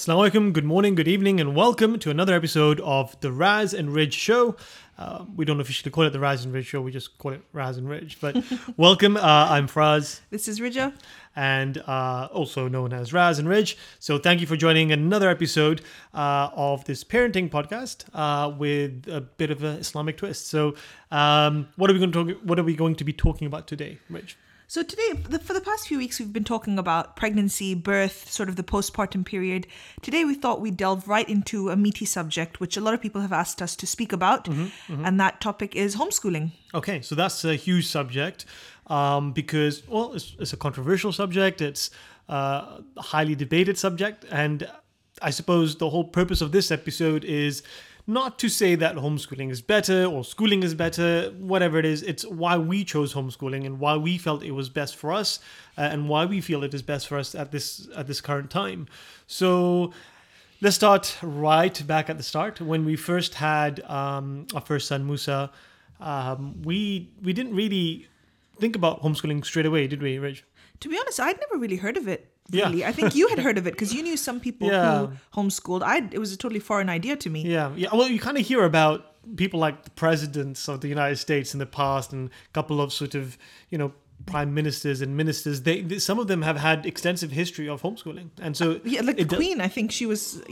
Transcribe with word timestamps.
Assalamu 0.00 0.30
alaikum, 0.30 0.52
good 0.54 0.64
morning, 0.64 0.94
good 0.94 1.08
evening, 1.08 1.40
and 1.40 1.54
welcome 1.54 1.98
to 1.98 2.08
another 2.08 2.34
episode 2.34 2.80
of 2.80 3.20
the 3.20 3.30
Raz 3.30 3.74
and 3.74 3.92
Ridge 3.92 4.14
Show. 4.14 4.56
Uh, 4.96 5.26
we 5.36 5.44
don't 5.44 5.60
officially 5.60 5.90
call 5.90 6.04
it 6.04 6.10
the 6.14 6.18
Raz 6.18 6.42
and 6.42 6.54
Ridge 6.54 6.68
Show, 6.68 6.80
we 6.80 6.90
just 6.90 7.18
call 7.18 7.32
it 7.32 7.42
Raz 7.52 7.76
and 7.76 7.86
Ridge. 7.86 8.16
But 8.18 8.42
welcome, 8.78 9.18
uh, 9.18 9.20
I'm 9.20 9.68
Fraz, 9.68 10.20
This 10.30 10.48
is 10.48 10.58
Rija. 10.58 10.94
and 11.36 11.76
uh, 11.86 12.28
also 12.32 12.66
known 12.66 12.94
as 12.94 13.12
Raz 13.12 13.38
and 13.38 13.46
Ridge. 13.46 13.76
So 13.98 14.16
thank 14.16 14.40
you 14.40 14.46
for 14.46 14.56
joining 14.56 14.90
another 14.90 15.28
episode 15.28 15.82
uh, 16.14 16.48
of 16.54 16.82
this 16.86 17.04
parenting 17.04 17.50
podcast 17.50 18.06
uh, 18.14 18.48
with 18.56 19.06
a 19.06 19.20
bit 19.20 19.50
of 19.50 19.62
an 19.64 19.80
Islamic 19.80 20.16
twist. 20.16 20.46
So, 20.46 20.76
um, 21.10 21.68
what 21.76 21.90
are 21.90 21.92
we 21.92 21.98
going 21.98 22.12
to 22.12 22.24
talk, 22.24 22.42
What 22.42 22.58
are 22.58 22.64
we 22.64 22.74
going 22.74 22.94
to 22.94 23.04
be 23.04 23.12
talking 23.12 23.46
about 23.46 23.66
today, 23.66 23.98
Ridge? 24.08 24.38
So 24.70 24.84
today, 24.84 25.14
the, 25.28 25.40
for 25.40 25.52
the 25.52 25.60
past 25.60 25.88
few 25.88 25.98
weeks, 25.98 26.20
we've 26.20 26.32
been 26.32 26.44
talking 26.44 26.78
about 26.78 27.16
pregnancy, 27.16 27.74
birth, 27.74 28.30
sort 28.30 28.48
of 28.48 28.54
the 28.54 28.62
postpartum 28.62 29.26
period. 29.26 29.66
Today, 30.00 30.24
we 30.24 30.36
thought 30.36 30.60
we'd 30.60 30.76
delve 30.76 31.08
right 31.08 31.28
into 31.28 31.70
a 31.70 31.76
meaty 31.76 32.04
subject, 32.04 32.60
which 32.60 32.76
a 32.76 32.80
lot 32.80 32.94
of 32.94 33.00
people 33.00 33.20
have 33.20 33.32
asked 33.32 33.60
us 33.60 33.74
to 33.74 33.84
speak 33.84 34.12
about, 34.12 34.46
and 34.86 35.18
that 35.18 35.40
topic 35.40 35.74
is 35.74 35.96
homeschooling. 35.96 36.52
Okay, 36.72 37.00
so 37.00 37.16
that's 37.16 37.44
a 37.44 37.56
huge 37.56 37.88
subject 37.88 38.44
um, 38.86 39.32
because, 39.32 39.82
well, 39.88 40.12
it's, 40.12 40.36
it's 40.38 40.52
a 40.52 40.56
controversial 40.56 41.10
subject. 41.10 41.60
It's 41.60 41.90
uh, 42.28 42.78
a 42.96 43.02
highly 43.02 43.34
debated 43.34 43.76
subject, 43.76 44.24
and 44.30 44.70
I 45.20 45.30
suppose 45.30 45.78
the 45.78 45.90
whole 45.90 46.04
purpose 46.04 46.40
of 46.40 46.52
this 46.52 46.70
episode 46.70 47.24
is 47.24 47.64
not 48.12 48.38
to 48.40 48.48
say 48.48 48.74
that 48.74 48.96
homeschooling 48.96 49.50
is 49.50 49.62
better 49.62 50.04
or 50.04 50.24
schooling 50.24 50.62
is 50.62 50.74
better, 50.74 51.30
whatever 51.38 51.78
it 51.78 51.84
is. 51.84 52.02
It's 52.02 52.24
why 52.26 52.58
we 52.58 52.84
chose 52.84 53.14
homeschooling 53.14 53.64
and 53.64 53.78
why 53.78 53.96
we 53.96 54.18
felt 54.18 54.42
it 54.42 54.50
was 54.52 54.68
best 54.68 54.96
for 54.96 55.12
us, 55.12 55.38
uh, 55.78 55.82
and 55.82 56.08
why 56.08 56.26
we 56.26 56.40
feel 56.40 56.64
it 56.64 56.74
is 56.74 56.82
best 56.82 57.08
for 57.08 57.16
us 57.18 57.34
at 57.34 57.52
this 57.52 57.88
at 57.96 58.06
this 58.06 58.20
current 58.20 58.50
time. 58.50 58.86
So. 59.26 59.92
Let's 60.62 60.76
start 60.76 61.16
right 61.22 61.86
back 61.86 62.10
at 62.10 62.18
the 62.18 62.22
start. 62.22 62.60
When 62.60 62.84
we 62.84 62.94
first 62.94 63.36
had 63.36 63.80
um, 63.84 64.46
our 64.54 64.60
first 64.60 64.88
son, 64.88 65.06
Musa, 65.06 65.50
um, 66.00 66.60
we 66.60 67.08
we 67.22 67.32
didn't 67.32 67.54
really 67.54 68.08
think 68.58 68.76
about 68.76 69.02
homeschooling 69.02 69.42
straight 69.46 69.64
away, 69.64 69.86
did 69.86 70.02
we, 70.02 70.18
Ridge? 70.18 70.44
To 70.80 70.90
be 70.90 70.98
honest, 70.98 71.18
I'd 71.18 71.40
never 71.40 71.58
really 71.58 71.76
heard 71.76 71.96
of 71.96 72.06
it. 72.08 72.29
Yeah. 72.52 72.88
I 72.88 72.92
think 72.92 73.14
you 73.14 73.28
had 73.28 73.38
heard 73.38 73.58
of 73.58 73.66
it 73.66 73.72
because 73.72 73.92
you 73.94 74.02
knew 74.02 74.16
some 74.16 74.40
people 74.40 74.68
Yeah. 74.68 75.06
who 75.06 75.12
homeschooled. 75.42 75.82
I 75.82 76.08
it 76.12 76.18
was 76.18 76.32
a 76.32 76.36
totally 76.36 76.60
foreign 76.60 76.88
idea 76.88 77.16
to 77.16 77.30
me. 77.30 77.42
Yeah, 77.42 77.72
yeah. 77.76 77.88
Well, 77.92 78.08
you 78.08 78.18
kind 78.20 78.38
of 78.38 78.46
hear 78.46 78.64
about 78.64 79.06
people 79.36 79.60
like 79.60 79.84
the 79.84 79.90
presidents 79.90 80.68
of 80.68 80.80
the 80.80 80.88
United 80.88 81.16
States 81.16 81.52
in 81.54 81.58
the 81.60 81.66
past, 81.66 82.12
and 82.12 82.28
a 82.28 82.52
couple 82.52 82.80
of 82.80 82.92
sort 82.92 83.14
of 83.14 83.36
you 83.70 83.78
know 83.78 83.92
prime 84.26 84.52
ministers 84.52 85.00
and 85.00 85.16
ministers. 85.16 85.62
They, 85.62 85.80
they 85.80 85.98
some 85.98 86.18
of 86.18 86.26
them 86.26 86.42
have 86.42 86.58
had 86.58 86.84
extensive 86.84 87.30
history 87.30 87.68
of 87.68 87.80
homeschooling, 87.82 88.28
and 88.40 88.54
so 88.56 88.72
uh, 88.72 88.78
Yeah, 88.84 89.00
like 89.02 89.16
the 89.16 89.24
queen, 89.36 89.60
I 89.60 89.68
think 89.68 89.92
she 89.92 90.04
was. 90.06 90.42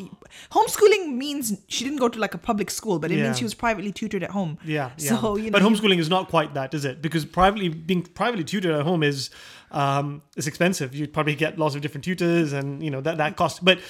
Homeschooling 0.53 1.15
means 1.17 1.61
she 1.69 1.85
didn't 1.85 1.99
go 1.99 2.09
to 2.09 2.19
like 2.19 2.35
a 2.35 2.39
public 2.39 2.71
school, 2.71 2.99
but 2.99 3.11
it 3.11 3.17
Yeah. 3.19 3.25
means 3.25 3.39
she 3.39 3.45
was 3.45 3.55
privately 3.55 3.93
tutored 3.93 4.23
at 4.23 4.31
home. 4.31 4.59
Yeah, 4.65 4.91
yeah. 4.99 5.17
So 5.21 5.37
you 5.37 5.51
know, 5.51 5.59
but 5.59 5.63
homeschooling 5.63 5.99
is 5.99 6.09
not 6.09 6.29
quite 6.29 6.55
that, 6.55 6.75
is 6.75 6.85
it? 6.85 7.03
Because 7.03 7.25
privately 7.25 7.69
being 7.69 8.03
privately 8.03 8.45
tutored 8.45 8.73
at 8.75 8.83
home 8.83 9.03
is 9.03 9.31
um, 9.71 10.23
is 10.37 10.47
expensive. 10.47 10.95
You'd 10.95 11.13
probably 11.13 11.35
get 11.35 11.59
lots 11.59 11.75
of 11.75 11.81
different 11.81 12.05
tutors, 12.05 12.53
and 12.53 12.83
you 12.83 12.91
know 12.91 13.01
that 13.01 13.19
that 13.19 13.37
cost. 13.37 13.65
But 13.65 13.81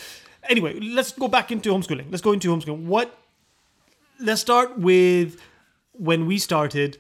anyway, 0.49 0.79
let's 0.81 1.13
go 1.13 1.29
back 1.29 1.51
into 1.53 1.71
homeschooling. 1.71 2.07
Let's 2.11 2.23
go 2.23 2.33
into 2.33 2.49
homeschooling. 2.49 2.85
What? 2.85 3.17
Let's 4.21 4.41
start 4.41 4.79
with 4.79 5.41
when 5.93 6.27
we 6.27 6.39
started. 6.39 6.99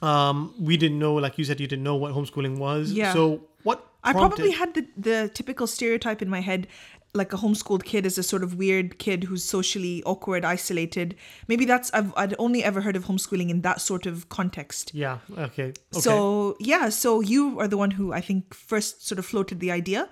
Um, 0.00 0.54
we 0.60 0.76
didn't 0.76 0.98
know, 0.98 1.14
like 1.14 1.38
you 1.38 1.44
said, 1.44 1.58
you 1.58 1.66
didn't 1.66 1.82
know 1.82 1.96
what 1.96 2.12
homeschooling 2.14 2.58
was. 2.58 2.92
Yeah. 2.92 3.12
So 3.12 3.42
what? 3.62 3.84
I 4.04 4.12
probably 4.12 4.52
had 4.52 4.74
the, 4.74 4.86
the 4.96 5.30
typical 5.34 5.66
stereotype 5.66 6.22
in 6.22 6.30
my 6.30 6.40
head, 6.40 6.68
like 7.18 7.32
a 7.32 7.36
homeschooled 7.36 7.84
kid 7.84 8.06
is 8.06 8.16
a 8.16 8.22
sort 8.22 8.42
of 8.42 8.54
weird 8.54 8.98
kid 8.98 9.24
who's 9.24 9.44
socially 9.44 10.02
awkward, 10.04 10.44
isolated. 10.44 11.14
Maybe 11.48 11.64
that's 11.66 11.90
I've 11.92 12.14
I'd 12.16 12.34
only 12.38 12.64
ever 12.64 12.80
heard 12.80 12.96
of 12.96 13.04
homeschooling 13.04 13.50
in 13.50 13.60
that 13.62 13.80
sort 13.80 14.06
of 14.06 14.28
context. 14.30 14.94
Yeah. 14.94 15.18
Okay. 15.36 15.68
Okay. 15.68 15.74
So 15.90 16.56
yeah, 16.60 16.88
so 16.88 17.20
you 17.20 17.60
are 17.60 17.68
the 17.68 17.76
one 17.76 17.90
who 17.90 18.12
I 18.12 18.22
think 18.22 18.54
first 18.54 19.06
sort 19.06 19.18
of 19.18 19.26
floated 19.26 19.60
the 19.60 19.70
idea 19.70 20.08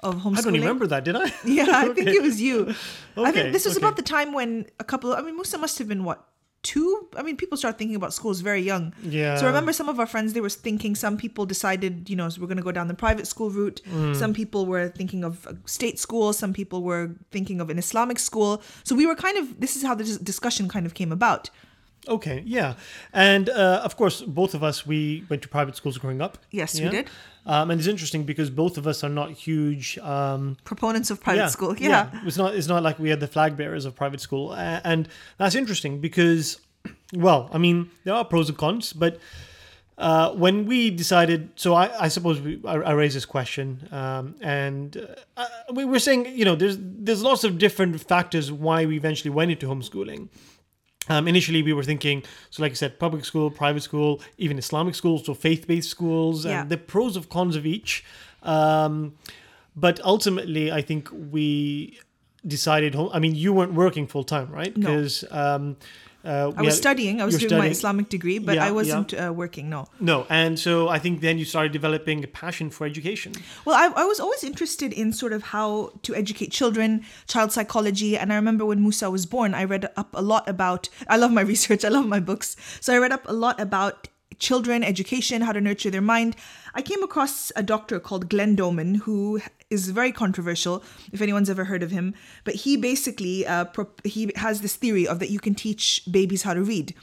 of 0.00 0.16
homeschooling. 0.16 0.38
I 0.38 0.42
don't 0.42 0.54
remember 0.54 0.86
that, 0.86 1.04
did 1.04 1.16
I? 1.16 1.32
Yeah, 1.44 1.66
I 1.68 1.88
think 1.94 2.08
it 2.18 2.22
was 2.22 2.40
you. 2.40 2.74
I 3.16 3.32
think 3.32 3.52
this 3.52 3.64
was 3.64 3.76
okay. 3.76 3.86
about 3.86 3.96
the 3.96 4.02
time 4.02 4.32
when 4.32 4.66
a 4.78 4.84
couple. 4.84 5.14
I 5.14 5.22
mean, 5.22 5.36
Musa 5.36 5.58
must 5.58 5.78
have 5.78 5.88
been 5.88 6.04
what 6.04 6.26
two. 6.62 7.08
I 7.16 7.22
mean, 7.22 7.36
people 7.36 7.56
start 7.56 7.78
thinking 7.78 7.96
about 7.96 8.12
schools 8.12 8.40
very 8.40 8.60
young. 8.60 8.92
Yeah. 9.02 9.36
So 9.36 9.44
I 9.44 9.48
remember 9.48 9.72
some 9.72 9.88
of 9.88 9.98
our 9.98 10.06
friends. 10.06 10.32
They 10.32 10.40
were 10.40 10.50
thinking. 10.50 10.94
Some 10.94 11.16
people 11.16 11.46
decided, 11.46 12.10
you 12.10 12.16
know, 12.16 12.28
so 12.28 12.40
we're 12.40 12.46
going 12.46 12.58
to 12.58 12.62
go 12.62 12.72
down 12.72 12.88
the 12.88 12.94
private 12.94 13.26
school 13.26 13.50
route. 13.50 13.80
Mm. 13.88 14.16
Some 14.16 14.34
people 14.34 14.66
were 14.66 14.88
thinking 14.88 15.24
of 15.24 15.46
a 15.46 15.56
state 15.68 15.98
school. 15.98 16.32
Some 16.32 16.52
people 16.52 16.82
were 16.82 17.10
thinking 17.30 17.60
of 17.60 17.70
an 17.70 17.78
Islamic 17.78 18.18
school. 18.18 18.62
So 18.84 18.94
we 18.94 19.06
were 19.06 19.16
kind 19.16 19.36
of. 19.38 19.60
This 19.60 19.76
is 19.76 19.82
how 19.82 19.94
the 19.94 20.04
discussion 20.22 20.68
kind 20.68 20.86
of 20.86 20.94
came 20.94 21.12
about. 21.12 21.50
Okay, 22.08 22.42
yeah, 22.46 22.74
and 23.12 23.50
uh, 23.50 23.82
of 23.84 23.96
course, 23.96 24.22
both 24.22 24.54
of 24.54 24.62
us 24.62 24.86
we 24.86 25.24
went 25.28 25.42
to 25.42 25.48
private 25.48 25.76
schools 25.76 25.98
growing 25.98 26.22
up. 26.22 26.38
Yes, 26.50 26.80
we 26.80 26.88
did. 26.88 27.10
Um, 27.46 27.70
and 27.70 27.80
it's 27.80 27.88
interesting 27.88 28.24
because 28.24 28.50
both 28.50 28.78
of 28.78 28.86
us 28.86 29.02
are 29.02 29.10
not 29.10 29.32
huge. 29.32 29.98
Um, 29.98 30.56
Proponents 30.64 31.10
of 31.10 31.20
private 31.20 31.40
yeah, 31.40 31.46
school. 31.48 31.76
Yeah. 31.76 32.10
it's 32.24 32.36
not. 32.36 32.54
It's 32.54 32.68
not 32.68 32.82
like 32.82 32.98
we 32.98 33.10
had 33.10 33.20
the 33.20 33.26
flag 33.26 33.56
bearers 33.56 33.84
of 33.84 33.94
private 33.94 34.20
school, 34.20 34.54
and 34.54 35.08
that's 35.36 35.54
interesting 35.54 36.00
because, 36.00 36.60
well, 37.14 37.50
I 37.52 37.58
mean, 37.58 37.90
there 38.04 38.14
are 38.14 38.24
pros 38.24 38.48
and 38.48 38.58
cons, 38.58 38.92
but. 38.92 39.18
Uh, 39.98 40.32
when 40.32 40.64
we 40.64 40.88
decided, 40.88 41.50
so 41.56 41.74
I, 41.74 42.04
I 42.04 42.08
suppose 42.08 42.40
we, 42.40 42.58
I, 42.64 42.76
I 42.76 42.92
raised 42.92 43.14
this 43.14 43.26
question, 43.26 43.86
um, 43.92 44.34
and 44.40 44.96
uh, 45.36 45.46
we 45.74 45.84
were 45.84 45.98
saying, 45.98 46.24
you 46.24 46.46
know, 46.46 46.54
there's 46.54 46.78
there's 46.80 47.22
lots 47.22 47.44
of 47.44 47.58
different 47.58 48.00
factors 48.00 48.50
why 48.50 48.86
we 48.86 48.96
eventually 48.96 49.28
went 49.28 49.50
into 49.50 49.66
homeschooling. 49.66 50.30
Um, 51.10 51.26
initially, 51.28 51.62
we 51.62 51.72
were 51.72 51.82
thinking, 51.82 52.22
so 52.50 52.62
like 52.62 52.72
I 52.72 52.74
said, 52.74 52.98
public 52.98 53.24
school, 53.24 53.50
private 53.50 53.82
school, 53.82 54.20
even 54.38 54.58
Islamic 54.58 54.94
schools, 54.94 55.26
so 55.26 55.34
faith-based 55.34 55.88
schools, 55.96 56.44
Yeah. 56.44 56.62
and 56.62 56.70
the 56.70 56.76
pros 56.78 57.16
of 57.16 57.28
cons 57.28 57.56
of 57.56 57.66
each. 57.66 58.04
Um, 58.42 59.14
but 59.76 60.00
ultimately, 60.04 60.70
I 60.72 60.82
think 60.82 61.08
we 61.12 61.98
decided. 62.46 62.94
I 62.96 63.18
mean, 63.18 63.34
you 63.34 63.52
weren't 63.52 63.74
working 63.74 64.06
full 64.06 64.24
time, 64.24 64.48
right? 64.50 64.74
No. 64.76 64.86
Because 64.86 65.24
um, 65.30 65.76
uh, 66.24 66.52
I 66.56 66.62
was 66.62 66.74
had- 66.74 66.82
studying. 66.84 67.20
I 67.20 67.24
was 67.24 67.38
doing 67.38 67.58
my 67.58 67.68
Islamic 67.68 68.08
degree, 68.08 68.38
but 68.38 68.56
Yeah, 68.56 68.66
I 68.66 68.70
wasn't 68.70 69.14
uh, 69.14 69.32
working. 69.34 69.70
No. 69.70 69.88
No, 70.00 70.26
and 70.28 70.58
so 70.58 70.88
I 70.88 70.98
think 70.98 71.20
then 71.20 71.38
you 71.38 71.44
started 71.44 71.72
developing 71.72 72.22
a 72.24 72.26
passion 72.28 72.70
for 72.70 72.86
education. 72.86 73.32
Well, 73.64 73.76
I, 73.76 73.86
I 74.02 74.04
was 74.04 74.20
always 74.20 74.44
interested 74.44 74.92
in 74.92 75.12
sort 75.12 75.32
of 75.32 75.42
how 75.54 75.92
to 76.02 76.14
educate 76.14 76.50
children, 76.52 77.04
child 77.26 77.52
psychology. 77.52 78.16
And 78.18 78.32
I 78.32 78.36
remember 78.36 78.64
when 78.66 78.80
Musa 78.82 79.10
was 79.10 79.24
born, 79.26 79.54
I 79.54 79.64
read 79.64 79.88
up 79.96 80.10
a 80.14 80.22
lot 80.22 80.48
about, 80.48 80.88
I 81.08 81.16
love 81.16 81.32
my 81.32 81.40
research, 81.54 81.84
I 81.84 81.88
love 81.88 82.06
my 82.06 82.20
books. 82.20 82.56
So 82.80 82.92
I 82.94 82.98
read 82.98 83.12
up 83.12 83.24
a 83.26 83.32
lot 83.32 83.58
about 83.58 84.08
children, 84.40 84.82
education, 84.82 85.42
how 85.42 85.52
to 85.52 85.60
nurture 85.60 85.90
their 85.90 86.00
mind. 86.00 86.34
I 86.74 86.82
came 86.82 87.02
across 87.02 87.52
a 87.54 87.62
doctor 87.62 88.00
called 88.00 88.28
Glenn 88.28 88.56
Doman, 88.56 88.96
who 88.96 89.40
is 89.70 89.90
very 89.90 90.10
controversial, 90.10 90.82
if 91.12 91.22
anyone's 91.22 91.48
ever 91.48 91.64
heard 91.66 91.82
of 91.82 91.92
him. 91.92 92.14
But 92.42 92.56
he 92.56 92.76
basically, 92.76 93.46
uh, 93.46 93.66
pro- 93.66 93.90
he 94.02 94.32
has 94.36 94.60
this 94.62 94.74
theory 94.74 95.06
of 95.06 95.20
that 95.20 95.30
you 95.30 95.38
can 95.38 95.54
teach 95.54 96.02
babies 96.10 96.42
how 96.42 96.54
to 96.54 96.62
read. 96.62 96.94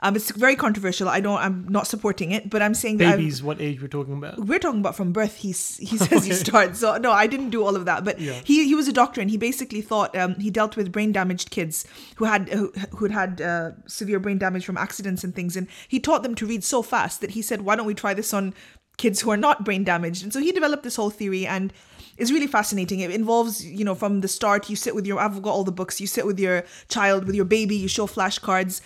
Um, 0.00 0.14
it's 0.14 0.30
very 0.30 0.56
controversial. 0.56 1.08
I 1.08 1.20
don't. 1.20 1.38
I'm 1.38 1.66
not 1.68 1.86
supporting 1.86 2.30
it, 2.32 2.50
but 2.50 2.60
I'm 2.62 2.74
saying 2.74 2.98
Babies, 2.98 3.42
what 3.42 3.60
age 3.60 3.80
we're 3.80 3.88
talking 3.88 4.14
about? 4.14 4.38
we're 4.38 4.58
talking 4.58 4.80
about 4.80 4.94
from 4.96 5.12
birth. 5.12 5.36
He's 5.36 5.78
he 5.78 5.96
says 6.06 6.24
he 6.26 6.32
starts. 6.32 6.80
So 6.80 6.96
no, 6.98 7.12
I 7.12 7.26
didn't 7.26 7.50
do 7.50 7.64
all 7.64 7.76
of 7.76 7.84
that. 7.86 8.04
But 8.04 8.20
Yeah. 8.20 8.40
he 8.44 8.66
he 8.66 8.74
was 8.74 8.88
a 8.88 8.92
doctor 8.92 9.20
and 9.20 9.30
he 9.30 9.36
basically 9.38 9.80
thought 9.80 10.14
um, 10.16 10.34
he 10.36 10.50
dealt 10.50 10.76
with 10.76 10.92
brain 10.92 11.12
damaged 11.12 11.50
kids 11.50 11.86
who 12.16 12.26
had 12.26 12.48
who 12.50 12.72
who'd 12.96 13.10
had 13.10 13.40
uh, 13.40 13.70
severe 13.86 14.18
brain 14.20 14.38
damage 14.38 14.66
from 14.66 14.76
accidents 14.76 15.24
and 15.24 15.34
things, 15.34 15.56
and 15.56 15.66
he 15.88 15.98
taught 15.98 16.22
them 16.22 16.34
to 16.34 16.46
read 16.46 16.62
so 16.62 16.82
fast 16.82 17.20
that 17.22 17.30
he 17.30 17.40
said, 17.42 17.62
"Why 17.62 17.74
don't 17.76 17.86
we 17.86 17.94
try 17.94 18.12
this 18.14 18.34
on 18.34 18.52
kids 18.98 19.20
who 19.22 19.30
are 19.30 19.36
not 19.36 19.64
brain 19.64 19.82
damaged?" 19.84 20.22
And 20.22 20.32
so 20.32 20.40
he 20.40 20.52
developed 20.52 20.82
this 20.82 20.96
whole 20.96 21.10
theory 21.10 21.46
and. 21.46 21.72
It's 22.18 22.30
really 22.32 22.46
fascinating. 22.46 23.00
It 23.00 23.10
involves, 23.10 23.62
you 23.62 23.84
know, 23.84 23.94
from 23.94 24.22
the 24.22 24.28
start, 24.28 24.70
you 24.70 24.76
sit 24.76 24.94
with 24.94 25.06
your, 25.06 25.18
I've 25.20 25.42
got 25.42 25.50
all 25.50 25.64
the 25.64 25.70
books, 25.70 26.00
you 26.00 26.06
sit 26.06 26.24
with 26.24 26.40
your 26.40 26.64
child, 26.88 27.26
with 27.26 27.34
your 27.34 27.44
baby, 27.44 27.76
you 27.76 27.88
show 27.88 28.06
flashcards. 28.06 28.80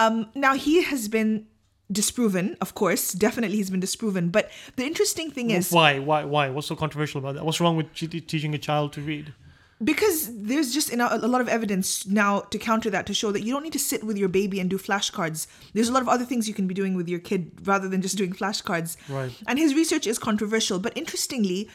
Um, 0.00 0.30
now, 0.34 0.54
he 0.54 0.82
has 0.82 1.08
been 1.08 1.46
disproven, 1.92 2.56
of 2.60 2.74
course, 2.74 3.12
definitely 3.12 3.56
he's 3.58 3.70
been 3.70 3.80
disproven. 3.80 4.30
But 4.30 4.50
the 4.76 4.84
interesting 4.84 5.30
thing 5.30 5.50
is, 5.50 5.70
Why? 5.70 5.98
Why? 5.98 6.24
Why? 6.24 6.48
What's 6.48 6.68
so 6.68 6.76
controversial 6.76 7.18
about 7.18 7.34
that? 7.34 7.44
What's 7.44 7.60
wrong 7.60 7.76
with 7.76 7.92
teaching 7.94 8.54
a 8.54 8.58
child 8.58 8.92
to 8.94 9.00
read? 9.02 9.34
because 9.82 10.30
there's 10.36 10.74
just 10.74 10.92
a 10.92 11.26
lot 11.26 11.40
of 11.40 11.48
evidence 11.48 12.06
now 12.06 12.40
to 12.40 12.58
counter 12.58 12.90
that 12.90 13.06
to 13.06 13.14
show 13.14 13.32
that 13.32 13.42
you 13.42 13.52
don't 13.52 13.62
need 13.62 13.72
to 13.72 13.78
sit 13.78 14.04
with 14.04 14.18
your 14.18 14.28
baby 14.28 14.60
and 14.60 14.68
do 14.68 14.76
flashcards. 14.78 15.46
There's 15.72 15.88
a 15.88 15.92
lot 15.92 16.02
of 16.02 16.08
other 16.08 16.24
things 16.24 16.46
you 16.46 16.54
can 16.54 16.66
be 16.66 16.74
doing 16.74 16.94
with 16.94 17.08
your 17.08 17.18
kid 17.18 17.52
rather 17.66 17.88
than 17.88 18.02
just 18.02 18.18
doing 18.18 18.32
flashcards. 18.32 18.96
Right. 19.08 19.32
And 19.46 19.58
his 19.58 19.74
research 19.74 20.06
is 20.06 20.18
controversial, 20.18 20.78
but 20.78 20.94
interestingly, 20.96 21.70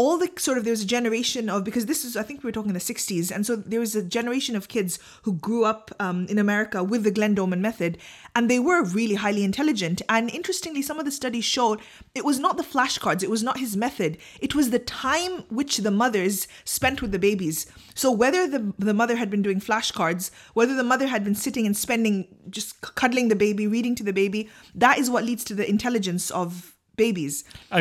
all 0.00 0.16
the 0.16 0.30
sort 0.38 0.56
of 0.56 0.64
there 0.64 0.70
was 0.70 0.80
a 0.82 0.86
generation 0.86 1.50
of 1.50 1.62
because 1.62 1.84
this 1.84 2.06
is 2.06 2.16
I 2.16 2.22
think 2.22 2.42
we 2.42 2.48
were 2.48 2.52
talking 2.52 2.70
in 2.70 2.74
the 2.74 2.80
60s 2.80 3.30
and 3.30 3.44
so 3.44 3.54
there 3.54 3.80
was 3.80 3.94
a 3.94 4.02
generation 4.02 4.56
of 4.56 4.66
kids 4.66 4.98
who 5.24 5.34
grew 5.34 5.66
up 5.66 5.90
um, 6.00 6.26
in 6.30 6.38
America 6.38 6.82
with 6.82 7.02
the 7.04 7.10
Glenn 7.10 7.34
Doman 7.34 7.60
method 7.60 7.98
and 8.34 8.48
they 8.48 8.58
were 8.58 8.82
really 8.82 9.16
highly 9.16 9.44
intelligent. 9.44 10.00
And 10.08 10.30
interestingly 10.30 10.80
some 10.80 10.98
of 10.98 11.04
the 11.04 11.10
studies 11.10 11.44
showed 11.44 11.80
it 12.14 12.24
was 12.24 12.38
not 12.38 12.56
the 12.56 12.62
flashcards 12.62 13.22
it 13.22 13.28
was 13.28 13.42
not 13.42 13.58
his 13.58 13.76
method 13.76 14.16
it 14.40 14.54
was 14.54 14.70
the 14.70 14.78
time 14.78 15.44
which 15.50 15.76
the 15.76 15.90
mothers 15.90 16.48
spent 16.64 17.02
with 17.02 17.12
the 17.12 17.18
babies. 17.18 17.66
So 17.94 18.10
whether 18.10 18.46
the 18.46 18.72
the 18.78 18.94
mother 18.94 19.16
had 19.16 19.28
been 19.28 19.42
doing 19.42 19.60
flashcards 19.60 20.30
whether 20.54 20.74
the 20.74 20.90
mother 20.92 21.08
had 21.08 21.24
been 21.24 21.34
sitting 21.34 21.66
and 21.66 21.76
spending 21.76 22.14
just 22.48 22.80
cuddling 22.80 23.28
the 23.28 23.36
baby 23.36 23.66
reading 23.66 23.94
to 23.96 24.04
the 24.08 24.14
baby 24.22 24.48
that 24.74 24.98
is 24.98 25.10
what 25.10 25.24
leads 25.24 25.44
to 25.44 25.54
the 25.54 25.68
intelligence 25.68 26.30
of 26.30 26.74
babies. 26.96 27.44
I, 27.70 27.80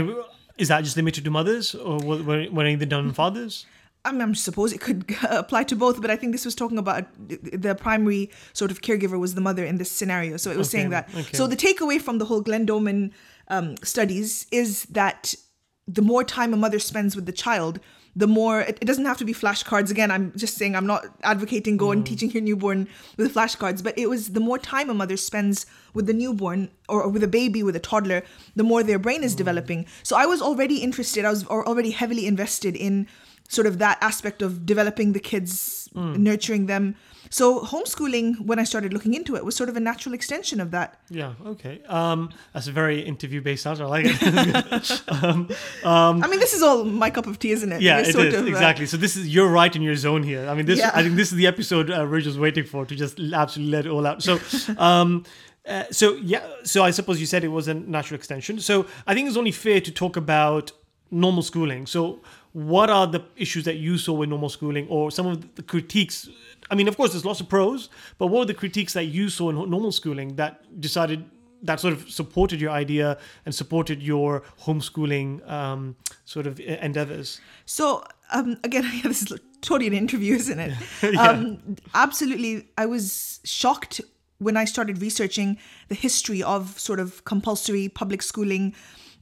is 0.59 0.67
that 0.67 0.83
just 0.83 0.97
limited 0.97 1.23
to 1.23 1.31
mothers, 1.31 1.73
or 1.73 1.97
were, 1.99 2.47
were 2.51 2.63
anything 2.63 2.89
done 2.89 3.07
on 3.07 3.13
fathers? 3.13 3.65
I, 4.05 4.11
mean, 4.11 4.21
I 4.21 4.33
suppose 4.33 4.71
it 4.71 4.81
could 4.81 5.05
apply 5.29 5.63
to 5.65 5.75
both, 5.75 6.01
but 6.01 6.11
I 6.11 6.15
think 6.15 6.31
this 6.33 6.45
was 6.45 6.55
talking 6.55 6.77
about 6.77 7.05
the 7.17 7.75
primary 7.75 8.29
sort 8.53 8.71
of 8.71 8.81
caregiver 8.81 9.19
was 9.19 9.35
the 9.35 9.41
mother 9.41 9.65
in 9.65 9.77
this 9.77 9.91
scenario. 9.91 10.37
So 10.37 10.51
it 10.51 10.57
was 10.57 10.69
saying 10.69 10.89
that. 10.91 11.09
okay. 11.15 11.37
So 11.37 11.47
the 11.47 11.57
takeaway 11.57 12.01
from 12.01 12.17
the 12.17 12.25
whole 12.25 12.41
Glenn 12.41 12.65
Doman 12.65 13.13
um, 13.47 13.75
studies 13.83 14.45
is 14.51 14.83
that 14.85 15.33
the 15.87 16.01
more 16.01 16.23
time 16.23 16.53
a 16.53 16.57
mother 16.57 16.79
spends 16.79 17.15
with 17.15 17.25
the 17.25 17.31
child, 17.31 17.79
the 18.15 18.27
more 18.27 18.61
it, 18.61 18.77
it 18.81 18.85
doesn't 18.85 19.05
have 19.05 19.17
to 19.17 19.25
be 19.25 19.33
flashcards. 19.33 19.91
Again, 19.91 20.11
I'm 20.11 20.33
just 20.35 20.55
saying 20.55 20.75
I'm 20.75 20.87
not 20.87 21.05
advocating 21.23 21.77
go 21.77 21.87
Mm. 21.87 21.93
and 21.93 22.05
teaching 22.05 22.31
your 22.31 22.41
newborn 22.41 22.87
with 23.17 23.33
flashcards, 23.33 23.83
but 23.83 23.97
it 23.97 24.09
was 24.09 24.29
the 24.29 24.39
more 24.39 24.57
time 24.57 24.89
a 24.89 24.93
mother 24.93 25.17
spends 25.17 25.65
with 25.93 26.05
the 26.07 26.13
newborn 26.13 26.69
or, 26.87 27.03
or 27.03 27.09
with 27.09 27.23
a 27.23 27.27
baby, 27.27 27.63
with 27.63 27.75
a 27.75 27.79
toddler, 27.79 28.23
the 28.55 28.63
more 28.63 28.83
their 28.83 28.99
brain 28.99 29.21
Mm. 29.21 29.25
is 29.25 29.35
developing. 29.35 29.85
So 30.03 30.15
I 30.17 30.25
was 30.25 30.41
already 30.41 30.77
interested. 30.77 31.25
I 31.25 31.29
was 31.29 31.45
already 31.45 31.91
heavily 31.91 32.25
invested 32.27 32.75
in 32.75 33.07
sort 33.47 33.65
of 33.67 33.79
that 33.79 33.97
aspect 34.01 34.41
of 34.41 34.65
developing 34.65 35.13
the 35.13 35.19
kids, 35.19 35.89
Mm. 35.95 36.17
nurturing 36.17 36.65
them. 36.67 36.95
So 37.29 37.61
homeschooling, 37.61 38.45
when 38.45 38.59
I 38.59 38.63
started 38.63 38.91
looking 38.91 39.13
into 39.13 39.35
it, 39.35 39.45
was 39.45 39.55
sort 39.55 39.69
of 39.69 39.77
a 39.77 39.79
natural 39.79 40.15
extension 40.15 40.59
of 40.59 40.71
that. 40.71 40.99
Yeah. 41.09 41.33
Okay. 41.45 41.81
Um, 41.87 42.31
that's 42.53 42.67
a 42.67 42.71
very 42.71 43.01
interview-based 43.01 43.65
answer. 43.67 43.83
I 43.83 43.87
like 43.87 44.05
it. 44.07 44.17
I 45.83 46.27
mean, 46.27 46.39
this 46.39 46.53
is 46.53 46.61
all 46.61 46.83
my 46.83 47.09
cup 47.09 47.27
of 47.27 47.37
tea, 47.39 47.51
isn't 47.51 47.71
it? 47.71 47.75
Um, 47.77 47.81
yeah, 47.81 47.99
it 47.99 48.07
is 48.07 48.15
of, 48.15 48.33
uh, 48.33 48.45
exactly. 48.45 48.85
So 48.87 48.97
this 48.97 49.15
is 49.15 49.27
you're 49.27 49.49
right 49.49 49.73
in 49.75 49.81
your 49.81 49.95
zone 49.95 50.23
here. 50.23 50.47
I 50.49 50.53
mean, 50.55 50.65
this 50.65 50.79
Yeah. 50.79 50.91
I 50.93 51.03
think 51.03 51.15
this 51.15 51.31
is 51.31 51.37
the 51.37 51.47
episode 51.47 51.91
uh, 51.91 52.07
we're 52.09 52.21
just 52.21 52.39
waiting 52.39 52.63
for 52.65 52.85
to 52.85 52.95
just 52.95 53.19
absolutely 53.19 53.71
let 53.71 53.85
it 53.85 53.89
all 53.89 54.05
out. 54.07 54.23
So, 54.23 54.39
um, 54.77 55.23
uh, 55.67 55.83
so 55.91 56.15
yeah. 56.15 56.41
So 56.63 56.83
I 56.83 56.91
suppose 56.91 57.19
you 57.19 57.27
said 57.27 57.43
it 57.43 57.49
was 57.49 57.67
a 57.67 57.73
natural 57.73 58.15
extension. 58.17 58.59
So 58.59 58.87
I 59.05 59.13
think 59.13 59.27
it's 59.27 59.37
only 59.37 59.51
fair 59.51 59.81
to 59.81 59.91
talk 59.91 60.17
about 60.17 60.71
normal 61.11 61.43
schooling. 61.43 61.85
So 61.85 62.21
what 62.53 62.89
are 62.89 63.05
the 63.05 63.23
issues 63.35 63.65
that 63.65 63.75
you 63.77 63.97
saw 63.97 64.13
with 64.13 64.29
normal 64.29 64.49
schooling, 64.49 64.87
or 64.89 65.11
some 65.11 65.27
of 65.27 65.55
the 65.55 65.61
critiques? 65.61 66.27
I 66.69 66.75
mean, 66.75 66.87
of 66.87 66.95
course, 66.97 67.11
there's 67.11 67.25
lots 67.25 67.39
of 67.39 67.49
pros, 67.49 67.89
but 68.17 68.27
what 68.27 68.39
were 68.39 68.45
the 68.45 68.53
critiques 68.53 68.93
that 68.93 69.05
you 69.05 69.29
saw 69.29 69.49
in 69.49 69.55
normal 69.55 69.91
schooling 69.91 70.35
that 70.35 70.79
decided? 70.79 71.25
That 71.61 71.81
sort 71.81 71.93
of 71.93 72.09
supported 72.09 72.61
your 72.61 72.71
idea 72.71 73.17
and 73.45 73.53
supported 73.53 74.01
your 74.01 74.43
homeschooling 74.61 75.45
um, 75.45 75.97
sort 76.23 76.47
of 76.47 76.57
endeavors. 76.61 77.41
So 77.65 78.01
um, 78.31 78.57
again, 78.63 78.89
this 79.03 79.23
is 79.23 79.37
totally 79.61 79.87
an 79.87 79.93
interview, 79.93 80.35
isn't 80.35 80.59
it? 80.59 80.73
Yeah. 81.03 81.29
um, 81.29 81.75
absolutely, 81.93 82.69
I 82.77 82.85
was 82.85 83.41
shocked 83.43 83.99
when 84.37 84.55
I 84.55 84.65
started 84.65 85.01
researching 85.01 85.57
the 85.89 85.95
history 85.95 86.41
of 86.41 86.79
sort 86.79 86.99
of 86.99 87.25
compulsory 87.25 87.89
public 87.89 88.21
schooling 88.21 88.73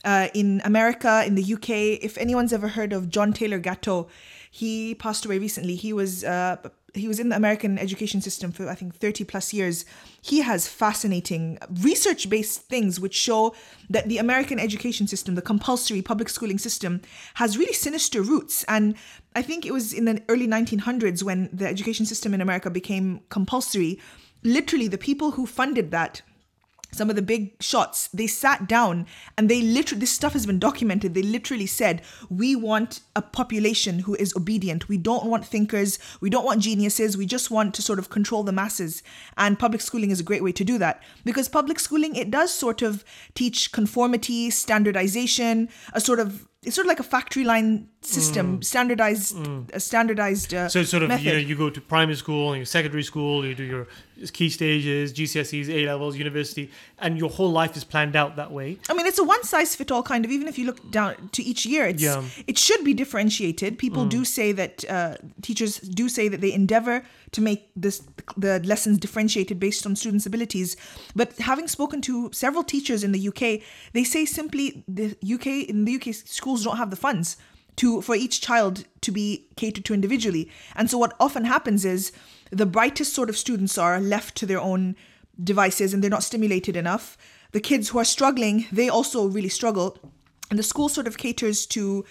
uh, 0.06 0.28
in 0.34 0.62
America, 0.64 1.24
in 1.26 1.36
the 1.36 1.54
UK. 1.54 1.70
If 2.04 2.18
anyone's 2.18 2.54
ever 2.54 2.68
heard 2.68 2.94
of 2.94 3.10
John 3.10 3.34
Taylor 3.34 3.60
Gatto, 3.60 4.08
he 4.52 4.96
passed 4.96 5.26
away 5.26 5.40
recently. 5.40 5.76
He 5.76 5.92
was 5.92 6.24
uh, 6.24 6.58
he 7.00 7.08
was 7.08 7.20
in 7.20 7.30
the 7.30 7.36
American 7.36 7.78
education 7.78 8.22
system 8.22 8.52
for 8.52 8.70
I 8.70 8.76
think 8.76 8.96
30 8.96 9.24
plus 9.24 9.54
years. 9.54 9.86
He 10.22 10.42
has 10.42 10.68
fascinating 10.68 11.58
research 11.82 12.30
based 12.30 12.62
things 12.62 13.00
which 13.00 13.16
show 13.16 13.56
that 13.90 14.08
the 14.10 14.18
American 14.18 14.60
education 14.60 15.08
system, 15.08 15.36
the 15.36 15.42
compulsory 15.42 16.02
public 16.02 16.30
schooling 16.30 16.58
system, 16.58 17.02
has 17.36 17.58
really 17.58 17.74
sinister 17.74 18.22
roots. 18.22 18.64
And 18.68 18.96
I 19.36 19.42
think 19.42 19.66
it 19.66 19.72
was 19.72 19.94
in 19.94 20.06
the 20.06 20.22
early 20.30 20.48
1900s 20.48 21.24
when 21.24 21.50
the 21.54 21.68
education 21.68 22.06
system 22.06 22.34
in 22.34 22.42
America 22.42 22.70
became 22.70 23.22
compulsory. 23.30 24.00
Literally, 24.44 24.88
the 24.88 24.98
people 24.98 25.32
who 25.32 25.46
funded 25.46 25.92
that 25.92 26.22
some 26.98 27.10
of 27.10 27.16
the 27.16 27.22
big 27.22 27.62
shots, 27.62 28.08
they 28.14 28.28
sat 28.28 28.68
down 28.68 29.06
and 29.38 29.50
they 29.50 29.62
literally, 29.62 30.00
this 30.00 30.12
stuff 30.12 30.34
has 30.34 30.46
been 30.46 30.60
documented. 30.60 31.14
They 31.14 31.22
literally 31.22 31.66
said, 31.68 32.02
We 32.30 32.56
want 32.56 33.00
a 33.16 33.22
population 33.22 34.00
who 34.00 34.16
is 34.16 34.36
obedient. 34.36 34.90
We 34.90 34.98
don't 34.98 35.26
want 35.26 35.46
thinkers. 35.46 36.00
We 36.22 36.30
don't 36.30 36.46
want 36.46 36.62
geniuses. 36.62 37.18
We 37.18 37.26
just 37.26 37.52
want 37.52 37.74
to 37.76 37.82
sort 37.82 38.00
of 38.00 38.10
control 38.10 38.44
the 38.44 38.52
masses. 38.52 39.04
And 39.38 39.58
public 39.60 39.82
schooling 39.82 40.12
is 40.12 40.20
a 40.20 40.24
great 40.24 40.44
way 40.44 40.52
to 40.54 40.64
do 40.64 40.78
that 40.80 41.04
because 41.24 41.48
public 41.50 41.80
schooling, 41.80 42.16
it 42.16 42.32
does 42.32 42.54
sort 42.54 42.82
of 42.82 43.04
teach 43.36 43.72
conformity, 43.72 44.50
standardization, 44.50 45.70
a 45.94 46.02
sort 46.02 46.20
of, 46.20 46.48
it's 46.64 46.76
sort 46.76 46.86
of 46.86 46.90
like 46.90 47.00
a 47.00 47.04
factory 47.04 47.44
line 47.44 47.88
system, 48.02 48.62
standardized, 48.64 49.38
a 49.74 49.80
standardized 49.80 50.54
uh, 50.54 50.68
So 50.70 50.80
it's 50.80 50.90
sort 50.90 51.04
of 51.04 51.10
method. 51.10 51.26
you 51.26 51.32
know 51.34 51.38
you 51.40 51.56
go 51.56 51.70
to 51.70 51.80
primary 51.82 52.16
school 52.16 52.52
and 52.52 52.58
your 52.58 52.66
secondary 52.66 53.04
school, 53.04 53.46
you 53.46 53.56
do 53.56 53.64
your 53.64 53.88
key 54.31 54.50
stages, 54.50 55.14
GCSEs, 55.14 55.69
A 55.69 55.86
levels, 55.86 56.18
university, 56.18 56.72
and 57.00 57.18
your 57.18 57.30
whole 57.30 57.52
life 57.52 57.75
is 57.78 57.84
planned 57.84 58.16
out 58.16 58.36
that 58.36 58.52
way. 58.52 58.78
I 58.90 58.94
mean, 58.94 59.06
it's 59.06 59.19
a 59.19 59.24
one 59.24 59.44
size 59.44 59.75
fit 59.75 59.92
all 59.92 60.04
kind 60.04 60.25
of. 60.25 60.31
Even 60.31 60.48
if 60.48 60.58
you 60.58 60.66
look 60.66 60.90
down 60.92 61.30
to 61.34 61.44
each 61.44 61.66
year, 61.66 61.86
it's 61.86 62.02
Yeah. 62.02 62.24
it 62.48 62.58
should 62.58 62.84
be 62.84 62.94
differentiated. 62.94 63.78
People 63.78 64.06
do 64.06 64.25
say 64.25 64.52
that 64.54 64.90
uh, 64.90 65.16
teachers 65.42 65.78
do 65.80 66.10
say 66.10 66.28
that 66.28 66.42
they 66.42 66.54
endeavor 66.54 67.04
to 67.31 67.42
make 67.42 67.69
this 67.75 68.02
the 68.36 68.60
lessons 68.64 68.98
differentiated 68.98 69.60
based 69.60 69.86
on 69.86 69.96
students' 69.96 70.25
abilities. 70.25 70.75
But 71.16 71.38
having 71.38 71.68
spoken 71.68 72.02
to 72.04 72.30
several 72.34 72.63
teachers 72.63 73.04
in 73.04 73.12
the 73.12 73.28
UK, 73.28 73.62
they 73.94 74.04
say 74.04 74.25
simply 74.25 74.84
the 74.88 75.16
UK 75.36 75.48
in 75.70 75.86
the 75.86 75.96
UK 75.96 76.13
schools 76.13 76.63
don't 76.63 76.78
have 76.78 76.90
the 76.90 76.96
funds 76.96 77.38
to 77.78 78.02
for 78.02 78.16
each 78.16 78.42
child 78.42 78.86
to 79.02 79.12
be 79.12 79.46
catered 79.56 79.86
to 79.86 79.94
individually. 79.94 80.50
And 80.75 80.90
so 80.90 80.98
what 80.98 81.13
often 81.20 81.46
happens 81.46 81.86
is 81.86 82.12
the 82.52 82.66
brightest 82.66 83.14
sort 83.14 83.30
of 83.30 83.38
students 83.38 83.78
are 83.78 84.00
left 84.00 84.36
to 84.38 84.46
their 84.46 84.60
own 84.60 84.96
devices 85.42 85.94
and 85.94 86.04
they're 86.04 86.10
not 86.10 86.24
stimulated 86.24 86.76
enough. 86.76 87.18
The 87.52 87.60
kids 87.60 87.90
who 87.90 88.00
are 88.00 88.06
struggling, 88.06 88.66
they 88.72 88.90
also 88.90 89.28
really 89.28 89.50
struggle. 89.50 89.98
And 90.50 90.58
the 90.58 90.64
school 90.64 90.90
sort 90.90 91.08
of 91.08 91.18
caters 91.18 91.66
to 91.68 92.06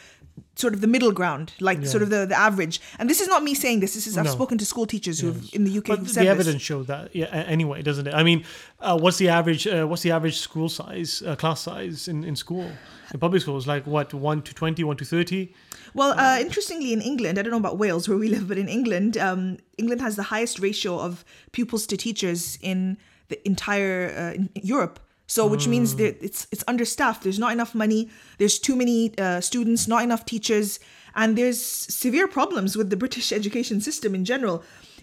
sort 0.54 0.72
of 0.74 0.80
the 0.80 0.86
middle 0.86 1.12
ground, 1.12 1.52
like 1.60 1.84
sort 1.86 2.02
of 2.02 2.10
the, 2.10 2.24
the 2.26 2.34
average. 2.38 2.80
And 2.98 3.10
this 3.10 3.20
is 3.20 3.28
not 3.28 3.42
me 3.42 3.54
saying 3.54 3.80
this. 3.80 3.94
This 3.94 4.06
is 4.06 4.16
I've 4.16 4.24
No. 4.24 4.30
spoken 4.32 4.56
to 4.58 4.64
school 4.64 4.86
teachers 4.86 5.20
who 5.20 5.28
have 5.28 5.42
in 5.52 5.64
the 5.64 5.78
UK 5.78 5.86
But 5.88 5.98
the 6.00 6.04
this. 6.06 6.16
evidence 6.16 6.62
showed 6.62 6.86
that 6.86 7.14
yeah, 7.14 7.26
anyway, 7.26 7.82
doesn't 7.82 8.06
it? 8.06 8.14
I 8.14 8.22
mean, 8.22 8.44
uh, 8.80 8.98
what's 8.98 9.18
the 9.18 9.28
average? 9.28 9.66
Uh, 9.66 9.84
what's 9.86 10.02
the 10.02 10.12
average 10.12 10.38
school 10.38 10.68
size, 10.68 11.22
uh, 11.26 11.36
class 11.36 11.60
size 11.60 12.08
in, 12.08 12.24
in 12.24 12.36
school? 12.36 12.70
In 13.14 13.20
public 13.20 13.42
schools, 13.42 13.66
like 13.68 13.86
what, 13.86 14.12
one 14.14 14.42
to 14.42 14.52
20, 14.52 14.82
one 14.82 14.96
to 14.96 15.04
thirty? 15.04 15.54
Well, 15.94 16.18
uh, 16.18 16.38
interestingly, 16.40 16.92
in 16.92 17.00
England, 17.00 17.38
I 17.38 17.42
don't 17.42 17.52
know 17.52 17.56
about 17.58 17.78
Wales 17.78 18.08
where 18.08 18.18
we 18.18 18.28
live, 18.36 18.48
but 18.48 18.58
in 18.58 18.68
England, 18.68 19.16
um, 19.16 19.58
England 19.78 20.00
has 20.00 20.16
the 20.16 20.24
highest 20.24 20.58
ratio 20.58 20.98
of 20.98 21.24
pupils 21.52 21.86
to 21.86 21.96
teachers 21.96 22.58
in 22.60 22.96
the 23.28 23.38
entire 23.46 24.08
uh, 24.16 24.34
in 24.34 24.50
Europe. 24.54 24.98
So, 25.26 25.46
which 25.46 25.66
means 25.66 25.92
hmm. 25.92 25.98
that 25.98 26.22
it's 26.22 26.46
it's 26.52 26.64
understaffed. 26.68 27.22
There's 27.24 27.38
not 27.38 27.52
enough 27.52 27.74
money. 27.74 28.10
There's 28.38 28.58
too 28.58 28.76
many 28.76 29.12
uh, 29.18 29.40
students, 29.40 29.88
not 29.88 30.04
enough 30.04 30.24
teachers, 30.24 30.78
and 31.14 31.36
there's 31.36 31.60
severe 31.60 32.28
problems 32.28 32.76
with 32.76 32.90
the 32.90 32.96
British 32.96 33.32
education 33.40 33.80
system 33.80 34.14
in 34.14 34.24
general. 34.24 34.62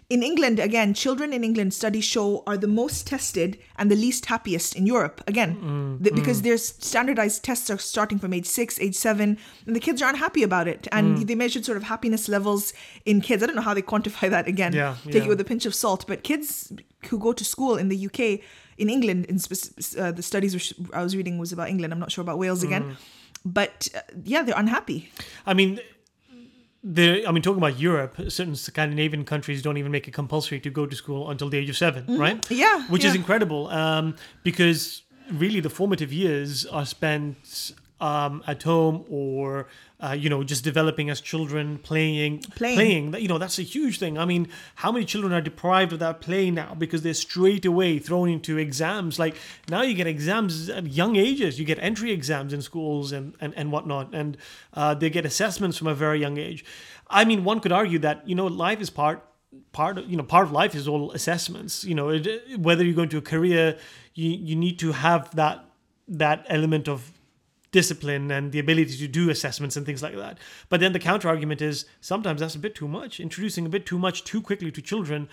In 0.10 0.22
England, 0.22 0.60
again, 0.60 0.94
children 0.94 1.34
in 1.34 1.44
England, 1.44 1.74
studies 1.74 2.04
show, 2.04 2.44
are 2.46 2.58
the 2.58 2.68
most 2.68 3.08
tested 3.08 3.58
and 3.78 3.90
the 3.90 3.96
least 3.96 4.26
happiest 4.26 4.76
in 4.76 4.86
Europe. 4.86 5.24
Again, 5.28 5.54
hmm. 5.54 6.04
th- 6.04 6.14
hmm. 6.14 6.20
because 6.20 6.42
their 6.42 6.58
standardized 6.58 7.44
tests 7.44 7.70
are 7.70 7.78
starting 7.78 8.20
from 8.20 8.34
age 8.34 8.46
six, 8.46 8.80
age 8.80 8.96
seven, 8.96 9.38
and 9.66 9.76
the 9.76 9.80
kids 9.80 10.02
aren't 10.02 10.20
happy 10.20 10.44
about 10.44 10.68
it. 10.68 10.88
And 10.92 11.26
they 11.28 11.36
measured 11.36 11.66
sort 11.66 11.78
of 11.78 11.84
happiness 11.84 12.30
levels 12.30 12.74
in 13.06 13.22
kids. 13.22 13.42
I 13.42 13.46
don't 13.48 13.56
know 13.56 13.62
how 13.62 13.74
they 13.74 13.82
quantify 13.82 14.30
that 14.30 14.48
again. 14.48 14.74
Yeah, 14.74 14.96
Take 15.06 15.16
yeah. 15.16 15.24
it 15.24 15.28
with 15.28 15.42
a 15.42 15.46
pinch 15.46 15.66
of 15.66 15.74
salt. 15.74 16.06
But 16.06 16.24
kids 16.24 16.72
who 17.08 17.18
go 17.18 17.34
to 17.34 17.44
school 17.44 17.78
in 17.78 17.90
the 17.90 18.06
UK, 18.06 18.42
in 18.78 18.90
England, 18.90 19.26
in 19.26 19.38
uh, 19.38 20.12
the 20.12 20.24
studies 20.24 20.54
which 20.54 20.74
I 20.94 21.04
was 21.04 21.16
reading 21.16 21.38
was 21.38 21.52
about 21.52 21.70
England. 21.70 21.94
I'm 21.94 22.00
not 22.00 22.12
sure 22.12 22.22
about 22.22 22.38
Wales 22.38 22.64
again. 22.64 22.98
But 23.46 23.90
uh, 23.96 24.00
yeah, 24.24 24.44
they're 24.44 24.58
unhappy. 24.58 25.12
I 25.46 25.54
mean, 25.54 25.80
the 26.84 27.26
I 27.28 27.32
mean, 27.32 27.42
talking 27.42 27.58
about 27.58 27.80
Europe, 27.80 28.16
certain 28.30 28.56
Scandinavian 28.56 29.26
countries 29.26 29.62
don't 29.62 29.78
even 29.78 29.92
make 29.92 30.08
it 30.08 30.12
compulsory 30.12 30.60
to 30.62 30.70
go 30.70 30.86
to 30.86 30.96
school 30.96 31.30
until 31.30 31.50
the 31.50 31.58
age 31.58 31.70
of 31.70 31.78
7 31.78 32.18
right? 32.18 32.42
Mm-hmm. 32.42 32.54
Yeah, 32.54 32.88
which 32.88 33.06
is 33.06 33.16
incredible 33.16 33.68
um, 33.68 34.16
because 34.44 35.04
really 35.32 35.60
the 35.60 35.70
formative 35.70 36.12
years 36.12 36.66
are 36.66 36.86
spent 36.86 37.72
um, 38.02 38.44
at 38.48 38.64
home 38.64 39.06
or 39.10 39.68
uh, 40.04 40.12
you 40.12 40.30
know 40.30 40.44
just 40.44 40.64
developing 40.64 41.10
as 41.10 41.22
children 41.22 41.78
playing 41.78 42.40
Playing. 42.76 43.12
That- 43.12 43.22
you 43.22 43.28
know 43.28 43.38
that's 43.38 43.58
a 43.58 43.64
huge 43.64 44.00
thing. 44.00 44.18
I 44.18 44.26
mean 44.26 44.50
how 44.76 44.92
many 44.92 45.06
children 45.06 45.32
are 45.34 45.42
deprived 45.42 45.94
of 45.94 46.00
that 46.00 46.20
play 46.20 46.52
now 46.52 46.76
because 46.78 47.02
they're 47.04 47.14
straight 47.14 47.66
away 47.66 48.00
thrown 48.00 48.30
into 48.30 48.58
exams? 48.58 49.18
Like 49.18 49.36
now 49.70 49.82
you 49.82 49.94
get 49.94 50.08
exams 50.08 50.70
at 50.70 50.88
young 50.88 51.16
ages. 51.16 51.60
You 51.60 51.66
get 51.66 51.80
entry 51.80 52.12
exams 52.12 52.52
in 52.54 52.62
schools 52.62 53.12
and 53.12 53.34
and, 53.40 53.54
and 53.56 53.72
whatnot. 53.72 54.14
And 54.14 54.38
uh, 54.74 54.94
they 54.94 55.10
get 55.10 55.26
assessments 55.26 55.78
from 55.78 55.88
a 55.88 55.96
very 55.96 56.20
young 56.20 56.38
age. 56.38 56.66
I 57.10 57.24
mean 57.26 57.44
one 57.44 57.60
could 57.62 57.72
argue 57.72 58.00
that 58.00 58.28
you 58.28 58.36
know 58.36 58.48
life 58.48 58.82
is 58.82 58.90
part 58.90 59.24
part 59.72 59.98
of 59.98 60.10
you 60.10 60.18
know 60.18 60.24
part 60.24 60.48
of 60.48 60.52
life 60.52 60.76
is 60.76 60.88
all 60.88 61.12
assessments. 61.12 61.84
You 61.86 61.96
know 61.96 62.10
it, 62.10 62.60
whether 62.60 62.84
you 62.84 62.94
go 62.94 63.04
into 63.04 63.18
a 63.18 63.22
career 63.22 63.78
you 64.16 64.30
you 64.32 64.56
need 64.56 64.80
to 64.80 64.92
have 64.92 65.34
that 65.36 65.66
that 66.08 66.46
element 66.50 66.90
of 66.90 67.13
discipline 67.74 68.32
and 68.32 68.54
the 68.54 68.60
ability 68.60 68.96
to 68.98 69.08
do 69.10 69.30
assessments 69.30 69.76
and 69.76 69.86
things 69.86 70.02
like 70.02 70.16
that. 70.16 70.38
But 70.70 70.80
then 70.80 70.94
the 70.94 71.00
counter 71.00 71.28
argument 71.28 71.62
is 71.62 71.86
sometimes 72.00 72.40
that's 72.40 72.56
a 72.56 72.60
bit 72.60 72.76
too 72.76 72.88
much, 72.88 73.20
introducing 73.20 73.66
a 73.66 73.70
bit 73.70 73.86
too 73.86 74.00
much 74.00 74.24
too 74.24 74.42
quickly 74.42 74.72
to 74.72 74.82
children. 74.82 75.28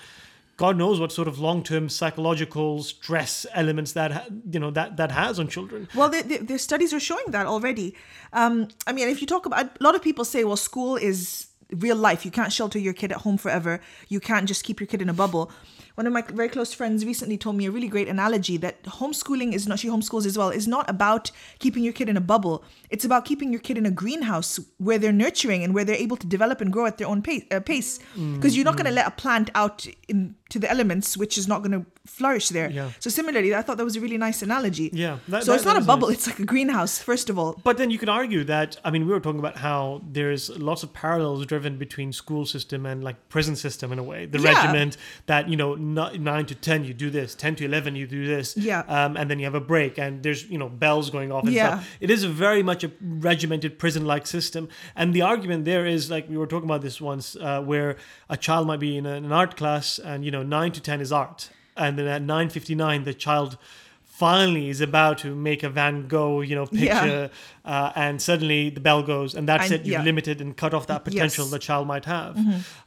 God 0.56 0.76
knows 0.76 1.00
what 1.00 1.12
sort 1.12 1.28
of 1.28 1.38
long-term 1.38 1.88
psychological 1.88 2.82
stress 2.82 3.46
elements 3.54 3.92
that 3.92 4.30
you 4.50 4.60
know 4.60 4.70
that 4.72 4.96
that 4.98 5.10
has 5.12 5.38
on 5.38 5.48
children. 5.48 5.88
Well, 5.94 6.10
the, 6.10 6.22
the, 6.22 6.36
the 6.38 6.58
studies 6.58 6.92
are 6.92 7.00
showing 7.00 7.28
that 7.28 7.46
already. 7.46 7.94
Um, 8.32 8.68
I 8.86 8.92
mean, 8.92 9.08
if 9.08 9.22
you 9.22 9.26
talk 9.26 9.46
about 9.46 9.66
a 9.80 9.82
lot 9.82 9.94
of 9.94 10.02
people 10.02 10.24
say, 10.24 10.44
well, 10.44 10.56
school 10.56 10.96
is 10.96 11.46
real 11.72 11.96
life. 11.96 12.24
You 12.26 12.30
can't 12.30 12.52
shelter 12.52 12.78
your 12.78 12.92
kid 12.92 13.12
at 13.12 13.18
home 13.18 13.38
forever. 13.38 13.80
You 14.08 14.20
can't 14.20 14.46
just 14.46 14.64
keep 14.64 14.80
your 14.80 14.86
kid 14.86 15.00
in 15.00 15.08
a 15.08 15.14
bubble. 15.14 15.50
One 15.94 16.06
of 16.06 16.12
my 16.12 16.22
very 16.22 16.48
close 16.48 16.72
friends 16.72 17.04
recently 17.04 17.36
told 17.36 17.56
me 17.56 17.66
a 17.66 17.70
really 17.70 17.88
great 17.88 18.08
analogy 18.08 18.56
that 18.58 18.82
homeschooling 18.84 19.52
is 19.52 19.66
not, 19.66 19.78
she 19.78 19.88
homeschools 19.88 20.26
as 20.26 20.38
well, 20.38 20.50
is 20.50 20.68
not 20.68 20.88
about 20.88 21.30
keeping 21.58 21.82
your 21.82 21.92
kid 21.92 22.08
in 22.08 22.16
a 22.16 22.20
bubble. 22.20 22.64
It's 22.90 23.04
about 23.04 23.24
keeping 23.24 23.52
your 23.52 23.60
kid 23.60 23.76
in 23.76 23.86
a 23.86 23.90
greenhouse 23.90 24.58
where 24.78 24.98
they're 24.98 25.12
nurturing 25.12 25.62
and 25.62 25.74
where 25.74 25.84
they're 25.84 25.96
able 25.96 26.16
to 26.16 26.26
develop 26.26 26.60
and 26.60 26.72
grow 26.72 26.86
at 26.86 26.98
their 26.98 27.08
own 27.08 27.22
pace. 27.22 27.44
Uh, 27.50 27.60
pace. 27.60 27.98
Because 28.34 28.56
you're 28.56 28.64
not 28.64 28.76
going 28.76 28.86
to 28.86 28.92
let 28.92 29.06
a 29.06 29.10
plant 29.10 29.50
out 29.54 29.86
in, 30.08 30.36
to 30.50 30.58
the 30.58 30.70
elements, 30.70 31.16
which 31.16 31.38
is 31.38 31.46
not 31.48 31.62
going 31.62 31.72
to 31.72 31.84
flourish 32.06 32.48
there. 32.50 32.70
Yeah. 32.70 32.90
So 32.98 33.08
similarly, 33.10 33.54
I 33.54 33.62
thought 33.62 33.76
that 33.78 33.84
was 33.84 33.96
a 33.96 34.00
really 34.00 34.18
nice 34.18 34.42
analogy. 34.42 34.90
Yeah, 34.92 35.18
that- 35.28 35.44
so 35.44 35.52
that- 35.52 35.56
it's 35.56 35.64
not 35.64 35.76
a 35.76 35.80
bubble; 35.80 36.08
nice. 36.08 36.18
it's 36.18 36.26
like 36.26 36.38
a 36.40 36.44
greenhouse. 36.44 36.98
First 36.98 37.30
of 37.30 37.38
all, 37.38 37.58
But 37.64 37.76
then 37.78 37.90
you 37.90 37.98
could 37.98 38.08
argue 38.08 38.42
that 38.44 38.76
I 38.84 38.90
mean 38.90 39.06
we 39.06 39.12
were 39.12 39.20
talking 39.20 39.38
about 39.40 39.56
how 39.58 40.02
there's 40.18 40.50
lots 40.70 40.82
of 40.82 40.92
parallels 40.92 41.46
driven 41.46 41.76
between 41.78 42.12
school 42.12 42.44
system 42.46 42.84
and 42.86 43.02
like 43.04 43.16
prison 43.28 43.56
system 43.56 43.92
in 43.92 43.98
a 43.98 44.02
way. 44.02 44.26
The 44.26 44.38
Yeah. 44.40 44.50
regiment 44.54 44.96
that 45.26 45.48
you 45.48 45.56
know 45.56 45.74
nine 45.76 46.46
to 46.46 46.54
ten 46.54 46.84
you 46.84 46.94
do 46.94 47.08
this, 47.10 47.34
ten 47.34 47.54
to 47.56 47.64
eleven 47.64 47.94
you 47.96 48.06
do 48.06 48.26
this, 48.26 48.56
Yeah. 48.56 48.80
um, 48.96 49.16
and 49.16 49.30
then 49.30 49.38
you 49.38 49.44
have 49.44 49.54
a 49.54 49.60
break 49.74 49.98
and 49.98 50.22
there's 50.24 50.42
you 50.50 50.58
know 50.58 50.68
bells 50.68 51.10
going 51.10 51.30
off 51.32 51.44
and 51.44 51.52
Yeah. 51.52 51.68
stuff. 51.68 51.88
It 52.00 52.10
is 52.10 52.24
a 52.24 52.28
very 52.28 52.62
much 52.62 52.82
a 52.84 52.90
regimented 53.00 53.78
prison-like 53.78 54.26
system, 54.26 54.68
and 54.96 55.14
the 55.14 55.22
argument 55.22 55.64
there 55.64 55.86
is 55.86 56.10
like 56.10 56.28
we 56.28 56.36
were 56.36 56.46
talking 56.46 56.68
about 56.68 56.82
this 56.82 57.00
once, 57.00 57.36
uh, 57.36 57.60
where 57.70 57.96
a 58.28 58.36
child 58.36 58.66
might 58.66 58.80
be 58.80 58.96
in 58.96 59.06
an 59.06 59.30
art 59.32 59.56
class 59.56 59.98
and 59.98 60.24
you 60.24 60.30
know 60.30 60.39
nine 60.42 60.72
to 60.72 60.80
ten 60.80 61.00
is 61.00 61.12
art, 61.12 61.50
and 61.76 61.98
then 61.98 62.06
at 62.06 62.22
nine 62.22 62.48
fifty 62.48 62.74
nine 62.74 63.04
the 63.04 63.14
child 63.14 63.58
finally 64.04 64.68
is 64.68 64.82
about 64.82 65.16
to 65.18 65.34
make 65.34 65.62
a 65.62 65.70
Van 65.70 66.06
Gogh, 66.06 66.42
you 66.42 66.54
know, 66.54 66.66
picture, 66.66 67.30
uh, 67.64 67.92
and 67.94 68.20
suddenly 68.22 68.70
the 68.70 68.80
bell 68.80 69.02
goes, 69.02 69.34
and 69.34 69.48
that's 69.48 69.64
And- 69.64 69.74
it. 69.74 69.80
You've 69.80 69.92
yeah. 69.92 70.02
limited 70.02 70.40
and 70.40 70.56
cut 70.56 70.72
off 70.74 70.86
that 70.86 71.04
potential 71.04 71.44
Yes. 71.44 71.50
the 71.52 71.58
child 71.58 71.86
might 71.86 72.04
have. 72.06 72.36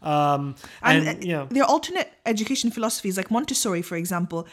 Um, 0.01 0.55
and, 0.81 1.07
and, 1.07 1.23
yeah, 1.23 1.45
there 1.49 1.63
are 1.63 1.69
alternate 1.69 2.11
education 2.25 2.71
philosophies, 2.71 3.17
like 3.17 3.29
Montessori, 3.31 3.81
for 3.81 3.95
example, 3.95 4.47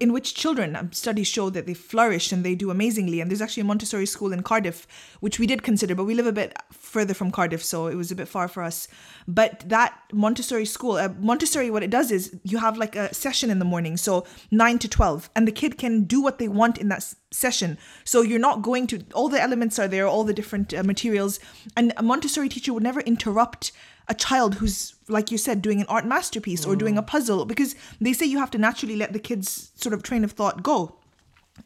in 0.00 0.12
which 0.12 0.34
children 0.34 0.76
um, 0.76 0.92
studies 0.92 1.26
show 1.26 1.50
that 1.50 1.66
they 1.66 1.74
flourish 1.74 2.30
and 2.32 2.44
they 2.44 2.54
do 2.54 2.70
amazingly. 2.70 3.20
And 3.20 3.30
there's 3.30 3.40
actually 3.40 3.62
a 3.62 3.64
Montessori 3.64 4.06
school 4.06 4.32
in 4.32 4.42
Cardiff, 4.42 4.86
which 5.20 5.38
we 5.40 5.46
did 5.46 5.62
consider, 5.62 5.94
but 5.94 6.04
we 6.04 6.14
live 6.14 6.26
a 6.26 6.32
bit 6.32 6.56
further 6.72 7.14
from 7.14 7.30
Cardiff, 7.30 7.64
so 7.64 7.86
it 7.88 7.94
was 7.96 8.10
a 8.12 8.14
bit 8.14 8.28
far 8.28 8.48
for 8.48 8.62
us. 8.62 8.86
But 9.26 9.64
that 9.68 9.98
Montessori 10.12 10.66
school, 10.66 10.92
uh, 10.92 11.08
Montessori, 11.18 11.70
what 11.70 11.82
it 11.82 11.90
does 11.90 12.10
is 12.10 12.36
you 12.44 12.58
have 12.58 12.76
like 12.76 12.94
a 12.96 13.12
session 13.14 13.50
in 13.50 13.58
the 13.58 13.64
morning, 13.64 13.96
so 13.96 14.24
nine 14.50 14.78
to 14.80 14.88
twelve, 14.88 15.30
and 15.34 15.48
the 15.48 15.52
kid 15.52 15.78
can 15.78 16.04
do 16.04 16.20
what 16.20 16.38
they 16.38 16.48
want 16.48 16.78
in 16.78 16.88
that 16.88 17.14
session. 17.32 17.78
So 18.04 18.22
you're 18.22 18.38
not 18.38 18.62
going 18.62 18.86
to 18.88 19.04
all 19.14 19.28
the 19.28 19.40
elements 19.40 19.78
are 19.78 19.88
there, 19.88 20.06
all 20.06 20.24
the 20.24 20.34
different 20.34 20.72
uh, 20.72 20.82
materials, 20.82 21.40
and 21.76 21.92
a 21.96 22.02
Montessori 22.02 22.48
teacher 22.48 22.72
would 22.72 22.82
never 22.82 23.00
interrupt 23.00 23.72
a 24.08 24.14
child 24.14 24.56
who's 24.56 24.94
like 25.08 25.30
you 25.30 25.38
said 25.38 25.62
doing 25.62 25.80
an 25.80 25.86
art 25.88 26.04
masterpiece 26.04 26.66
or 26.66 26.74
doing 26.76 26.98
a 26.98 27.02
puzzle 27.02 27.44
because 27.44 27.74
they 28.00 28.12
say 28.12 28.26
you 28.26 28.38
have 28.38 28.50
to 28.50 28.58
naturally 28.58 28.96
let 28.96 29.12
the 29.12 29.18
kids 29.18 29.70
sort 29.76 29.92
of 29.92 30.02
train 30.02 30.24
of 30.24 30.32
thought 30.32 30.62
go. 30.62 30.96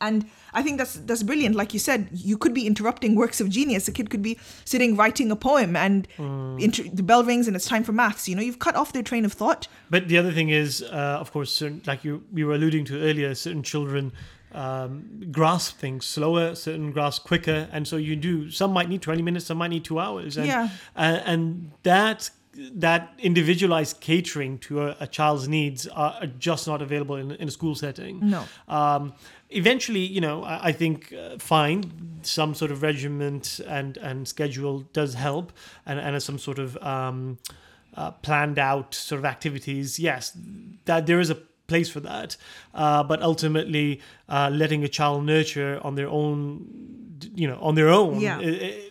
And 0.00 0.28
i 0.52 0.62
think 0.62 0.78
that's 0.78 0.94
that's 0.94 1.22
brilliant. 1.22 1.54
Like 1.54 1.72
you 1.72 1.78
said 1.78 2.08
you 2.12 2.36
could 2.36 2.52
be 2.52 2.66
interrupting 2.66 3.14
works 3.14 3.40
of 3.40 3.48
genius. 3.48 3.88
A 3.88 3.92
kid 3.92 4.10
could 4.10 4.20
be 4.22 4.38
sitting 4.64 4.96
writing 4.96 5.30
a 5.30 5.36
poem 5.36 5.76
and 5.76 6.06
inter- 6.58 6.90
the 6.92 7.02
bell 7.02 7.24
rings 7.24 7.46
and 7.46 7.56
it's 7.56 7.66
time 7.66 7.84
for 7.84 7.92
maths. 7.92 8.28
You 8.28 8.34
know 8.34 8.42
you've 8.42 8.58
cut 8.58 8.74
off 8.74 8.92
their 8.92 9.04
train 9.04 9.24
of 9.24 9.32
thought. 9.32 9.68
But 9.88 10.08
the 10.08 10.18
other 10.18 10.32
thing 10.32 10.48
is, 10.50 10.82
uh, 10.82 11.18
of 11.20 11.32
course, 11.32 11.52
certain, 11.52 11.82
like 11.86 12.04
you 12.04 12.24
you 12.34 12.46
were 12.48 12.54
alluding 12.54 12.84
to 12.86 13.00
earlier, 13.00 13.34
certain 13.34 13.62
children 13.62 14.12
um, 14.56 15.28
grasp 15.30 15.78
things 15.78 16.04
slower, 16.06 16.54
certain 16.54 16.90
grasp 16.92 17.24
quicker, 17.26 17.68
and 17.72 17.86
so 17.86 17.96
you 17.96 18.16
do. 18.16 18.50
Some 18.50 18.72
might 18.72 18.88
need 18.88 19.02
twenty 19.02 19.22
minutes, 19.22 19.46
some 19.46 19.58
might 19.58 19.70
need 19.70 19.84
two 19.84 19.98
hours, 20.00 20.36
and 20.36 20.46
Yeah. 20.46 20.68
uh, 20.96 21.20
and 21.24 21.70
that 21.82 22.30
that 22.72 23.12
individualized 23.18 24.00
catering 24.00 24.56
to 24.58 24.80
a, 24.80 24.96
a 25.00 25.06
child's 25.06 25.46
needs 25.46 25.86
are, 25.88 26.14
are 26.22 26.26
just 26.38 26.66
not 26.66 26.80
available 26.80 27.16
in, 27.16 27.30
in 27.32 27.48
a 27.48 27.50
school 27.50 27.74
setting. 27.74 28.30
No. 28.30 28.44
Um, 28.66 29.12
eventually, 29.50 30.00
you 30.00 30.22
know, 30.22 30.42
I, 30.42 30.68
I 30.68 30.72
think 30.72 31.12
uh, 31.12 31.36
fine, 31.38 31.92
some 32.22 32.54
sort 32.54 32.70
of 32.70 32.80
regiment 32.82 33.60
and 33.66 33.98
and 33.98 34.26
schedule 34.26 34.80
does 34.94 35.14
help, 35.14 35.52
and 35.84 36.00
and 36.00 36.22
some 36.22 36.38
sort 36.38 36.58
of 36.58 36.76
um, 36.78 37.38
uh, 37.94 38.10
planned 38.22 38.58
out 38.58 38.94
sort 38.94 39.18
of 39.18 39.24
activities. 39.26 39.98
Yes, 39.98 40.32
that 40.86 41.04
there 41.06 41.20
is 41.20 41.28
a 41.30 41.38
place 41.66 41.88
for 41.90 42.00
that, 42.00 42.36
uh, 42.74 43.02
but 43.02 43.22
ultimately, 43.22 44.00
uh, 44.28 44.50
letting 44.52 44.84
a 44.84 44.88
child 44.88 45.24
nurture 45.24 45.80
on 45.82 45.94
their 45.94 46.08
own, 46.08 46.38
you 47.34 47.46
know, 47.48 47.58
on 47.60 47.74
their 47.74 47.88
own, 47.88 48.20
Yeah. 48.20 48.38
i- 48.38 48.60
i- 48.68 48.90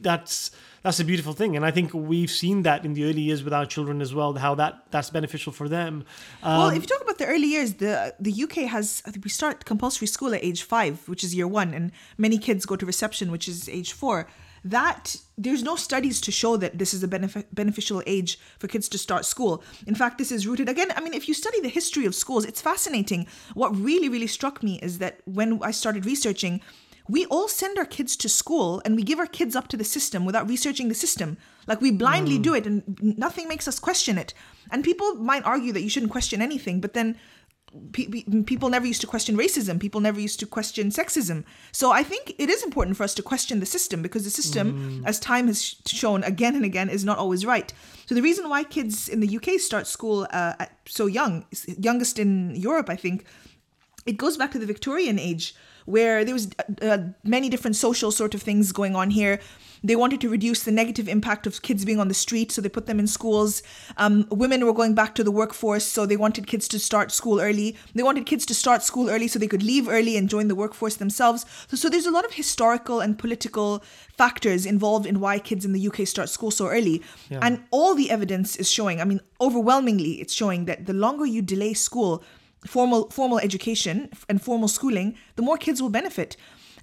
that's 0.00 0.50
that's 0.84 0.98
a 0.98 1.04
beautiful 1.04 1.32
thing, 1.32 1.54
and 1.56 1.64
I 1.64 1.70
think 1.70 1.94
we've 1.94 2.28
seen 2.44 2.62
that 2.62 2.84
in 2.84 2.94
the 2.94 3.04
early 3.04 3.20
years 3.20 3.44
with 3.44 3.52
our 3.52 3.64
children 3.74 4.00
as 4.00 4.12
well. 4.12 4.34
How 4.34 4.52
that 4.56 4.72
that's 4.90 5.10
beneficial 5.10 5.52
for 5.52 5.68
them. 5.68 6.04
well 6.42 6.68
Um, 6.70 6.74
if 6.76 6.82
you 6.82 6.88
talk 6.88 7.02
about 7.02 7.18
the 7.18 7.26
early 7.26 7.46
years 7.56 7.74
the 7.74 8.12
the 8.26 8.32
uk 8.44 8.54
has 8.74 9.00
we 9.22 9.30
start 9.30 9.64
compulsory 9.64 10.08
school 10.08 10.34
at 10.34 10.42
age 10.42 10.62
five 10.74 10.94
which 11.10 11.22
is 11.26 11.30
year 11.38 11.46
one 11.62 11.72
and 11.72 11.92
many 12.18 12.36
kids 12.36 12.66
go 12.66 12.74
to 12.74 12.84
reception 12.84 13.30
which 13.30 13.46
is 13.52 13.68
age 13.78 13.92
four 13.92 14.16
that 14.64 15.16
there's 15.36 15.62
no 15.62 15.76
studies 15.76 16.20
to 16.20 16.30
show 16.30 16.56
that 16.56 16.78
this 16.78 16.94
is 16.94 17.02
a 17.02 17.08
benef- 17.08 17.46
beneficial 17.52 18.02
age 18.06 18.38
for 18.58 18.68
kids 18.68 18.88
to 18.90 18.98
start 18.98 19.24
school. 19.24 19.62
In 19.86 19.94
fact, 19.94 20.18
this 20.18 20.30
is 20.30 20.46
rooted 20.46 20.68
again. 20.68 20.92
I 20.94 21.00
mean, 21.00 21.14
if 21.14 21.28
you 21.28 21.34
study 21.34 21.60
the 21.60 21.68
history 21.68 22.06
of 22.06 22.14
schools, 22.14 22.44
it's 22.44 22.60
fascinating. 22.60 23.26
What 23.54 23.74
really, 23.74 24.08
really 24.08 24.26
struck 24.26 24.62
me 24.62 24.78
is 24.82 24.98
that 24.98 25.20
when 25.24 25.60
I 25.62 25.72
started 25.72 26.06
researching, 26.06 26.60
we 27.08 27.26
all 27.26 27.48
send 27.48 27.78
our 27.78 27.84
kids 27.84 28.16
to 28.16 28.28
school 28.28 28.80
and 28.84 28.94
we 28.94 29.02
give 29.02 29.18
our 29.18 29.26
kids 29.26 29.56
up 29.56 29.68
to 29.68 29.76
the 29.76 29.84
system 29.84 30.24
without 30.24 30.48
researching 30.48 30.88
the 30.88 30.94
system. 30.94 31.36
Like 31.66 31.80
we 31.80 31.90
blindly 31.90 32.36
hmm. 32.36 32.42
do 32.42 32.54
it 32.54 32.66
and 32.66 32.82
nothing 33.00 33.48
makes 33.48 33.66
us 33.66 33.78
question 33.78 34.18
it. 34.18 34.34
And 34.70 34.84
people 34.84 35.14
might 35.16 35.44
argue 35.44 35.72
that 35.72 35.82
you 35.82 35.90
shouldn't 35.90 36.12
question 36.12 36.40
anything, 36.40 36.80
but 36.80 36.94
then 36.94 37.18
people 37.92 38.68
never 38.68 38.86
used 38.86 39.00
to 39.00 39.06
question 39.06 39.36
racism. 39.36 39.80
People 39.80 40.00
never 40.00 40.20
used 40.20 40.38
to 40.40 40.46
question 40.46 40.90
sexism. 40.90 41.44
So 41.72 41.90
I 41.90 42.02
think 42.02 42.34
it 42.38 42.50
is 42.50 42.62
important 42.62 42.96
for 42.96 43.02
us 43.02 43.14
to 43.14 43.22
question 43.22 43.60
the 43.60 43.66
system 43.66 44.02
because 44.02 44.24
the 44.24 44.30
system, 44.30 45.02
as 45.06 45.18
time 45.18 45.46
has 45.46 45.76
shown 45.86 46.22
again 46.24 46.54
and 46.54 46.64
again, 46.64 46.88
is 46.88 47.04
not 47.04 47.18
always 47.18 47.46
right. 47.46 47.72
So 48.06 48.14
the 48.14 48.22
reason 48.22 48.48
why 48.48 48.64
kids 48.64 49.08
in 49.08 49.20
the 49.20 49.36
UK 49.36 49.58
start 49.58 49.86
school 49.86 50.26
uh, 50.32 50.54
at 50.58 50.76
so 50.86 51.06
young, 51.06 51.46
youngest 51.78 52.18
in 52.18 52.54
Europe, 52.54 52.90
I 52.90 52.96
think, 52.96 53.24
it 54.04 54.16
goes 54.16 54.36
back 54.36 54.50
to 54.52 54.58
the 54.58 54.66
Victorian 54.66 55.18
age 55.18 55.54
where 55.86 56.24
there 56.24 56.34
was 56.34 56.48
uh, 56.58 56.86
uh, 56.86 56.98
many 57.24 57.48
different 57.48 57.76
social 57.76 58.10
sort 58.10 58.34
of 58.34 58.42
things 58.42 58.72
going 58.72 58.94
on 58.96 59.10
here. 59.10 59.40
They 59.84 59.96
wanted 59.96 60.20
to 60.20 60.28
reduce 60.28 60.62
the 60.62 60.70
negative 60.70 61.08
impact 61.08 61.46
of 61.46 61.60
kids 61.62 61.84
being 61.84 61.98
on 61.98 62.08
the 62.08 62.14
street, 62.14 62.52
so 62.52 62.62
they 62.62 62.68
put 62.68 62.86
them 62.86 63.00
in 63.00 63.08
schools. 63.08 63.62
Um, 63.96 64.26
women 64.30 64.64
were 64.64 64.72
going 64.72 64.94
back 64.94 65.14
to 65.16 65.24
the 65.24 65.32
workforce, 65.32 65.84
so 65.84 66.06
they 66.06 66.16
wanted 66.16 66.46
kids 66.46 66.68
to 66.68 66.78
start 66.78 67.10
school 67.10 67.40
early. 67.40 67.76
They 67.94 68.04
wanted 68.04 68.26
kids 68.26 68.46
to 68.46 68.54
start 68.54 68.82
school 68.82 69.10
early 69.10 69.26
so 69.26 69.38
they 69.38 69.48
could 69.48 69.62
leave 69.62 69.88
early 69.88 70.16
and 70.16 70.28
join 70.28 70.48
the 70.48 70.54
workforce 70.54 70.96
themselves. 70.96 71.44
So, 71.66 71.76
so 71.76 71.88
there's 71.88 72.06
a 72.06 72.12
lot 72.12 72.24
of 72.24 72.32
historical 72.32 73.00
and 73.00 73.18
political 73.18 73.82
factors 74.16 74.66
involved 74.66 75.04
in 75.04 75.18
why 75.18 75.40
kids 75.40 75.64
in 75.64 75.72
the 75.72 75.88
UK 75.88 76.06
start 76.06 76.28
school 76.28 76.52
so 76.52 76.68
early. 76.68 77.02
Yeah. 77.28 77.40
And 77.42 77.64
all 77.72 77.94
the 77.94 78.10
evidence 78.10 78.54
is 78.56 78.70
showing, 78.70 79.00
I 79.00 79.04
mean, 79.04 79.20
overwhelmingly, 79.40 80.20
it's 80.20 80.32
showing 80.32 80.66
that 80.66 80.86
the 80.86 80.92
longer 80.92 81.26
you 81.26 81.42
delay 81.42 81.74
school, 81.74 82.22
formal 82.66 83.10
formal 83.10 83.38
education 83.38 84.10
and 84.28 84.40
formal 84.42 84.68
schooling, 84.68 85.16
the 85.36 85.42
more 85.42 85.56
kids 85.56 85.82
will 85.82 85.90
benefit. 85.90 86.36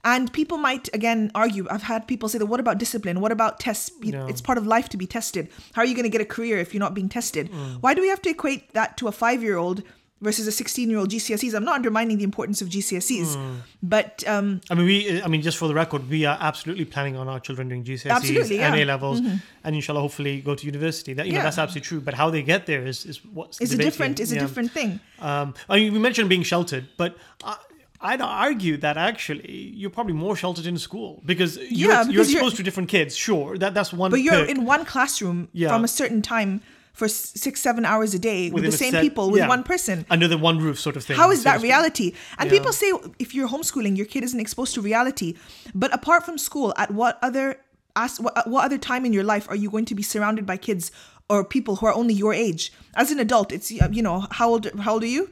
And 0.04 0.32
people 0.32 0.58
might 0.58 0.90
again 0.94 1.30
argue. 1.36 1.68
I've 1.70 1.84
had 1.84 2.08
people 2.08 2.30
say 2.30 2.38
that 2.38 2.46
what 2.46 2.60
about 2.60 2.78
discipline? 2.78 3.20
What 3.20 3.34
about 3.34 3.60
tests? 3.60 3.92
Yeah. 4.02 4.28
It's 4.30 4.40
part 4.42 4.58
of 4.58 4.66
life 4.66 4.88
to 4.90 4.98
be 4.98 5.06
tested. 5.06 5.50
How 5.74 5.82
are 5.82 5.86
you 5.86 5.94
going 5.94 6.04
to 6.04 6.10
get 6.10 6.22
a 6.22 6.26
career 6.26 6.58
if 6.58 6.74
you're 6.74 6.80
not 6.80 6.94
being 6.94 7.10
tested? 7.10 7.50
Hmm. 7.50 7.76
Why 7.82 7.94
do 7.94 8.02
we 8.02 8.08
have 8.08 8.22
to 8.22 8.30
equate 8.30 8.74
that 8.74 8.96
to 8.98 9.08
a 9.08 9.12
five 9.12 9.44
year 9.44 9.58
old 9.58 9.84
versus 10.22 10.46
a 10.48 10.52
16 10.52 10.90
year 10.90 11.00
old 11.00 11.10
GCSEs. 11.10 11.54
I'm 11.54 11.64
not 11.64 11.76
undermining 11.76 12.18
the 12.18 12.24
importance 12.24 12.62
of 12.62 12.68
GCSEs, 12.70 13.36
Hmm. 13.36 13.56
but 13.82 14.24
um, 14.28 14.62
I 14.70 14.76
mean, 14.76 14.86
we. 14.86 15.22
I 15.22 15.28
mean, 15.28 15.42
just 15.42 15.58
for 15.58 15.68
the 15.68 15.74
record, 15.74 16.10
we 16.10 16.26
are 16.26 16.38
absolutely 16.40 16.86
planning 16.86 17.16
on 17.16 17.28
our 17.28 17.40
children 17.40 17.70
doing 17.70 17.84
GCSEs 17.84 18.10
Absolutely, 18.12 18.60
and 18.60 18.76
yeah. 18.76 18.84
A 18.84 18.86
levels, 18.86 19.20
and 19.64 19.76
inshallah, 19.76 20.02
hopefully, 20.02 20.42
go 20.42 20.56
to 20.56 20.66
university. 20.66 21.14
That 21.14 21.28
you 21.28 21.34
know, 21.34 21.42
that's 21.44 21.58
absolutely 21.58 21.88
true. 21.88 22.02
But 22.02 22.14
how 22.16 22.30
they 22.30 22.44
get 22.44 22.66
there 22.66 22.86
is 22.86 23.06
is 23.06 23.24
what's 23.26 23.62
it's 23.62 23.74
a 23.74 23.78
different 23.78 24.20
is 24.20 24.32
a 24.32 24.40
different 24.40 24.72
thing. 24.72 25.00
Um, 25.20 25.54
I 25.70 25.80
mean, 25.80 25.94
we 25.94 26.00
mentioned 26.00 26.28
being 26.30 26.44
sheltered, 26.44 26.88
but 26.98 27.16
I, 27.44 27.56
I'd 28.02 28.22
argue 28.22 28.78
that 28.78 28.96
actually 28.98 29.74
you're 29.76 29.90
probably 29.90 30.14
more 30.14 30.36
sheltered 30.36 30.66
in 30.66 30.78
school 30.78 31.22
because 31.26 31.58
you're, 31.58 31.92
Yeah, 31.92 32.04
you're 32.04 32.08
because 32.12 32.32
you're- 32.32 32.40
exposed 32.42 32.56
to 32.58 32.64
different 32.64 32.90
kids. 32.90 33.16
Sure, 33.16 33.58
that 33.58 33.74
that's 33.74 33.92
one. 33.94 34.12
But 34.12 34.22
you're 34.22 34.34
perk. 34.46 34.50
in 34.50 34.66
one 34.66 34.86
classroom 34.86 35.48
Yeah. 35.54 35.70
from 35.70 35.84
a 35.84 35.88
certain 35.90 36.22
time 36.22 36.62
for 37.00 37.08
six, 37.46 37.62
seven 37.68 37.84
hours 37.92 38.14
a 38.20 38.22
day 38.32 38.42
with 38.52 38.64
the 38.72 38.72
same 38.84 38.92
set- 38.92 39.02
people 39.08 39.26
with 39.32 39.40
yeah. 39.42 39.56
one 39.56 39.64
person. 39.72 40.06
under 40.16 40.28
the 40.34 40.38
one 40.50 40.58
roof, 40.66 40.78
sort 40.88 40.96
of 40.98 41.04
thing. 41.06 41.16
How 41.22 41.30
is 41.36 41.42
that 41.48 41.62
reality? 41.70 42.08
And 42.38 42.46
Yeah. 42.52 42.58
people 42.58 42.74
say 42.82 42.90
if 43.24 43.30
you're 43.36 43.48
homeschooling, 43.56 43.94
your 44.00 44.06
kid 44.14 44.22
isn't 44.28 44.42
exposed 44.48 44.72
to 44.76 44.82
reality. 44.92 45.30
But 45.74 45.90
apart 46.00 46.22
from 46.28 46.36
school, 46.38 46.70
at 46.84 46.90
what 47.00 47.14
other 47.28 47.46
as 47.96 48.20
what, 48.24 48.34
what 48.54 48.64
other 48.68 48.78
time 48.92 49.04
in 49.08 49.14
your 49.18 49.24
life 49.34 49.46
are 49.52 49.56
you 49.64 49.70
going 49.76 49.86
to 49.92 49.96
be 50.02 50.04
surrounded 50.14 50.46
by 50.52 50.58
kids 50.58 50.92
or 51.32 51.38
people 51.56 51.74
who 51.78 51.86
are 51.90 51.96
only 52.02 52.14
your 52.24 52.34
age? 52.48 52.64
As 53.02 53.08
an 53.14 53.20
adult, 53.26 53.52
it's 53.56 53.68
you 53.98 54.04
know 54.08 54.18
how 54.40 54.48
old 54.54 54.64
how 54.86 54.94
old 54.96 55.04
are 55.04 55.14
you? 55.18 55.24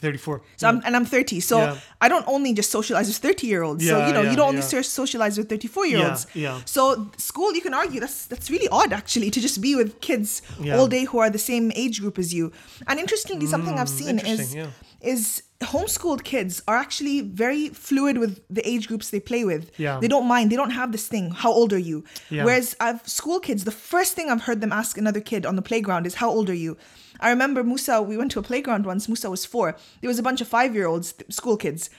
Thirty-four. 0.00 0.40
So 0.56 0.68
I'm, 0.68 0.80
and 0.84 0.96
I'm 0.96 1.04
30. 1.04 1.40
So 1.40 1.58
Yeah. 1.58 1.76
I 2.00 2.08
don't 2.08 2.26
only 2.26 2.52
just 2.54 2.70
socialize 2.70 3.06
with 3.08 3.18
30 3.18 3.46
year 3.46 3.62
olds. 3.62 3.84
Yeah, 3.84 3.90
so 3.92 4.06
you 4.06 4.12
know, 4.14 4.22
yeah, 4.22 4.30
you 4.30 4.36
don't 4.36 4.48
only 4.48 4.60
yeah. 4.60 4.82
socialize 4.82 5.36
with 5.38 5.48
34 5.48 5.86
year 5.86 6.06
olds. 6.06 6.26
Yeah, 6.34 6.42
yeah. 6.56 6.60
So 6.64 7.10
school, 7.18 7.52
you 7.54 7.60
can 7.60 7.74
argue 7.74 8.00
that's 8.00 8.26
that's 8.26 8.48
really 8.50 8.68
odd 8.68 8.92
actually 8.92 9.30
to 9.30 9.40
just 9.40 9.60
be 9.60 9.74
with 9.76 10.00
kids 10.00 10.42
Yeah. 10.60 10.76
all 10.78 10.88
day 10.88 11.04
who 11.04 11.18
are 11.18 11.30
the 11.30 11.38
same 11.52 11.70
age 11.74 12.00
group 12.00 12.18
as 12.18 12.32
you. 12.32 12.50
And 12.88 12.98
interestingly, 12.98 13.46
something 13.46 13.78
I've 13.78 13.88
seen 14.02 14.18
is 14.20 14.40
Mm, 14.40 14.54
yeah. 14.56 14.70
is 15.12 15.42
homeschooled 15.74 16.22
kids 16.24 16.62
are 16.66 16.76
actually 16.76 17.20
very 17.20 17.68
fluid 17.68 18.16
with 18.18 18.40
the 18.48 18.62
age 18.66 18.88
groups 18.88 19.10
they 19.10 19.20
play 19.20 19.44
with. 19.44 19.70
Yeah. 19.78 19.98
They 20.00 20.08
don't 20.08 20.26
mind. 20.26 20.50
They 20.50 20.56
don't 20.56 20.70
have 20.80 20.90
this 20.92 21.06
thing. 21.08 21.30
How 21.32 21.52
old 21.52 21.72
are 21.72 21.84
you? 21.90 22.04
Yeah. 22.30 22.44
Whereas 22.46 22.74
I've 22.80 23.06
school 23.06 23.40
kids, 23.40 23.64
the 23.64 23.70
first 23.92 24.14
thing 24.16 24.30
I've 24.30 24.42
heard 24.48 24.60
them 24.62 24.72
ask 24.72 24.96
another 24.96 25.20
kid 25.20 25.44
on 25.44 25.56
the 25.56 25.62
playground 25.70 26.06
is, 26.06 26.14
"How 26.14 26.30
old 26.30 26.48
are 26.48 26.60
you?" 26.66 26.76
I 27.20 27.30
remember 27.30 27.62
Musa. 27.62 28.02
We 28.02 28.16
went 28.16 28.30
to 28.32 28.38
a 28.38 28.42
playground 28.42 28.86
once. 28.86 29.08
Musa 29.08 29.30
was 29.30 29.44
four. 29.44 29.76
There 30.00 30.08
was 30.08 30.18
a 30.18 30.22
bunch 30.22 30.40
of 30.40 30.48
five-year-olds, 30.48 31.14
school 31.28 31.56
kids, 31.56 31.90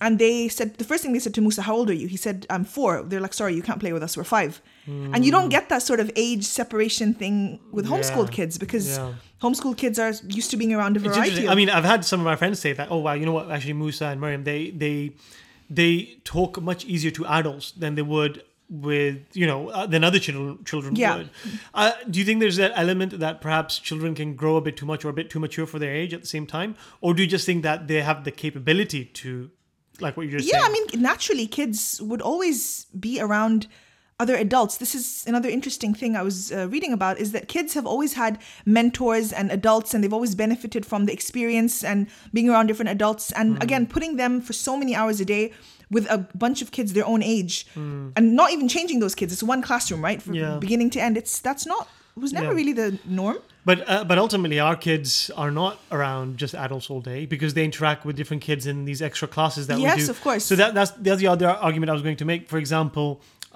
and 0.00 0.18
they 0.18 0.48
said 0.48 0.76
the 0.78 0.84
first 0.84 1.02
thing 1.02 1.12
they 1.12 1.20
said 1.20 1.34
to 1.34 1.40
Musa, 1.40 1.62
"How 1.62 1.74
old 1.76 1.88
are 1.90 1.94
you?" 1.94 2.08
He 2.08 2.16
said, 2.16 2.46
"I'm 2.50 2.64
four. 2.64 3.02
They're 3.02 3.20
like, 3.20 3.34
"Sorry, 3.34 3.54
you 3.54 3.62
can't 3.62 3.80
play 3.80 3.92
with 3.92 4.02
us. 4.02 4.16
We're 4.16 4.24
five. 4.24 4.60
And 4.86 5.24
you 5.24 5.32
don't 5.32 5.44
hmm. 5.44 5.48
get 5.48 5.70
that 5.70 5.82
sort 5.82 5.98
of 5.98 6.10
age 6.14 6.44
separation 6.44 7.14
thing 7.14 7.58
with 7.72 7.86
homeschooled 7.86 8.30
Yeah. 8.30 8.38
kids 8.38 8.58
because 8.58 8.86
Yeah. 8.86 9.14
homeschooled 9.40 9.78
kids 9.78 9.98
are 9.98 10.12
used 10.28 10.50
to 10.50 10.58
being 10.58 10.74
around 10.74 10.96
a 10.98 11.00
variety. 11.00 11.46
Of, 11.46 11.52
I 11.52 11.54
mean, 11.54 11.70
I've 11.70 11.84
had 11.84 12.04
some 12.04 12.20
of 12.20 12.26
my 12.26 12.36
friends 12.36 12.58
say 12.60 12.72
that. 12.74 12.88
Oh 12.90 12.98
wow, 12.98 13.14
you 13.14 13.24
know 13.24 13.32
what? 13.32 13.50
Actually, 13.50 13.74
Musa 13.74 14.06
and 14.06 14.20
Miriam, 14.20 14.44
they 14.44 14.70
they 14.70 15.12
they 15.70 16.18
talk 16.24 16.60
much 16.60 16.84
easier 16.84 17.10
to 17.12 17.24
adults 17.26 17.72
than 17.72 17.94
they 17.94 18.02
would 18.02 18.42
with 18.82 19.18
you 19.34 19.46
know 19.46 19.68
uh, 19.68 19.86
than 19.86 20.02
other 20.04 20.18
children 20.18 20.58
children 20.64 20.96
Yeah. 20.96 21.16
would. 21.16 21.30
Uh, 21.74 21.92
do 22.10 22.18
you 22.18 22.24
think 22.24 22.40
there's 22.40 22.56
that 22.56 22.72
element 22.74 23.18
that 23.20 23.40
perhaps 23.40 23.78
children 23.78 24.14
can 24.14 24.34
grow 24.34 24.56
a 24.56 24.60
bit 24.60 24.76
too 24.76 24.86
much 24.86 25.04
or 25.04 25.10
a 25.10 25.12
bit 25.12 25.30
too 25.30 25.38
mature 25.40 25.66
for 25.66 25.78
their 25.78 25.94
age 25.94 26.12
at 26.12 26.20
the 26.20 26.26
same 26.26 26.46
time, 26.46 26.74
or 27.00 27.14
do 27.14 27.22
you 27.22 27.28
just 27.28 27.46
think 27.46 27.62
that 27.62 27.86
they 27.88 28.00
have 28.02 28.24
the 28.24 28.30
capability 28.32 29.04
to, 29.04 29.50
like 30.00 30.16
what 30.16 30.26
you're 30.26 30.40
yeah, 30.40 30.52
saying? 30.52 30.62
Yeah, 30.62 30.68
I 30.68 30.72
mean, 30.72 31.02
naturally, 31.02 31.46
kids 31.46 32.00
would 32.02 32.22
always 32.22 32.86
be 32.98 33.20
around 33.20 33.66
other 34.20 34.36
adults. 34.36 34.76
This 34.78 34.94
is 34.94 35.24
another 35.26 35.48
interesting 35.48 35.92
thing 35.92 36.14
I 36.16 36.22
was 36.22 36.52
uh, 36.52 36.68
reading 36.68 36.92
about 36.92 37.18
is 37.18 37.32
that 37.32 37.48
kids 37.48 37.74
have 37.74 37.84
always 37.84 38.14
had 38.14 38.38
mentors 38.64 39.32
and 39.32 39.50
adults, 39.50 39.92
and 39.92 40.02
they've 40.02 40.12
always 40.12 40.34
benefited 40.36 40.86
from 40.86 41.06
the 41.06 41.12
experience 41.12 41.82
and 41.82 42.06
being 42.32 42.48
around 42.48 42.68
different 42.68 42.90
adults. 42.90 43.32
And 43.32 43.56
Hmm. 43.56 43.62
again, 43.62 43.86
putting 43.86 44.16
them 44.16 44.40
for 44.40 44.52
so 44.52 44.76
many 44.76 44.94
hours 44.94 45.20
a 45.20 45.24
day 45.24 45.52
with 45.94 46.06
a 46.10 46.18
bunch 46.44 46.58
of 46.62 46.68
kids 46.76 46.92
their 46.92 47.06
own 47.12 47.22
age, 47.22 47.54
and 47.76 48.26
not 48.40 48.48
even 48.54 48.66
changing 48.68 48.98
those 49.00 49.14
kids. 49.14 49.32
It's 49.34 49.42
one 49.54 49.62
classroom, 49.68 50.02
right, 50.08 50.20
from. 50.22 50.34
Yeah. 50.34 50.58
beginning 50.66 50.90
to 50.90 50.98
end. 51.06 51.16
It's 51.16 51.34
that's 51.48 51.64
not 51.72 51.88
was 52.16 52.32
never 52.32 52.46
Yeah. 52.52 52.58
really 52.60 52.72
the 52.82 52.88
norm. 53.20 53.38
But 53.64 53.78
uh, 53.88 54.04
but 54.10 54.16
ultimately, 54.18 54.58
our 54.60 54.76
kids 54.76 55.30
are 55.42 55.50
not 55.50 55.74
around 55.90 56.36
just 56.42 56.54
adults 56.54 56.90
all 56.90 57.00
day 57.12 57.20
because 57.34 57.54
they 57.54 57.64
interact 57.64 58.04
with 58.06 58.14
different 58.20 58.42
kids 58.48 58.66
in 58.66 58.84
these 58.84 59.00
extra 59.08 59.26
classes 59.36 59.66
that 59.68 59.76
we 59.78 59.82
Yes, 59.84 60.04
do. 60.04 60.10
of 60.10 60.20
course. 60.26 60.44
So 60.50 60.54
that 60.56 60.74
that's 60.74 60.92
that's 61.06 61.20
the 61.24 61.28
other 61.34 61.48
argument 61.68 61.88
I 61.90 61.94
was 61.98 62.02
going 62.08 62.18
to 62.24 62.28
make. 62.32 62.42
For 62.52 62.58
example, 62.64 63.08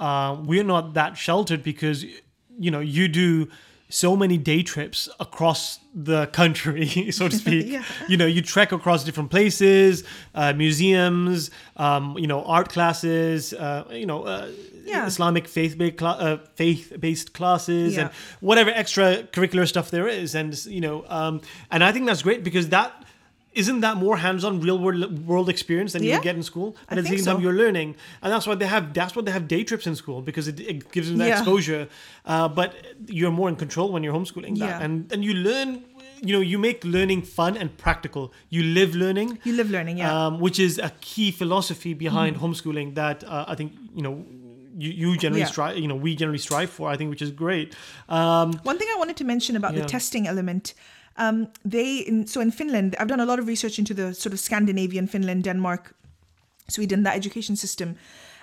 uh, 0.06 0.32
we're 0.50 0.64
not 0.74 0.94
that 0.94 1.12
sheltered 1.26 1.62
because 1.62 1.98
you 2.64 2.70
know 2.74 2.80
you 2.96 3.06
do 3.22 3.48
so 3.90 4.14
many 4.16 4.36
day 4.36 4.62
trips 4.62 5.08
across 5.18 5.78
the 5.94 6.26
country, 6.26 7.10
so 7.18 7.28
to 7.28 7.36
speak. 7.44 7.66
Yeah. 7.68 7.82
You 8.08 8.16
know, 8.16 8.26
you 8.26 8.42
trek 8.42 8.72
across 8.72 9.04
different 9.04 9.30
places, 9.30 10.04
uh, 10.34 10.52
museums, 10.52 11.50
um, 11.76 12.16
you 12.18 12.26
know, 12.26 12.44
art 12.44 12.68
classes, 12.68 13.52
uh, 13.54 13.84
you 13.90 14.06
know. 14.06 14.22
Uh, 14.24 14.48
Yeah. 14.88 15.06
Islamic 15.06 15.46
faith-based 15.48 15.98
cla- 15.98 16.18
uh, 16.26 16.36
faith-based 16.56 17.28
classes 17.38 17.98
and 17.98 18.08
Yeah. 18.08 18.14
whatever 18.48 18.70
extracurricular 18.72 19.66
stuff 19.68 19.90
there 19.90 20.08
is 20.22 20.34
and 20.34 20.50
you 20.76 20.80
know 20.86 21.04
um, 21.18 21.34
and 21.72 21.80
i 21.88 21.90
think 21.92 22.06
that's 22.08 22.22
great 22.28 22.40
because 22.48 22.66
that 22.76 22.90
isn't 23.54 23.80
that 23.80 23.96
more 23.96 24.16
hands-on 24.18 24.60
real 24.60 24.78
world 24.78 25.26
world 25.26 25.48
experience 25.48 25.92
than 25.94 26.02
you 26.02 26.10
Yeah. 26.10 26.16
would 26.16 26.24
get 26.24 26.36
in 26.36 26.42
school 26.42 26.76
I 26.76 26.80
and 26.90 26.98
at 26.98 27.04
the 27.04 27.16
same 27.16 27.24
time 27.24 27.40
you're 27.42 27.54
learning 27.64 27.96
and 28.22 28.32
that's 28.32 28.46
why 28.46 28.54
they 28.54 28.66
have 28.66 28.92
that's 28.94 29.14
why 29.16 29.22
they 29.22 29.32
have 29.32 29.48
day 29.48 29.64
trips 29.64 29.86
in 29.86 29.94
school 29.96 30.20
because 30.22 30.46
it, 30.48 30.60
it 30.60 30.92
gives 30.92 31.08
them 31.08 31.18
that 31.18 31.28
Yeah. 31.28 31.38
exposure 31.38 31.88
uh, 32.26 32.48
but 32.48 32.74
you're 33.06 33.30
more 33.40 33.48
in 33.48 33.56
control 33.56 33.90
when 33.92 34.02
you're 34.04 34.14
homeschooling 34.14 34.58
that 34.58 34.68
Yeah. 34.74 34.82
and 34.84 35.12
and 35.12 35.24
you 35.24 35.34
learn 35.34 35.70
you 36.28 36.32
know 36.34 36.40
you 36.52 36.58
make 36.58 36.84
learning 36.84 37.22
fun 37.22 37.56
and 37.56 37.68
practical 37.84 38.32
you 38.50 38.62
live 38.78 38.94
learning 38.94 39.38
You 39.44 39.54
live 39.54 39.70
learning, 39.70 39.98
yeah. 39.98 40.12
um, 40.26 40.40
which 40.40 40.58
is 40.58 40.78
a 40.78 40.90
key 41.00 41.30
philosophy 41.30 41.94
behind 41.94 42.36
homeschooling 42.44 42.94
that 42.96 43.24
uh, 43.24 43.44
I 43.52 43.54
think 43.54 43.72
you 43.94 44.02
know 44.02 44.14
you, 44.84 44.90
you 45.02 45.16
generally 45.16 45.40
Yeah. 45.46 45.46
strive 45.54 45.78
you 45.78 45.88
know 45.90 45.96
we 46.06 46.10
generally 46.22 46.38
strive 46.48 46.70
for 46.70 46.84
I 46.94 46.96
think 46.98 47.08
which 47.10 47.22
is 47.22 47.30
great 47.44 47.68
um, 48.08 48.48
One 48.70 48.78
thing 48.78 48.88
I 48.94 48.98
wanted 49.02 49.16
to 49.22 49.24
mention 49.24 49.56
about 49.56 49.72
Yeah. 49.74 49.82
the 49.82 49.88
testing 49.88 50.26
element, 50.32 50.74
um, 51.18 51.48
they 51.64 51.98
in, 51.98 52.26
so 52.26 52.40
in 52.40 52.50
Finland, 52.50 52.96
I've 52.98 53.08
done 53.08 53.20
a 53.20 53.26
lot 53.26 53.38
of 53.38 53.46
research 53.46 53.78
into 53.78 53.94
the 53.94 54.14
sort 54.14 54.32
of 54.32 54.40
Scandinavian, 54.40 55.06
Finland, 55.06 55.44
Denmark, 55.44 55.94
Sweden, 56.68 57.02
that 57.02 57.16
education 57.16 57.56
system, 57.56 57.96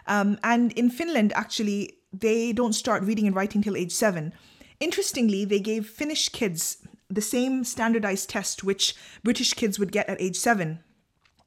um, 0.07 0.37
and 0.43 0.71
in 0.73 0.89
Finland, 0.89 1.33
actually, 1.35 1.97
they 2.13 2.53
don't 2.53 2.73
start 2.73 3.03
reading 3.03 3.27
and 3.27 3.35
writing 3.35 3.63
till 3.63 3.75
age 3.75 3.91
seven. 3.91 4.33
Interestingly, 4.79 5.45
they 5.45 5.59
gave 5.59 5.87
Finnish 5.87 6.29
kids 6.29 6.77
the 7.09 7.21
same 7.21 7.63
standardized 7.63 8.29
test 8.29 8.63
which 8.63 8.95
British 9.23 9.53
kids 9.53 9.79
would 9.79 9.91
get 9.91 10.09
at 10.09 10.21
age 10.21 10.35
seven 10.35 10.79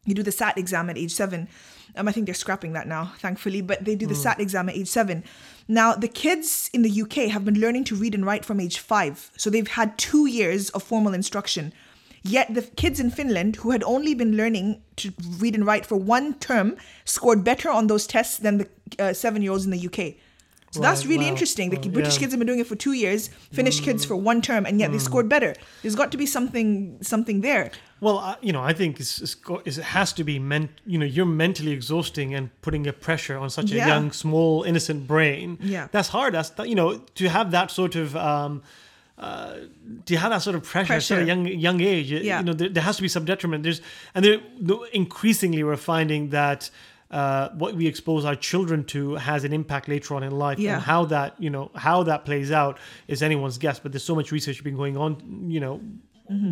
you 0.09 0.15
do 0.15 0.23
the 0.23 0.33
SAT 0.33 0.59
exam 0.59 0.89
at 0.91 0.99
age 0.99 1.13
seven. 1.13 1.49
Um, 1.99 2.09
I 2.09 2.13
think 2.13 2.27
they're 2.27 2.35
scrapping 2.35 2.73
that 2.73 2.87
now, 2.87 3.13
thankfully, 3.19 3.61
but 3.61 3.85
they 3.85 3.95
do 3.95 4.07
the 4.07 4.15
SAT 4.15 4.41
exam 4.41 4.69
at 4.69 4.77
age 4.77 4.89
seven. 4.89 5.25
Now, 5.67 5.95
the 5.95 6.09
kids 6.09 6.71
in 6.73 6.83
the 6.83 7.03
UK 7.03 7.31
have 7.31 7.45
been 7.45 7.61
learning 7.61 7.85
to 7.85 7.97
read 7.97 8.15
and 8.15 8.25
write 8.25 8.45
from 8.45 8.61
age 8.61 8.79
five. 8.79 9.31
So 9.37 9.51
they've 9.51 9.69
had 9.69 9.99
two 9.99 10.27
years 10.27 10.71
of 10.71 10.83
formal 10.83 11.13
instruction. 11.13 11.73
Yet 12.23 12.55
the 12.55 12.63
kids 12.63 13.01
in 13.01 13.11
Finland 13.11 13.57
who 13.57 13.71
had 13.71 13.83
only 13.85 14.15
been 14.15 14.37
learning 14.37 14.83
to 14.97 15.13
read 15.39 15.55
and 15.55 15.65
write 15.65 15.87
for 15.87 15.97
one 15.97 16.35
term 16.35 16.77
scored 17.05 17.45
better 17.45 17.71
on 17.71 17.87
those 17.87 18.07
tests 18.07 18.39
than 18.39 18.59
the 18.59 18.69
uh, 18.99 19.13
seven 19.13 19.43
year 19.43 19.53
olds 19.53 19.65
in 19.65 19.71
the 19.71 19.87
UK. 19.87 20.15
So 20.71 20.81
that's 20.81 21.07
really 21.07 21.25
wow. 21.25 21.31
interesting. 21.31 21.71
The 21.71 21.77
Wow, 21.77 21.89
British 21.95 22.15
yeah. 22.15 22.19
Mm. 22.19 22.21
kids 22.21 22.33
have 22.33 22.39
been 22.41 22.47
doing 22.47 22.59
it 22.61 22.67
for 22.67 22.77
two 22.77 22.93
years, 22.93 23.29
Finnish 23.53 23.81
kids 23.81 24.05
for 24.05 24.17
one 24.17 24.43
term, 24.43 24.67
and 24.67 24.79
yet 24.79 24.93
they 24.93 24.99
scored 24.99 25.29
better. 25.29 25.55
There's 25.83 25.95
got 25.95 26.11
to 26.13 26.19
be 26.19 26.27
something 26.27 26.99
something 27.01 27.41
there. 27.41 27.71
Well, 28.01 28.19
I, 28.19 28.37
you 28.43 28.53
know, 28.53 28.63
I 28.63 28.75
think 28.75 29.01
it's, 29.01 29.21
it's, 29.21 29.35
it 29.79 29.83
has 29.83 30.13
to 30.13 30.25
be 30.25 30.39
meant. 30.39 30.71
You 30.87 30.99
know, 30.99 31.07
you're 31.07 31.27
mentally 31.45 31.73
exhausting 31.73 32.35
and 32.35 32.51
putting 32.63 32.87
a 32.87 32.93
pressure 32.93 33.37
on 33.39 33.51
such 33.51 33.73
a 33.73 33.77
Yeah. 33.77 33.89
young, 33.89 34.13
small, 34.13 34.63
innocent 34.63 35.07
brain. 35.09 35.59
Yeah. 35.61 35.89
that's 35.91 36.09
hard. 36.09 36.35
That's 36.35 36.51
that, 36.51 36.69
you 36.69 36.75
know, 36.77 36.99
to 37.15 37.29
have 37.29 37.51
that 37.53 37.71
sort 37.71 37.97
of. 37.97 38.15
Um, 38.17 38.63
uh, 39.19 39.55
to 40.07 40.17
have 40.17 40.31
that 40.31 40.43
sort 40.43 40.55
of 40.55 40.63
pressure, 40.63 40.95
at 40.95 41.11
a 41.11 41.25
young 41.25 41.45
young 41.47 41.81
age, 41.81 42.09
you- 42.13 42.19
Yeah. 42.21 42.39
you 42.39 42.45
know, 42.45 42.53
there, 42.53 42.69
there 42.69 42.85
has 42.85 42.97
to 42.97 43.03
be 43.03 43.09
some 43.09 43.25
detriment. 43.25 43.65
There's 43.65 43.81
and 44.15 44.25
there, 44.25 44.39
the- 44.61 44.79
increasingly 44.93 45.65
we're 45.65 45.77
finding 45.77 46.31
that 46.31 46.71
uh, 47.11 47.49
what 47.57 47.75
we 47.75 47.87
expose 47.87 48.25
our 48.25 48.37
children 48.37 48.85
to 48.85 49.15
has 49.17 49.45
an 49.45 49.53
impact 49.53 49.89
later 49.89 50.15
on 50.15 50.23
in 50.23 50.33
life, 50.33 50.59
Yeah. 50.59 50.75
and 50.75 50.83
how 50.83 51.05
that 51.07 51.35
you 51.39 51.51
know 51.51 51.71
how 51.75 52.03
that 52.05 52.25
plays 52.25 52.51
out 52.53 52.79
is 53.07 53.23
anyone's 53.23 53.59
guess. 53.59 53.79
But 53.79 53.93
there's 53.93 54.05
so 54.05 54.15
much 54.15 54.31
research 54.33 54.63
been 54.63 54.77
going 54.77 54.97
on, 54.97 55.51
you 55.51 55.61
know, 55.61 55.81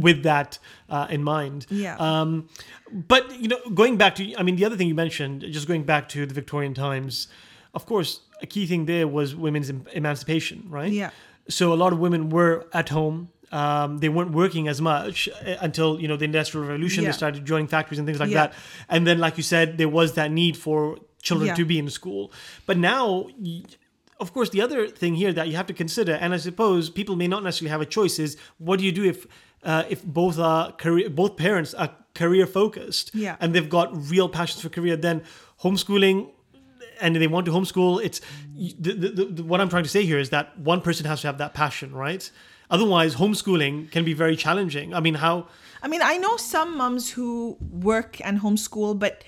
with 0.00 0.22
that 0.22 0.58
uh, 0.88 1.06
in 1.10 1.22
mind. 1.22 1.66
Mm-hmm. 1.66 1.82
Yeah. 1.82 1.96
Um, 1.98 2.48
but 2.90 3.38
you 3.38 3.48
know, 3.48 3.58
going 3.74 3.96
back 3.98 4.14
to, 4.16 4.34
I 4.38 4.42
mean, 4.42 4.56
the 4.56 4.64
other 4.64 4.76
thing 4.76 4.88
you 4.88 4.94
mentioned, 4.94 5.42
just 5.50 5.68
going 5.68 5.82
back 5.84 6.08
to 6.10 6.24
the 6.24 6.32
Victorian 6.34 6.72
times, 6.72 7.28
of 7.74 7.84
course, 7.84 8.20
a 8.40 8.46
key 8.46 8.66
thing 8.66 8.86
there 8.86 9.06
was 9.06 9.34
women's 9.34 9.68
em- 9.68 9.86
emancipation, 9.92 10.64
right? 10.68 10.90
Yeah. 10.92 11.10
So 11.48 11.72
a 11.72 11.76
lot 11.76 11.92
of 11.92 11.98
women 11.98 12.30
were 12.30 12.66
at 12.72 12.88
home. 12.88 13.28
Um, 13.52 13.98
they 13.98 14.08
weren't 14.08 14.32
working 14.32 14.66
as 14.68 14.80
much 14.80 15.28
uh, 15.28 15.56
until 15.60 16.00
you 16.00 16.08
know 16.08 16.16
the 16.16 16.24
industrial 16.24 16.66
revolution. 16.66 17.02
Yeah. 17.04 17.10
They 17.10 17.16
started 17.16 17.44
joining 17.44 17.68
factories 17.68 17.98
and 17.98 18.06
things 18.06 18.18
like 18.20 18.30
Yeah. 18.30 18.48
that. 18.48 18.54
And 18.88 19.06
then, 19.06 19.18
like 19.18 19.36
you 19.36 19.42
said, 19.42 19.78
there 19.78 19.88
was 19.88 20.12
that 20.14 20.30
need 20.32 20.56
for 20.56 20.98
children 21.22 21.48
Yeah. 21.48 21.54
to 21.54 21.64
be 21.64 21.78
in 21.78 21.88
school. 21.90 22.32
But 22.66 22.76
now. 22.78 23.26
y- 23.38 23.62
of 24.18 24.32
course, 24.32 24.48
the 24.48 24.62
other 24.62 24.88
thing 24.88 25.14
here 25.14 25.30
that 25.34 25.46
you 25.46 25.56
have 25.56 25.66
to 25.66 25.74
consider, 25.74 26.14
and 26.14 26.32
I 26.32 26.38
suppose 26.38 26.88
people 26.88 27.16
may 27.16 27.28
not 27.28 27.42
necessarily 27.44 27.68
have 27.70 27.82
a 27.82 27.84
choice, 27.98 28.18
is 28.18 28.38
what 28.56 28.78
do 28.78 28.86
you 28.86 28.90
do 29.00 29.04
if 29.04 29.26
uh, 29.62 29.82
if 29.90 30.02
both 30.02 30.38
are 30.38 30.72
career, 30.72 31.10
both 31.10 31.36
parents 31.36 31.74
are 31.74 31.90
career 32.14 32.46
focused, 32.46 33.10
Yeah. 33.14 33.36
and 33.40 33.54
they've 33.54 33.68
got 33.68 33.88
real 34.10 34.30
passions 34.30 34.62
for 34.62 34.70
career, 34.70 34.96
then 34.96 35.20
homeschooling. 35.62 36.30
And 37.00 37.16
they 37.16 37.26
want 37.26 37.46
to 37.46 37.52
homeschool. 37.52 38.02
It's 38.02 38.20
the, 38.54 38.92
the, 38.92 39.24
the, 39.24 39.44
what 39.44 39.60
I'm 39.60 39.68
trying 39.68 39.82
to 39.82 39.88
say 39.88 40.04
here 40.04 40.18
is 40.18 40.30
that 40.30 40.58
one 40.58 40.80
person 40.80 41.06
has 41.06 41.20
to 41.22 41.26
have 41.26 41.38
that 41.38 41.54
passion, 41.54 41.94
right? 41.94 42.30
Otherwise, 42.70 43.14
homeschooling 43.14 43.90
can 43.90 44.04
be 44.04 44.12
very 44.12 44.36
challenging. 44.36 44.94
I 44.94 45.00
mean, 45.00 45.14
how 45.14 45.48
I 45.82 45.88
mean, 45.88 46.02
I 46.02 46.16
know 46.16 46.36
some 46.36 46.76
mums 46.76 47.10
who 47.10 47.56
work 47.60 48.20
and 48.24 48.40
homeschool, 48.40 48.98
but 48.98 49.22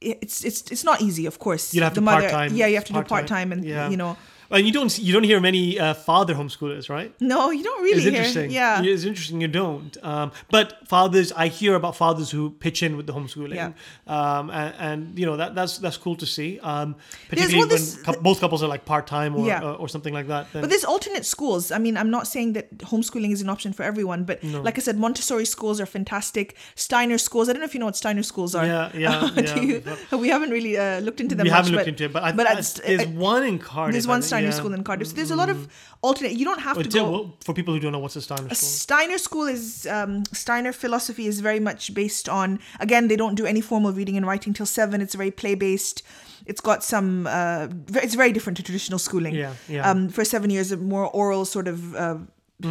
it's 0.00 0.44
it's 0.44 0.70
it's 0.70 0.84
not 0.84 1.00
easy. 1.00 1.26
Of 1.26 1.38
course, 1.38 1.74
you'd 1.74 1.82
have 1.82 1.94
to 1.94 2.00
mother, 2.00 2.28
part 2.28 2.30
time. 2.30 2.54
yeah, 2.54 2.66
you 2.66 2.74
have 2.74 2.84
to 2.84 2.92
do 2.92 3.02
part 3.02 3.26
time, 3.26 3.52
and 3.52 3.64
you 3.64 3.96
know, 3.96 4.16
and 4.50 4.66
you 4.66 4.72
don't 4.72 4.98
you 4.98 5.12
don't 5.12 5.24
hear 5.24 5.40
many 5.40 5.78
uh, 5.78 5.94
father 5.94 6.34
homeschoolers, 6.34 6.88
right? 6.88 7.12
no, 7.20 7.50
you 7.50 7.62
don't 7.62 7.82
really 7.82 7.96
It's 7.96 8.04
hear. 8.04 8.12
interesting. 8.14 8.50
Yeah, 8.50 8.82
it's 8.82 9.04
interesting. 9.04 9.40
You 9.40 9.48
don't. 9.48 9.96
Um, 10.02 10.32
but 10.50 10.86
fathers, 10.88 11.32
I 11.32 11.48
hear 11.48 11.74
about 11.74 11.96
fathers 11.96 12.30
who 12.30 12.50
pitch 12.50 12.82
in 12.82 12.96
with 12.96 13.06
the 13.06 13.12
homeschooling. 13.12 13.54
Yeah. 13.54 13.72
Um, 14.06 14.50
and, 14.50 14.74
and 14.78 15.18
you 15.18 15.26
know 15.26 15.36
that 15.36 15.54
that's 15.54 15.78
that's 15.78 15.96
cool 15.96 16.16
to 16.16 16.26
see. 16.26 16.58
Um, 16.60 16.96
particularly 17.28 17.54
well, 17.58 17.62
when 17.68 17.68
this- 17.68 17.96
cou- 18.02 18.20
both 18.20 18.40
couples 18.40 18.62
are 18.62 18.68
like 18.68 18.84
part 18.84 19.06
time 19.06 19.34
or, 19.36 19.46
Yeah. 19.46 19.62
uh, 19.62 19.72
or 19.74 19.88
something 19.88 20.14
like 20.14 20.28
that. 20.28 20.52
Then, 20.52 20.62
But 20.62 20.70
there's 20.70 20.84
alternate 20.84 21.24
schools. 21.26 21.70
I 21.70 21.78
mean, 21.78 21.96
I'm 21.96 22.10
not 22.10 22.26
saying 22.26 22.54
that 22.54 22.76
homeschooling 22.78 23.32
is 23.32 23.42
an 23.42 23.48
option 23.48 23.72
for 23.72 23.82
everyone, 23.82 24.24
but 24.24 24.42
like 24.44 24.78
I 24.78 24.80
said, 24.82 24.98
Montessori 24.98 25.44
schools 25.44 25.80
are 25.80 25.86
fantastic. 25.86 26.56
Steiner 26.74 27.18
schools. 27.18 27.48
I 27.48 27.52
don't 27.52 27.60
know 27.60 27.66
if 27.66 27.74
you 27.74 27.80
know 27.80 27.86
what 27.86 27.96
Steiner 27.96 28.22
schools 28.22 28.54
are. 28.54 28.64
Yeah, 28.66 28.90
yeah, 28.94 29.30
Do 29.36 29.42
yeah. 29.42 29.60
you- 30.10 30.18
we 30.18 30.28
haven't 30.28 30.50
really 30.50 30.76
uh, 30.78 31.00
looked 31.00 31.20
into 31.20 31.34
them. 31.34 31.44
we 31.44 31.50
much, 31.50 31.56
haven't 31.56 31.72
but, 31.72 31.76
looked 31.78 31.88
into 31.88 32.04
it, 32.04 32.12
but 32.12 32.22
I, 32.22 32.32
but 32.32 32.46
I, 32.46 32.54
there's 32.54 32.80
uh, 32.80 33.06
one 33.10 33.44
in 33.44 33.58
Cardiff. 33.58 33.92
there's 33.94 34.06
one 34.06 34.22
Steiner 34.38 34.48
yeah. 34.48 34.60
school 34.60 34.72
in 34.74 34.84
Cardiff. 34.84 35.08
So 35.08 35.14
there's 35.16 35.30
a 35.30 35.36
lot 35.36 35.50
of 35.50 35.68
alternate. 36.02 36.32
You 36.32 36.44
don't 36.44 36.60
have 36.60 36.78
Oh, 36.78 36.82
to 36.82 36.88
tell- 36.88 37.04
go. 37.06 37.10
well, 37.10 37.36
for 37.44 37.52
people 37.54 37.74
who 37.74 37.80
don't 37.80 37.92
know 37.92 37.98
what's 37.98 38.16
a 38.16 38.22
Steiner 38.22 38.48
school. 38.54 38.68
Steiner 38.86 39.18
school 39.18 39.46
is 39.46 39.86
um, 39.86 40.24
Steiner 40.32 40.72
philosophy 40.72 41.26
is 41.26 41.40
very 41.40 41.60
much 41.60 41.92
based 41.94 42.28
on 42.28 42.58
again 42.80 43.08
they 43.08 43.16
don't 43.16 43.34
do 43.34 43.46
any 43.46 43.60
formal 43.60 43.92
reading 43.92 44.16
and 44.16 44.26
writing 44.26 44.52
till 44.54 44.66
seven. 44.66 45.00
It's 45.00 45.14
very 45.14 45.30
play 45.30 45.54
based. 45.54 46.02
It's 46.46 46.60
got 46.60 46.82
some. 46.84 47.26
Uh, 47.26 47.68
it's 48.04 48.14
very 48.14 48.32
different 48.32 48.56
to 48.58 48.62
traditional 48.62 48.98
schooling. 48.98 49.34
Yeah, 49.34 49.52
yeah. 49.68 49.90
Um, 49.90 50.08
for 50.08 50.24
seven 50.24 50.50
years, 50.50 50.72
of 50.72 50.80
more 50.80 51.06
oral 51.22 51.44
sort 51.44 51.68
of. 51.68 51.94
Uh, 51.94 52.18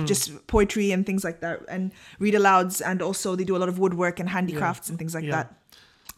Just 0.06 0.32
poetry 0.48 0.92
and 0.92 1.06
things 1.06 1.24
like 1.24 1.40
that, 1.40 1.62
and 1.70 1.92
read 2.20 2.34
alouds, 2.36 2.82
and 2.86 3.02
also 3.02 3.38
they 3.38 3.46
do 3.46 3.56
a 3.56 3.62
lot 3.64 3.70
of 3.70 3.80
woodwork 3.80 4.20
and 4.20 4.28
handicrafts 4.30 4.90
and 4.90 4.98
things 5.00 5.14
like 5.16 5.24
Yeah. 5.24 5.36
that. 5.36 5.48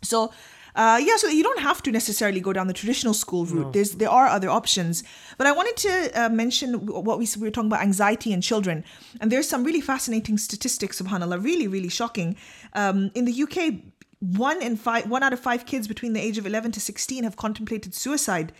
So, 0.02 0.32
uh, 0.76 1.00
yeah, 1.04 1.18
so 1.18 1.28
you 1.28 1.44
don't 1.44 1.60
have 1.60 1.82
to 1.84 1.92
necessarily 1.92 2.40
go 2.40 2.54
down 2.54 2.68
the 2.68 2.74
traditional 2.74 3.14
school 3.14 3.46
route. 3.46 3.74
There's 3.74 3.92
there 3.92 4.10
are 4.10 4.28
other 4.28 4.50
options, 4.50 5.04
but 5.38 5.48
I 5.48 5.52
wanted 5.52 5.78
to 5.78 6.26
uh, 6.26 6.30
mention 6.30 6.86
what 6.86 7.18
we, 7.18 7.28
we 7.38 7.48
were 7.48 7.52
talking 7.52 7.70
about 7.70 7.82
anxiety 7.82 8.32
in 8.32 8.42
children, 8.42 8.84
and 9.20 9.32
there's 9.32 9.48
some 9.48 9.64
really 9.64 9.82
fascinating 9.82 10.38
statistics. 10.38 11.02
Subhanallah, 11.02 11.44
really, 11.44 11.68
really 11.68 11.90
shocking. 11.90 12.36
Um, 12.74 13.12
in 13.16 13.26
the 13.26 13.44
UK, 13.44 13.76
one 14.20 14.62
in 14.62 14.76
five, 14.76 15.10
one 15.10 15.24
out 15.24 15.34
of 15.34 15.40
five 15.40 15.66
kids 15.66 15.88
between 15.88 16.14
the 16.14 16.22
age 16.22 16.38
of 16.38 16.46
11 16.46 16.72
to 16.74 16.80
16 16.80 17.24
have 17.24 17.36
contemplated 17.36 17.96
suicide. 17.96 18.52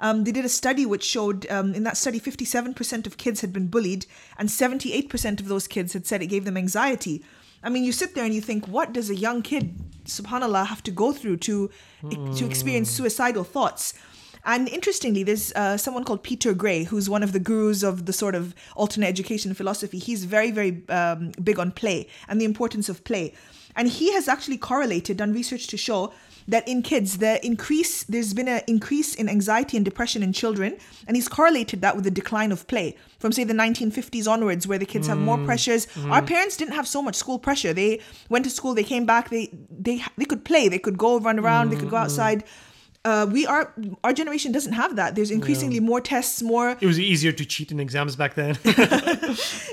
Um, 0.00 0.24
they 0.24 0.32
did 0.32 0.44
a 0.44 0.48
study 0.48 0.84
which 0.84 1.04
showed 1.04 1.48
um, 1.50 1.72
in 1.74 1.84
that 1.84 1.96
study 1.96 2.18
57% 2.18 3.06
of 3.06 3.16
kids 3.16 3.40
had 3.40 3.52
been 3.52 3.68
bullied 3.68 4.06
and 4.38 4.48
78% 4.48 5.40
of 5.40 5.46
those 5.46 5.68
kids 5.68 5.92
had 5.92 6.06
said 6.06 6.20
it 6.20 6.26
gave 6.26 6.44
them 6.44 6.56
anxiety. 6.56 7.24
I 7.62 7.70
mean, 7.70 7.84
you 7.84 7.92
sit 7.92 8.14
there 8.14 8.24
and 8.24 8.34
you 8.34 8.40
think, 8.40 8.66
what 8.66 8.92
does 8.92 9.08
a 9.08 9.14
young 9.14 9.40
kid, 9.40 9.78
subhanAllah, 10.04 10.66
have 10.66 10.82
to 10.84 10.90
go 10.90 11.12
through 11.12 11.38
to, 11.38 11.70
to 12.10 12.46
experience 12.46 12.90
suicidal 12.90 13.44
thoughts? 13.44 13.94
And 14.46 14.68
interestingly, 14.68 15.22
there's 15.22 15.52
uh, 15.52 15.78
someone 15.78 16.04
called 16.04 16.22
Peter 16.22 16.52
Gray, 16.52 16.84
who's 16.84 17.08
one 17.08 17.22
of 17.22 17.32
the 17.32 17.40
gurus 17.40 17.82
of 17.82 18.04
the 18.04 18.12
sort 18.12 18.34
of 18.34 18.54
alternate 18.76 19.06
education 19.06 19.54
philosophy. 19.54 19.98
He's 19.98 20.24
very, 20.24 20.50
very 20.50 20.82
um, 20.90 21.32
big 21.42 21.58
on 21.58 21.72
play 21.72 22.08
and 22.28 22.40
the 22.40 22.44
importance 22.44 22.90
of 22.90 23.04
play. 23.04 23.32
And 23.74 23.88
he 23.88 24.12
has 24.12 24.28
actually 24.28 24.58
correlated, 24.58 25.16
done 25.16 25.32
research 25.32 25.66
to 25.68 25.76
show 25.76 26.12
that 26.46 26.66
in 26.68 26.82
kids, 26.82 27.18
the 27.18 27.44
increase, 27.44 28.04
there's 28.04 28.34
been 28.34 28.48
an 28.48 28.62
increase 28.66 29.14
in 29.14 29.28
anxiety 29.28 29.76
and 29.76 29.84
depression 29.84 30.22
in 30.22 30.32
children. 30.32 30.76
And 31.06 31.16
he's 31.16 31.28
correlated 31.28 31.80
that 31.80 31.94
with 31.94 32.04
the 32.04 32.10
decline 32.10 32.52
of 32.52 32.66
play 32.66 32.96
from, 33.18 33.32
say, 33.32 33.44
the 33.44 33.54
1950s 33.54 34.28
onwards, 34.28 34.66
where 34.66 34.78
the 34.78 34.86
kids 34.86 35.06
have 35.06 35.18
more 35.18 35.38
mm, 35.38 35.46
pressures. 35.46 35.86
Mm. 35.86 36.10
Our 36.10 36.22
parents 36.22 36.56
didn't 36.56 36.74
have 36.74 36.86
so 36.86 37.02
much 37.02 37.14
school 37.14 37.38
pressure. 37.38 37.72
They 37.72 38.00
went 38.28 38.44
to 38.44 38.50
school, 38.50 38.74
they 38.74 38.84
came 38.84 39.06
back, 39.06 39.30
they, 39.30 39.50
they, 39.70 40.02
they 40.18 40.24
could 40.24 40.44
play, 40.44 40.68
they 40.68 40.78
could 40.78 40.98
go 40.98 41.18
run 41.18 41.38
around, 41.38 41.70
they 41.70 41.76
could 41.76 41.90
go 41.90 41.96
mm, 41.96 42.02
outside. 42.04 42.44
Uh, 43.04 43.26
we 43.30 43.46
are 43.46 43.72
our 44.02 44.14
generation 44.14 44.50
doesn't 44.50 44.72
have 44.72 44.96
that. 44.96 45.14
There's 45.14 45.30
increasingly 45.30 45.78
more 45.80 46.00
tests, 46.00 46.40
more 46.42 46.70
It 46.80 46.86
was 46.86 46.98
easier 46.98 47.32
to 47.32 47.44
cheat 47.44 47.70
in 47.70 47.78
exams 47.78 48.16
back 48.16 48.34
then. 48.34 48.56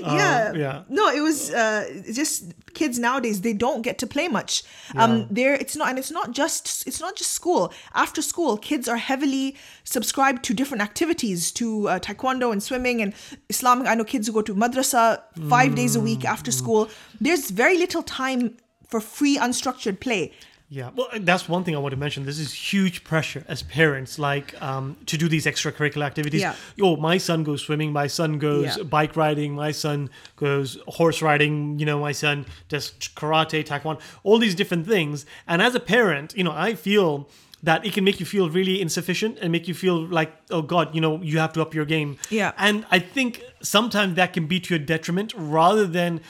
yeah. 0.01 0.51
Yeah. 0.61 0.83
no 0.89 1.07
it 1.09 1.21
was 1.21 1.51
uh 1.53 1.87
just 2.11 2.53
kids 2.73 2.99
nowadays 2.99 3.41
they 3.41 3.53
don't 3.53 3.81
get 3.83 3.97
to 3.99 4.07
play 4.07 4.27
much. 4.27 4.63
Um 4.97 5.27
there 5.29 5.53
it's 5.53 5.75
not 5.75 5.87
and 5.89 5.97
it's 5.97 6.11
not 6.11 6.31
just 6.31 6.85
it's 6.87 6.99
not 6.99 7.15
just 7.15 7.31
school. 7.31 7.71
After 7.93 8.21
school 8.21 8.57
kids 8.57 8.87
are 8.87 8.97
heavily 8.97 9.55
subscribed 9.83 10.43
to 10.47 10.53
different 10.53 10.81
activities 10.83 11.51
to 11.53 11.87
uh, 11.87 11.99
taekwondo 11.99 12.51
and 12.51 12.61
swimming 12.61 13.01
and 13.01 13.13
islamic. 13.49 13.87
I 13.87 13.95
know 13.95 14.03
kids 14.03 14.27
who 14.27 14.33
go 14.33 14.41
to 14.41 14.53
madrasa 14.55 15.21
five 15.49 15.75
days 15.75 15.95
a 15.95 16.01
week 16.01 16.25
after 16.25 16.51
school. 16.51 16.89
There's 17.19 17.49
very 17.49 17.77
little 17.77 18.03
time 18.03 18.57
for 18.87 18.99
free 18.99 19.37
unstructured 19.37 19.99
play 20.01 20.33
Yeah, 20.73 20.89
well, 20.95 21.09
that's 21.19 21.49
one 21.49 21.65
thing 21.65 21.75
I 21.75 21.79
want 21.79 21.91
to 21.91 21.97
mention. 21.97 22.25
This 22.25 22.39
is 22.39 22.53
huge 22.53 23.03
pressure 23.03 23.43
as 23.49 23.61
parents, 23.61 24.17
like 24.17 24.59
um, 24.61 24.95
to 25.07 25.17
do 25.17 25.27
these 25.27 25.45
extracurricular 25.45 26.05
activities. 26.05 26.39
Yeah. 26.39 26.55
Oh, 26.81 26.95
my 26.95 27.17
son 27.17 27.43
goes 27.43 27.61
swimming. 27.61 27.91
My 27.91 28.07
son 28.07 28.39
goes 28.39 28.77
Yeah. 28.77 28.83
bike 28.83 29.17
riding. 29.17 29.53
My 29.53 29.71
son 29.73 30.09
goes 30.37 30.77
horse 30.87 31.21
riding. 31.21 31.77
You 31.77 31.85
know, 31.85 31.99
my 31.99 32.13
son 32.13 32.45
does 32.69 32.93
karate, 33.17 33.65
taekwondo, 33.65 33.99
all 34.23 34.37
these 34.39 34.55
different 34.55 34.87
things. 34.87 35.25
And 35.45 35.61
as 35.61 35.75
a 35.75 35.79
parent, 35.81 36.33
you 36.37 36.45
know, 36.45 36.53
I 36.55 36.75
feel 36.75 37.27
that 37.63 37.85
it 37.85 37.91
can 37.91 38.05
make 38.05 38.21
you 38.21 38.25
feel 38.25 38.49
really 38.49 38.79
insufficient 38.81 39.39
and 39.41 39.51
make 39.51 39.67
you 39.67 39.73
feel 39.73 39.97
like, 40.07 40.31
oh 40.51 40.61
God, 40.61 40.95
you 40.95 41.01
know, 41.01 41.21
you 41.21 41.37
have 41.39 41.51
to 41.53 41.61
up 41.61 41.73
your 41.73 41.85
game. 41.85 42.17
Yeah. 42.29 42.53
And 42.57 42.85
I 42.89 42.99
think 42.99 43.43
sometimes 43.61 44.15
that 44.15 44.31
can 44.31 44.47
be 44.47 44.61
to 44.61 44.75
your 44.75 44.79
detriment 44.79 45.33
rather 45.35 45.85
than, 45.85 46.21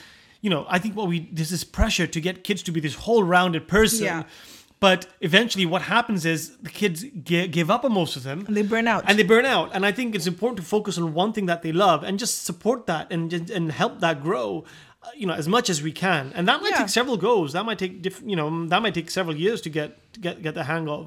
you 0.42 0.50
know, 0.50 0.66
I 0.68 0.78
think 0.78 0.94
what 0.96 1.08
we 1.08 1.28
there's 1.32 1.50
this 1.50 1.64
pressure 1.64 2.06
to 2.06 2.20
get 2.20 2.34
kids 2.44 2.62
to 2.64 2.72
be 2.72 2.80
this 2.80 2.94
whole 3.06 3.22
rounded 3.36 3.64
person. 3.68 4.04
Yeah. 4.04 4.22
But 4.80 5.06
eventually, 5.20 5.64
what 5.64 5.82
happens 5.82 6.24
is 6.26 6.56
the 6.56 6.68
kids 6.80 7.04
gi- 7.28 7.46
give 7.58 7.70
up 7.70 7.84
on 7.84 7.92
most 7.92 8.16
of 8.16 8.24
them, 8.24 8.38
And 8.48 8.56
they 8.56 8.62
burn 8.74 8.88
out. 8.88 9.04
and 9.06 9.16
they 9.16 9.22
burn 9.22 9.46
out. 9.46 9.70
And 9.74 9.86
I 9.86 9.92
think 9.92 10.16
it's 10.16 10.26
important 10.26 10.56
to 10.62 10.64
focus 10.76 10.98
on 10.98 11.14
one 11.14 11.32
thing 11.32 11.46
that 11.46 11.62
they 11.62 11.70
love 11.72 12.02
and 12.02 12.18
just 12.18 12.34
support 12.44 12.86
that 12.86 13.04
and 13.12 13.32
and- 13.32 13.48
and 13.56 13.64
help 13.70 14.00
that 14.00 14.16
grow, 14.28 14.64
uh, 15.04 15.06
you 15.20 15.26
know, 15.28 15.34
as 15.42 15.46
much 15.46 15.70
as 15.70 15.78
we 15.88 15.92
can. 15.92 16.32
And 16.34 16.48
that 16.48 16.60
might 16.62 16.72
Yeah. 16.72 16.78
take 16.82 16.88
several 17.00 17.16
goes. 17.16 17.52
That 17.52 17.64
might 17.68 17.78
take 17.78 18.02
diff- 18.02 18.24
you 18.26 18.34
know 18.34 18.48
that 18.72 18.82
might 18.84 18.94
take 18.98 19.08
several 19.18 19.36
years 19.44 19.60
to 19.66 19.70
get 19.78 19.88
to 20.14 20.18
get 20.26 20.34
get 20.42 20.54
the 20.54 20.64
hang 20.64 20.88
of. 20.88 21.02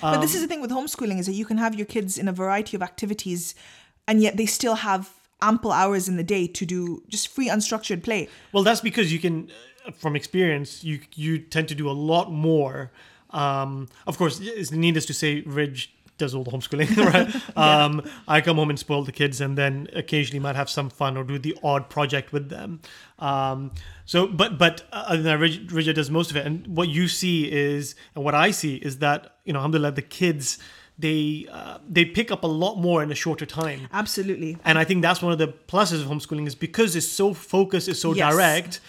But 0.00 0.14
Um, 0.14 0.20
this 0.22 0.34
is 0.34 0.40
the 0.40 0.48
thing 0.48 0.62
with 0.62 0.70
homeschooling 0.78 1.18
is 1.22 1.26
that 1.26 1.34
you 1.40 1.44
can 1.50 1.58
have 1.58 1.74
your 1.80 1.88
kids 1.96 2.16
in 2.16 2.26
a 2.28 2.32
variety 2.32 2.74
of 2.78 2.82
activities, 2.82 3.54
and 4.08 4.22
yet 4.22 4.32
they 4.38 4.46
still 4.46 4.76
have 4.88 5.02
ample 5.40 5.72
hours 5.72 6.08
in 6.08 6.16
the 6.16 6.24
day 6.24 6.46
to 6.46 6.66
do 6.66 7.02
just 7.08 7.28
free 7.28 7.48
unstructured 7.48 8.02
play. 8.02 8.28
Well, 8.52 8.62
that's 8.62 8.80
because 8.80 9.12
you 9.12 9.18
can, 9.18 9.50
uh, 9.86 9.92
from 9.92 10.16
experience, 10.16 10.84
you 10.84 11.00
you 11.14 11.38
tend 11.38 11.68
to 11.68 11.74
do 11.74 11.88
a 11.88 11.92
lot 11.92 12.32
more. 12.32 12.90
Um, 13.30 13.88
of 14.06 14.16
course, 14.16 14.40
it's 14.40 14.70
needless 14.70 15.06
to 15.06 15.14
say, 15.14 15.42
Ridge 15.42 15.92
does 16.18 16.34
all 16.34 16.44
the 16.44 16.50
homeschooling, 16.50 16.96
right? 17.12 17.56
um, 17.56 18.02
I 18.26 18.40
come 18.40 18.56
home 18.56 18.70
and 18.70 18.78
spoil 18.78 19.04
the 19.04 19.12
kids, 19.12 19.40
and 19.40 19.56
then 19.56 19.88
occasionally 19.94 20.40
might 20.40 20.56
have 20.56 20.68
some 20.68 20.90
fun 20.90 21.16
or 21.16 21.24
do 21.24 21.38
the 21.38 21.56
odd 21.62 21.88
project 21.88 22.32
with 22.32 22.50
them. 22.50 22.80
Um, 23.18 23.70
so, 24.04 24.26
but 24.26 24.58
but 24.58 24.82
uh, 24.92 25.04
other 25.06 25.22
than 25.22 25.24
that, 25.24 25.38
Ridge, 25.38 25.72
Ridge 25.72 25.94
does 25.94 26.10
most 26.10 26.30
of 26.30 26.36
it, 26.36 26.46
and 26.46 26.66
what 26.66 26.88
you 26.88 27.08
see 27.08 27.50
is, 27.50 27.94
and 28.14 28.24
what 28.24 28.34
I 28.34 28.50
see 28.50 28.76
is 28.76 28.98
that 28.98 29.36
you 29.44 29.52
know, 29.52 29.60
alhamdulillah, 29.60 29.92
the 29.92 30.02
kids 30.02 30.58
they 30.98 31.46
uh, 31.50 31.78
they 31.88 32.04
pick 32.04 32.30
up 32.30 32.42
a 32.44 32.46
lot 32.46 32.76
more 32.76 33.02
in 33.02 33.10
a 33.10 33.14
shorter 33.14 33.46
time. 33.46 33.88
Absolutely. 33.92 34.56
And 34.64 34.78
I 34.78 34.84
think 34.84 35.02
that's 35.02 35.22
one 35.22 35.32
of 35.32 35.38
the 35.38 35.48
pluses 35.48 36.02
of 36.02 36.08
homeschooling 36.08 36.46
is 36.46 36.54
because 36.54 36.96
it's 36.96 37.06
so 37.08 37.34
focused, 37.34 37.88
it's 37.88 38.00
so 38.00 38.12
Yes. 38.14 38.32
direct. 38.34 38.80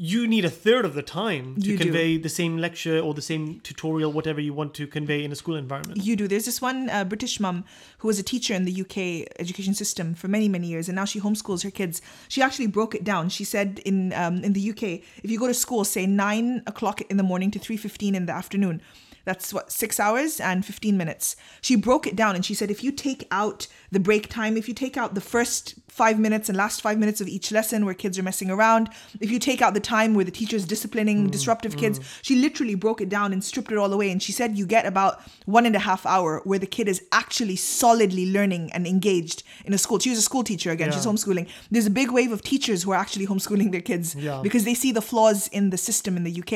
You 0.00 0.28
need 0.28 0.44
a 0.44 0.50
third 0.50 0.84
of 0.84 0.94
the 0.94 1.02
time 1.02 1.56
to 1.56 1.66
You 1.66 1.76
do. 1.76 1.82
convey 1.84 2.18
the 2.18 2.28
same 2.28 2.56
lecture 2.56 3.00
or 3.00 3.14
the 3.14 3.20
same 3.20 3.58
tutorial, 3.64 4.12
whatever 4.12 4.40
you 4.40 4.54
want 4.54 4.72
to 4.74 4.86
convey 4.86 5.24
in 5.24 5.32
a 5.32 5.34
school 5.34 5.56
environment. 5.56 6.00
You 6.04 6.14
do. 6.14 6.28
There's 6.28 6.44
this 6.44 6.62
one 6.62 6.88
uh, 6.88 7.02
British 7.04 7.40
mum 7.40 7.64
who 7.98 8.06
was 8.06 8.16
a 8.20 8.22
teacher 8.22 8.54
in 8.54 8.64
the 8.64 8.80
UK 8.82 9.26
education 9.40 9.74
system 9.74 10.14
for 10.14 10.28
many, 10.28 10.48
many 10.48 10.68
years, 10.68 10.88
and 10.88 10.94
now 10.94 11.04
she 11.04 11.20
homeschools 11.20 11.64
her 11.64 11.72
kids. 11.72 12.00
She 12.28 12.40
actually 12.40 12.68
broke 12.68 12.94
it 12.94 13.02
down. 13.02 13.28
She 13.28 13.42
said 13.42 13.80
in 13.84 14.12
um, 14.12 14.44
in 14.44 14.52
the 14.52 14.70
UK, 14.70 14.82
if 15.24 15.30
you 15.32 15.36
go 15.38 15.48
to 15.48 15.54
school, 15.54 15.82
say 15.84 16.06
nine 16.06 16.62
o'clock 16.68 17.00
in 17.10 17.16
the 17.16 17.24
morning 17.24 17.50
to 17.50 17.58
three 17.58 17.76
fifteen 17.76 18.14
in 18.14 18.26
the 18.26 18.32
afternoon, 18.32 18.80
that's 19.28 19.52
what 19.52 19.70
six 19.70 20.00
hours 20.00 20.40
and 20.40 20.64
fifteen 20.64 20.96
minutes. 20.96 21.36
She 21.60 21.76
broke 21.76 22.06
it 22.06 22.16
down, 22.16 22.34
and 22.34 22.44
she 22.44 22.54
said 22.54 22.70
if 22.70 22.82
you 22.82 22.90
take 22.90 23.28
out 23.30 23.66
the 23.92 24.00
break 24.00 24.28
time, 24.28 24.56
if 24.56 24.68
you 24.68 24.74
take 24.74 24.96
out 24.96 25.14
the 25.14 25.20
first 25.20 25.74
five 25.88 26.18
minutes 26.18 26.48
and 26.48 26.56
last 26.56 26.80
five 26.80 26.98
minutes 26.98 27.20
of 27.20 27.28
each 27.28 27.50
lesson 27.50 27.84
where 27.84 27.94
kids 27.94 28.18
are 28.18 28.22
messing 28.22 28.50
around. 28.50 28.88
If 29.20 29.30
you 29.30 29.38
take 29.38 29.60
out 29.62 29.74
the 29.74 29.80
time 29.80 30.14
where 30.14 30.24
the 30.24 30.30
teacher's 30.30 30.64
disciplining 30.64 31.28
Mm, 31.28 31.30
disruptive 31.30 31.76
kids, 31.76 31.98
she 32.22 32.36
literally 32.36 32.74
broke 32.74 33.00
it 33.00 33.08
down 33.08 33.32
and 33.32 33.42
stripped 33.42 33.72
it 33.72 33.78
all 33.78 33.92
away. 33.92 34.10
And 34.10 34.22
she 34.22 34.32
said 34.32 34.56
you 34.58 34.66
get 34.66 34.86
about 34.86 35.20
one 35.46 35.64
and 35.66 35.74
a 35.74 35.78
half 35.80 36.04
hour 36.06 36.40
where 36.44 36.58
the 36.58 36.66
kid 36.66 36.86
is 36.88 37.02
actually 37.12 37.56
solidly 37.56 38.30
learning 38.30 38.70
and 38.72 38.86
engaged 38.86 39.42
in 39.64 39.72
a 39.72 39.78
school. 39.78 39.98
She 39.98 40.10
was 40.10 40.18
a 40.18 40.22
school 40.22 40.44
teacher 40.44 40.70
again. 40.70 40.92
She's 40.92 41.06
homeschooling. 41.06 41.48
There's 41.70 41.86
a 41.86 41.90
big 41.90 42.10
wave 42.10 42.32
of 42.32 42.42
teachers 42.42 42.82
who 42.82 42.90
are 42.92 42.96
actually 43.04 43.26
homeschooling 43.26 43.72
their 43.72 43.80
kids 43.80 44.14
Yeah. 44.14 44.40
because 44.42 44.64
they 44.64 44.74
see 44.74 44.92
the 44.92 45.02
flaws 45.02 45.48
in 45.48 45.70
the 45.70 45.78
system 45.78 46.16
in 46.16 46.24
the 46.24 46.32
UK. 46.42 46.52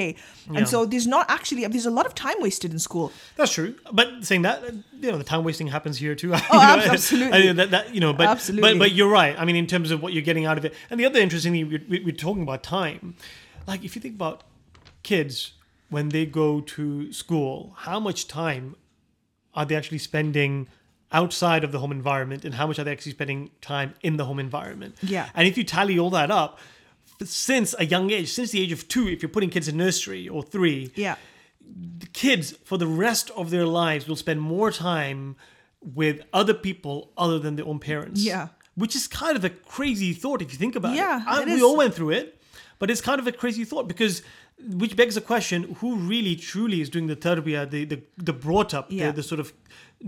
And 0.48 0.58
Yeah. 0.58 0.64
so 0.64 0.84
there's 0.84 1.06
not 1.06 1.24
actually 1.28 1.66
there's 1.66 1.86
a 1.86 1.90
lot 1.90 2.06
of 2.06 2.14
time 2.14 2.36
wasted 2.40 2.70
in 2.72 2.78
school. 2.78 3.12
That's 3.36 3.52
true. 3.52 3.74
But 3.92 4.08
saying 4.28 4.42
that, 4.42 4.62
you 5.00 5.10
know, 5.10 5.18
the 5.18 5.24
time 5.24 5.42
wasting 5.44 5.68
happens 5.68 5.96
here 5.98 6.14
too. 6.14 6.32
Oh, 6.54 6.60
ab- 6.60 6.80
absolutely. 6.96 7.48
I 7.48 7.52
that, 7.52 7.70
that, 7.70 7.94
you 7.94 8.00
know, 8.00 8.12
but, 8.12 8.26
Absolutely. 8.28 8.72
but 8.74 8.78
but 8.78 8.92
you're 8.92 9.08
right. 9.10 9.21
I 9.30 9.44
mean, 9.44 9.56
in 9.56 9.66
terms 9.66 9.90
of 9.90 10.02
what 10.02 10.12
you're 10.12 10.22
getting 10.22 10.44
out 10.46 10.58
of 10.58 10.64
it, 10.64 10.74
and 10.90 10.98
the 11.00 11.04
other 11.06 11.18
interesting 11.20 11.52
thing, 11.52 11.68
we- 11.68 11.84
we- 11.98 12.04
we're 12.06 12.14
talking 12.14 12.42
about 12.42 12.62
time. 12.62 13.14
Like, 13.66 13.84
if 13.84 13.94
you 13.94 14.02
think 14.02 14.14
about 14.14 14.42
kids 15.02 15.52
when 15.88 16.08
they 16.10 16.24
go 16.26 16.60
to 16.60 17.12
school, 17.12 17.74
how 17.78 17.98
much 18.00 18.26
time 18.28 18.76
are 19.54 19.64
they 19.66 19.76
actually 19.76 19.98
spending 19.98 20.68
outside 21.12 21.62
of 21.64 21.72
the 21.72 21.78
home 21.78 21.92
environment, 21.92 22.44
and 22.44 22.54
how 22.54 22.66
much 22.66 22.78
are 22.78 22.84
they 22.84 22.92
actually 22.92 23.12
spending 23.12 23.50
time 23.60 23.94
in 24.02 24.16
the 24.16 24.24
home 24.24 24.38
environment? 24.38 24.96
Yeah. 25.02 25.28
And 25.34 25.46
if 25.46 25.58
you 25.58 25.64
tally 25.64 25.98
all 25.98 26.10
that 26.10 26.30
up, 26.30 26.58
since 27.24 27.74
a 27.78 27.84
young 27.84 28.10
age, 28.10 28.28
since 28.32 28.50
the 28.50 28.60
age 28.62 28.72
of 28.72 28.88
two, 28.88 29.08
if 29.08 29.22
you're 29.22 29.28
putting 29.28 29.50
kids 29.50 29.68
in 29.68 29.76
nursery 29.76 30.28
or 30.28 30.42
three, 30.42 30.90
Yeah. 30.96 31.16
The 32.00 32.06
kids 32.08 32.54
for 32.64 32.76
the 32.76 32.86
rest 32.88 33.30
of 33.36 33.50
their 33.50 33.64
lives 33.66 34.06
will 34.08 34.16
spend 34.16 34.40
more 34.40 34.70
time 34.72 35.36
with 35.80 36.20
other 36.32 36.52
people 36.54 37.12
other 37.16 37.38
than 37.38 37.56
their 37.56 37.64
own 37.66 37.78
parents. 37.78 38.20
Yeah. 38.24 38.48
Which 38.74 38.96
is 38.96 39.06
kind 39.06 39.36
of 39.36 39.44
a 39.44 39.50
crazy 39.50 40.12
thought 40.14 40.40
if 40.42 40.52
you 40.52 40.58
think 40.58 40.76
about 40.76 40.94
Yeah, 40.94 41.20
it. 41.20 41.26
I- 41.28 41.42
it 41.42 41.46
we 41.46 41.52
is. 41.54 41.62
all 41.62 41.76
went 41.76 41.94
through 41.94 42.10
it, 42.10 42.40
but 42.78 42.90
it's 42.90 43.00
kind 43.02 43.20
of 43.20 43.26
a 43.26 43.32
crazy 43.32 43.64
thought 43.64 43.86
because 43.88 44.22
which 44.68 44.94
begs 44.96 45.14
the 45.16 45.20
question 45.20 45.74
who 45.80 45.96
really 45.96 46.36
truly 46.36 46.80
is 46.80 46.88
doing 46.88 47.06
the 47.08 47.16
tarbiyah, 47.16 47.68
the 47.70 47.84
the, 47.84 48.02
the 48.16 48.32
brought 48.32 48.72
up, 48.72 48.86
Yeah. 48.90 49.06
the, 49.08 49.16
the 49.16 49.22
sort 49.22 49.40
of 49.40 49.52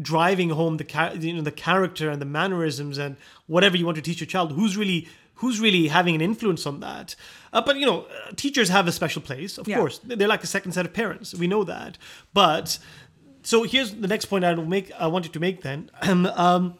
driving 0.00 0.50
home 0.50 0.77
the 0.79 0.87
you 1.20 1.33
know 1.35 1.42
the 1.42 1.53
character 1.53 2.11
and 2.11 2.20
the 2.22 2.27
mannerisms 2.27 2.98
and 2.98 3.16
whatever 3.46 3.77
you 3.77 3.85
want 3.85 3.96
to 3.96 4.03
teach 4.03 4.20
your 4.20 4.27
child 4.27 4.53
who's 4.53 4.77
really 4.77 5.07
who's 5.35 5.61
really 5.61 5.87
having 5.88 6.14
an 6.16 6.20
influence 6.20 6.66
on 6.66 6.81
that 6.81 7.14
uh, 7.53 7.61
but 7.62 7.77
you 7.77 7.87
know 7.87 8.00
uh, 8.03 8.33
teachers 8.35 8.68
have 8.70 8.88
a 8.88 8.92
special 8.92 9.22
place 9.22 9.57
of 9.57 9.68
Yeah. 9.68 9.77
course 9.79 10.00
they're 10.03 10.27
like 10.27 10.42
a 10.42 10.48
second 10.48 10.72
set 10.72 10.85
of 10.85 10.92
parents 10.92 11.33
we 11.35 11.46
know 11.46 11.62
that 11.62 11.96
but 12.33 12.79
so 13.44 13.62
here's 13.62 13.92
the 13.94 14.09
next 14.09 14.24
point 14.24 14.44
i 14.44 14.53
make 14.55 14.90
i 14.98 15.07
wanted 15.07 15.33
to 15.33 15.38
make 15.38 15.62
then 15.62 15.90
um, 16.35 16.74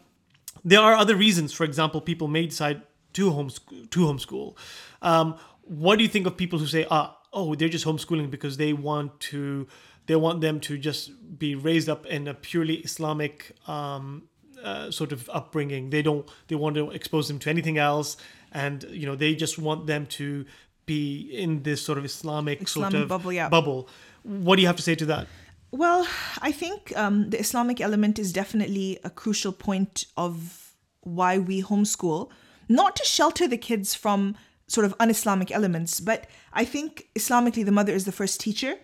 there 0.65 0.81
are 0.81 0.95
other 0.95 1.15
reasons. 1.15 1.53
For 1.53 1.63
example 1.63 2.01
people 2.01 2.27
may 2.27 2.47
decide 2.47 2.81
to 3.15 3.31
homeschool 3.31 3.89
to 3.89 3.99
homeschool 4.01 4.55
um, 5.01 5.35
what 5.61 5.97
do 5.97 6.03
you 6.03 6.09
think 6.09 6.27
of 6.27 6.37
people 6.37 6.59
who 6.59 6.67
say 6.67 6.85
ah 6.91 7.17
oh 7.33 7.55
they're 7.55 7.69
just 7.69 7.85
homeschooling 7.85 8.29
because 8.29 8.57
they 8.57 8.73
want 8.73 9.19
to 9.19 9.67
they 10.05 10.15
want 10.15 10.41
them 10.41 10.59
to 10.59 10.77
just 10.77 11.11
be 11.39 11.55
raised 11.55 11.89
up 11.89 12.05
in 12.05 12.27
a 12.27 12.33
purely 12.33 12.75
islamic 12.89 13.55
um, 13.67 14.23
uh, 14.63 14.91
sort 14.91 15.11
of 15.11 15.29
upbringing? 15.33 15.89
They 15.89 16.01
don't 16.01 16.29
they 16.47 16.55
want 16.55 16.75
to 16.75 16.91
expose 16.91 17.27
them 17.27 17.39
to 17.39 17.49
anything 17.49 17.77
else 17.77 18.17
and 18.51 18.83
you 18.89 19.05
know 19.05 19.15
they 19.15 19.33
just 19.35 19.57
want 19.57 19.87
them 19.87 20.05
to 20.19 20.45
be 20.85 21.29
in 21.31 21.63
this 21.63 21.81
sort 21.81 21.97
of 21.97 22.05
islamic, 22.05 22.67
sort 22.67 22.93
of 22.93 23.07
bubble, 23.07 23.33
yeah. 23.33 23.49
bubble. 23.49 23.89
What 24.23 24.57
do 24.57 24.61
you 24.61 24.67
have 24.67 24.75
to 24.75 24.83
say 24.83 24.95
to 24.95 25.05
that 25.07 25.27
Well, 25.75 26.07
I 26.41 26.53
think 26.53 26.95
um, 26.95 27.31
the 27.31 27.37
Islamic 27.37 27.81
element 27.81 28.17
is 28.17 28.31
definitely 28.31 28.97
a 29.03 29.09
crucial 29.09 29.51
point 29.51 30.05
of 30.15 30.73
why 31.01 31.37
we 31.37 31.61
homeschool, 31.61 32.29
not 32.69 32.95
to 32.95 33.03
shelter 33.03 33.45
the 33.45 33.57
kids 33.57 33.93
from 33.93 34.37
sort 34.67 34.85
of 34.85 34.95
un 35.01 35.09
Islamic 35.09 35.51
elements, 35.51 35.99
but 35.99 36.27
I 36.53 36.63
think 36.63 37.09
Islamically 37.13 37.65
the 37.65 37.73
mother 37.73 37.93
is 37.93 38.05
the 38.05 38.13
first 38.13 38.39
teacher. 38.39 38.75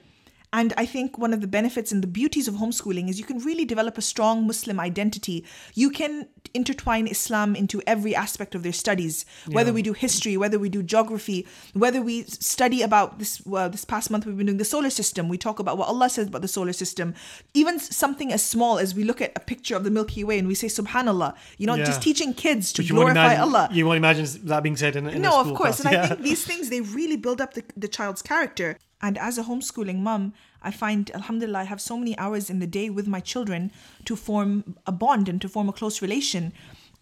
And 0.54 0.74
I 0.76 0.86
think 0.86 1.18
one 1.18 1.34
of 1.34 1.40
the 1.40 1.48
benefits 1.48 1.94
and 1.94 2.04
the 2.04 2.08
beauties 2.08 2.48
of 2.50 2.56
homeschooling 2.56 3.10
is 3.10 3.18
you 3.18 3.24
can 3.26 3.40
really 3.40 3.64
develop 3.64 3.98
a 3.98 4.02
strong 4.02 4.46
Muslim 4.46 4.82
identity. 4.82 5.46
You 5.76 5.90
can 5.90 6.28
intertwine 6.54 7.08
Islam 7.08 7.56
into 7.56 7.82
every 7.88 8.14
aspect 8.14 8.54
of 8.54 8.62
their 8.62 8.74
studies, 8.74 9.26
whether 9.48 9.72
we 9.72 9.82
do 9.82 9.94
history, 9.94 10.36
whether 10.36 10.60
we 10.60 10.68
do 10.68 10.84
geography, 10.84 11.48
whether 11.74 12.02
we 12.02 12.24
study 12.24 12.82
about 12.82 13.18
this. 13.20 13.42
Uh, 13.52 13.70
this 13.70 13.86
past 13.86 14.12
month, 14.12 14.26
we've 14.26 14.36
been 14.36 14.48
doing 14.48 14.58
the 14.58 14.66
solar 14.66 14.90
system. 14.90 15.30
We 15.30 15.38
talk 15.38 15.60
about 15.60 15.78
what 15.78 15.88
Allah 15.88 16.10
says 16.10 16.28
about 16.28 16.42
the 16.42 16.50
solar 16.50 16.74
system. 16.74 17.14
Even 17.54 17.80
something 17.80 18.34
as 18.34 18.44
small 18.44 18.78
as 18.78 18.94
we 18.94 19.04
look 19.06 19.22
at 19.22 19.32
a 19.38 19.40
picture 19.40 19.76
of 19.78 19.86
the 19.86 19.92
Milky 19.92 20.24
Way 20.26 20.38
and 20.40 20.48
we 20.50 20.56
say 20.56 20.68
Subhanallah, 20.68 21.34
you 21.58 21.66
know, 21.68 21.76
Yeah. 21.76 21.86
just 21.86 22.02
teaching 22.02 22.34
kids 22.34 22.74
to 22.74 22.84
glorify 22.84 23.12
imagine, 23.36 23.42
Allah. 23.42 23.70
You 23.72 23.86
won't 23.86 23.98
imagine 23.98 24.28
that 24.48 24.64
being 24.64 24.76
said 24.76 24.98
in, 24.98 25.08
in 25.08 25.16
a 25.16 25.20
No, 25.20 25.40
of 25.40 25.48
course. 25.56 25.80
class. 25.80 25.86
And 25.86 25.94
Yeah. 25.94 26.04
I 26.04 26.08
think 26.08 26.22
these 26.22 26.44
things, 26.44 26.70
they 26.70 26.82
really 26.82 27.16
build 27.16 27.40
up 27.40 27.54
the, 27.54 27.64
the 27.78 27.88
child's 27.88 28.22
character. 28.22 28.78
And 29.02 29.18
as 29.18 29.38
a 29.38 29.44
homeschooling 29.44 30.00
mum, 30.00 30.34
I 30.62 30.72
find, 30.72 31.10
alhamdulillah, 31.12 31.60
I 31.60 31.64
have 31.64 31.82
so 31.82 31.98
many 31.98 32.18
hours 32.18 32.50
in 32.50 32.60
the 32.60 32.68
day 32.68 32.90
with 32.90 33.08
my 33.08 33.20
children 33.20 33.72
to 34.06 34.16
form 34.16 34.76
a 34.86 34.92
bond 34.92 35.28
and 35.28 35.42
to 35.42 35.50
form 35.50 35.70
a 35.70 35.74
close 35.74 36.02
relation. 36.02 36.54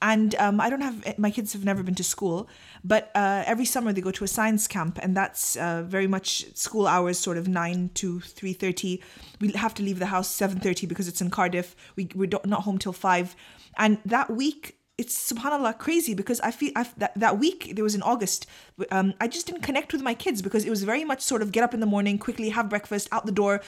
And 0.02 0.34
um, 0.36 0.62
I 0.62 0.70
don't 0.70 0.82
have, 0.82 1.20
my 1.20 1.30
kids 1.30 1.52
have 1.52 1.66
never 1.66 1.84
been 1.84 1.96
to 1.96 2.06
school, 2.06 2.48
but 2.86 3.12
uh, 3.16 3.44
every 3.46 3.66
summer 3.66 3.92
they 3.92 4.00
go 4.00 4.12
to 4.12 4.24
a 4.24 4.30
science 4.30 4.66
camp, 4.66 4.98
and 5.02 5.16
that's 5.16 5.58
uh, 5.58 5.84
very 5.86 6.08
much 6.08 6.46
school 6.56 6.88
hours, 6.88 7.20
sort 7.20 7.38
of 7.38 7.50
9 7.50 7.92
to 7.96 8.20
3.30. 8.20 9.02
We 9.42 9.52
have 9.52 9.74
to 9.74 9.84
leave 9.84 10.00
the 10.00 10.06
house 10.06 10.34
7.30 10.34 10.88
because 10.88 11.10
it's 11.10 11.20
in 11.20 11.30
Cardiff. 11.30 11.76
We, 11.98 12.08
we're 12.16 12.30
not 12.46 12.62
home 12.62 12.78
till 12.78 12.94
5. 12.94 13.36
And 13.78 13.98
that 14.06 14.30
week, 14.30 14.79
it's 15.00 15.32
subhanallah 15.32 15.78
crazy 15.78 16.14
because 16.14 16.42
I 16.42 16.52
feel 16.52 16.72
I've, 16.76 16.94
that 17.00 17.18
that 17.18 17.40
week 17.40 17.72
there 17.76 17.86
was 17.86 17.96
in 17.96 18.02
August. 18.02 18.46
Um, 18.92 19.14
I 19.22 19.30
just 19.30 19.48
didn't 19.48 19.62
connect 19.62 19.94
with 19.94 20.02
my 20.02 20.14
kids 20.14 20.42
because 20.42 20.66
it 20.66 20.70
was 20.70 20.84
very 20.84 21.06
much 21.06 21.22
sort 21.22 21.42
of 21.42 21.54
get 21.54 21.64
up 21.64 21.74
in 21.74 21.80
the 21.80 21.86
morning, 21.86 22.18
quickly 22.18 22.50
have 22.50 22.68
breakfast, 22.68 23.08
out 23.14 23.26
the 23.26 23.32
door. 23.32 23.62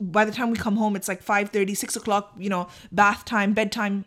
By 0.00 0.24
the 0.24 0.32
time 0.32 0.50
we 0.50 0.56
come 0.56 0.76
home, 0.76 0.96
it's 0.96 1.06
like 1.06 1.22
5.30, 1.22 1.76
6 1.76 1.96
o'clock. 1.96 2.32
You 2.38 2.48
know, 2.48 2.68
bath 2.90 3.26
time, 3.26 3.52
bedtime. 3.52 4.06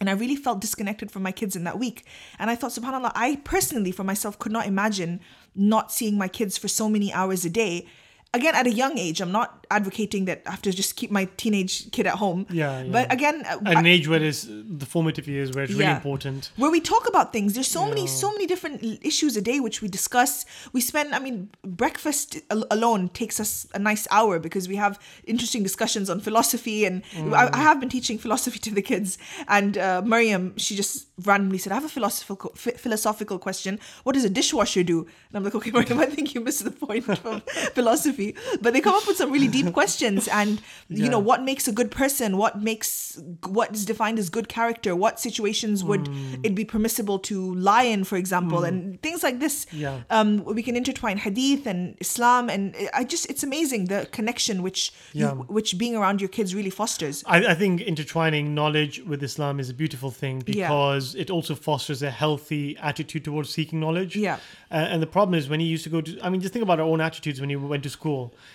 And 0.00 0.10
I 0.10 0.14
really 0.14 0.36
felt 0.36 0.60
disconnected 0.60 1.10
from 1.12 1.22
my 1.22 1.32
kids 1.32 1.54
in 1.54 1.64
that 1.64 1.78
week. 1.78 2.04
And 2.38 2.50
I 2.50 2.56
thought, 2.56 2.72
subhanAllah, 2.72 3.12
I 3.14 3.36
personally, 3.44 3.92
for 3.92 4.04
myself, 4.04 4.38
could 4.38 4.52
not 4.52 4.66
imagine 4.66 5.20
not 5.54 5.92
seeing 5.92 6.18
my 6.18 6.28
kids 6.28 6.58
for 6.58 6.68
so 6.68 6.88
many 6.88 7.12
hours 7.12 7.44
a 7.44 7.50
day. 7.50 7.86
Again, 8.34 8.54
at 8.54 8.66
a 8.66 8.70
young 8.70 8.98
age, 8.98 9.20
I'm 9.22 9.32
not 9.32 9.66
advocating 9.70 10.26
that 10.26 10.42
I 10.46 10.50
have 10.50 10.60
to 10.62 10.70
just 10.72 10.94
keep 10.96 11.10
my 11.10 11.24
teenage 11.38 11.90
kid 11.90 12.06
at 12.06 12.14
home. 12.16 12.46
Yeah, 12.50 12.82
yeah. 12.82 12.92
But 12.92 13.10
again, 13.10 13.42
uh, 13.46 13.58
At 13.64 13.76
I- 13.76 13.80
an 13.80 13.86
age 13.86 14.08
where 14.08 14.22
it's 14.22 14.46
the 14.82 14.84
formative 14.84 15.26
years 15.26 15.52
where 15.54 15.64
it's 15.64 15.72
really 15.72 15.90
important. 15.92 16.50
where 16.56 16.70
we 16.70 16.80
talk 16.80 17.08
about 17.08 17.32
things. 17.32 17.54
There's 17.54 17.66
so 17.80 17.86
many 17.88 18.06
so 18.06 18.30
many 18.32 18.46
different 18.46 18.82
issues 19.02 19.36
a 19.38 19.40
day 19.50 19.58
which 19.60 19.80
we 19.80 19.88
discuss. 19.88 20.44
We 20.74 20.80
spend 20.82 21.14
i 21.14 21.18
mean 21.26 21.48
breakfast 21.82 22.28
al- 22.50 22.66
alone 22.76 23.08
takes 23.20 23.36
us 23.44 23.50
a 23.78 23.78
nice 23.90 24.04
hour 24.10 24.34
because 24.46 24.64
we 24.72 24.76
have 24.84 24.94
interesting 25.32 25.62
discussions 25.62 26.06
on 26.10 26.20
philosophy 26.20 26.78
and 26.88 27.02
I, 27.40 27.48
I 27.60 27.62
have 27.68 27.78
been 27.80 27.88
teaching 27.98 28.18
philosophy 28.18 28.58
to 28.66 28.70
the 28.78 28.82
kids. 28.92 29.08
And 29.48 29.78
uh, 29.78 30.02
Miriam 30.04 30.44
she 30.64 30.72
just 30.82 30.94
randomly 31.30 31.58
said 31.62 31.70
i 31.72 31.76
have 31.80 31.84
a 31.92 31.94
philosophical 31.98 32.50
ph- 32.50 32.76
philosophical 32.84 33.38
question. 33.46 33.72
What 34.04 34.12
does 34.16 34.24
a 34.24 34.34
dishwasher 34.40 34.82
do? 34.94 34.98
And 35.28 35.34
i'm 35.36 35.44
like 35.46 35.54
okay 35.54 35.70
Miriam 35.76 35.98
i 36.00 36.06
think 36.16 36.34
you 36.34 36.40
missed 36.48 36.64
the 36.64 36.76
point 36.86 37.08
of 37.08 37.42
philosophy 37.78 38.15
but 38.62 38.72
they 38.72 38.80
come 38.80 38.94
up 38.94 39.06
with 39.06 39.16
some 39.16 39.30
really 39.36 39.48
deep 39.48 39.72
questions 39.80 40.28
and 40.28 40.60
you 40.88 41.08
know 41.14 41.18
what 41.30 41.40
makes 41.50 41.64
a 41.68 41.72
good 41.72 41.90
person 41.90 42.36
what 42.42 42.54
makes 42.70 43.18
what 43.58 43.68
is 43.76 43.84
defined 43.84 44.18
as 44.18 44.28
good 44.36 44.48
character 44.48 44.90
what 45.04 45.14
situations 45.28 45.82
would 45.90 46.04
it 46.48 46.54
be 46.60 46.64
permissible 46.64 47.18
to 47.30 47.36
lie 47.70 47.82
in 47.94 48.00
for 48.10 48.16
example 48.24 48.60
and 48.68 49.00
things 49.06 49.20
like 49.28 49.38
this 49.44 49.54
Yeah. 49.72 50.00
um 50.16 50.28
we 50.58 50.62
can 50.68 50.76
intertwine 50.82 51.18
hadith 51.26 51.62
and 51.72 51.80
islam 52.06 52.48
and 52.54 52.62
i 53.00 53.02
just 53.12 53.24
it's 53.32 53.42
amazing 53.50 53.80
the 53.94 54.00
connection 54.18 54.56
which 54.66 54.80
Yeah. 55.12 55.32
you, 55.34 55.44
which 55.56 55.70
being 55.82 55.94
around 56.00 56.16
your 56.22 56.32
kids 56.36 56.48
really 56.58 56.74
fosters 56.82 57.16
I, 57.26 57.38
I 57.52 57.54
think 57.62 57.74
intertwining 57.92 58.46
knowledge 58.58 58.94
with 59.10 59.20
Islam 59.30 59.54
is 59.62 59.68
a 59.74 59.76
beautiful 59.82 60.10
thing 60.22 60.36
Yeah. 60.46 60.54
because 60.68 61.04
it 61.22 61.28
also 61.36 61.52
fosters 61.68 62.00
a 62.10 62.12
healthy 62.22 62.64
attitude 62.90 63.22
towards 63.28 63.48
seeking 63.56 63.78
knowledge. 63.84 64.12
Yeah. 64.28 64.36
Uh, 64.76 64.92
and 64.92 64.98
the 65.06 65.10
problem 65.16 65.34
is 65.40 65.44
when 65.52 65.60
you 65.64 65.68
used 65.76 65.84
to 65.88 65.92
go 65.96 66.00
to, 66.06 66.10
I 66.24 66.28
mean, 66.30 66.40
just 66.44 66.52
think 66.54 66.62
about 66.68 66.78
our 66.82 66.88
own 66.94 67.00
attitudes 67.08 67.38
when 67.42 67.50
you 67.52 67.58
went 67.74 67.82
to 67.88 67.92
school. 67.98 68.05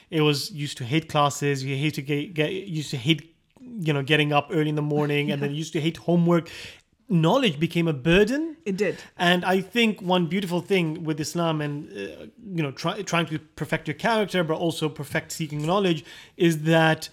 It 0.09 0.21
was 0.29 0.37
used 0.65 0.77
to 0.81 0.85
hate 0.93 1.05
classes, 1.13 1.55
you 1.63 1.75
hate 1.83 1.95
to 1.99 2.03
get, 2.11 2.33
get 2.41 2.49
used 2.79 2.91
to 2.95 2.97
hate, 3.07 3.21
you 3.87 3.93
know, 3.95 4.03
getting 4.11 4.29
up 4.37 4.45
early 4.57 4.69
in 4.75 4.75
the 4.83 4.87
morning, 4.97 5.31
and 5.31 5.37
then 5.41 5.51
used 5.63 5.73
to 5.73 5.81
hate 5.87 5.97
homework. 6.09 6.45
Knowledge 7.27 7.57
became 7.67 7.87
a 7.95 7.97
burden. 8.11 8.41
it 8.71 8.77
did 8.83 8.95
And 9.29 9.39
I 9.55 9.57
think 9.75 9.91
one 10.15 10.23
beautiful 10.35 10.61
thing 10.71 11.03
with 11.07 11.17
Islam 11.27 11.55
and 11.65 11.73
uh, 11.91 12.25
you 12.57 12.63
know 12.65 12.71
try, 12.81 12.93
trying 13.11 13.27
to 13.31 13.37
perfect 13.61 13.83
your 13.89 13.97
character, 14.07 14.39
but 14.49 14.57
also 14.65 14.85
perfect 15.01 15.29
seeking 15.39 15.61
knowledge, 15.69 15.99
is 16.47 16.53
that 16.73 17.09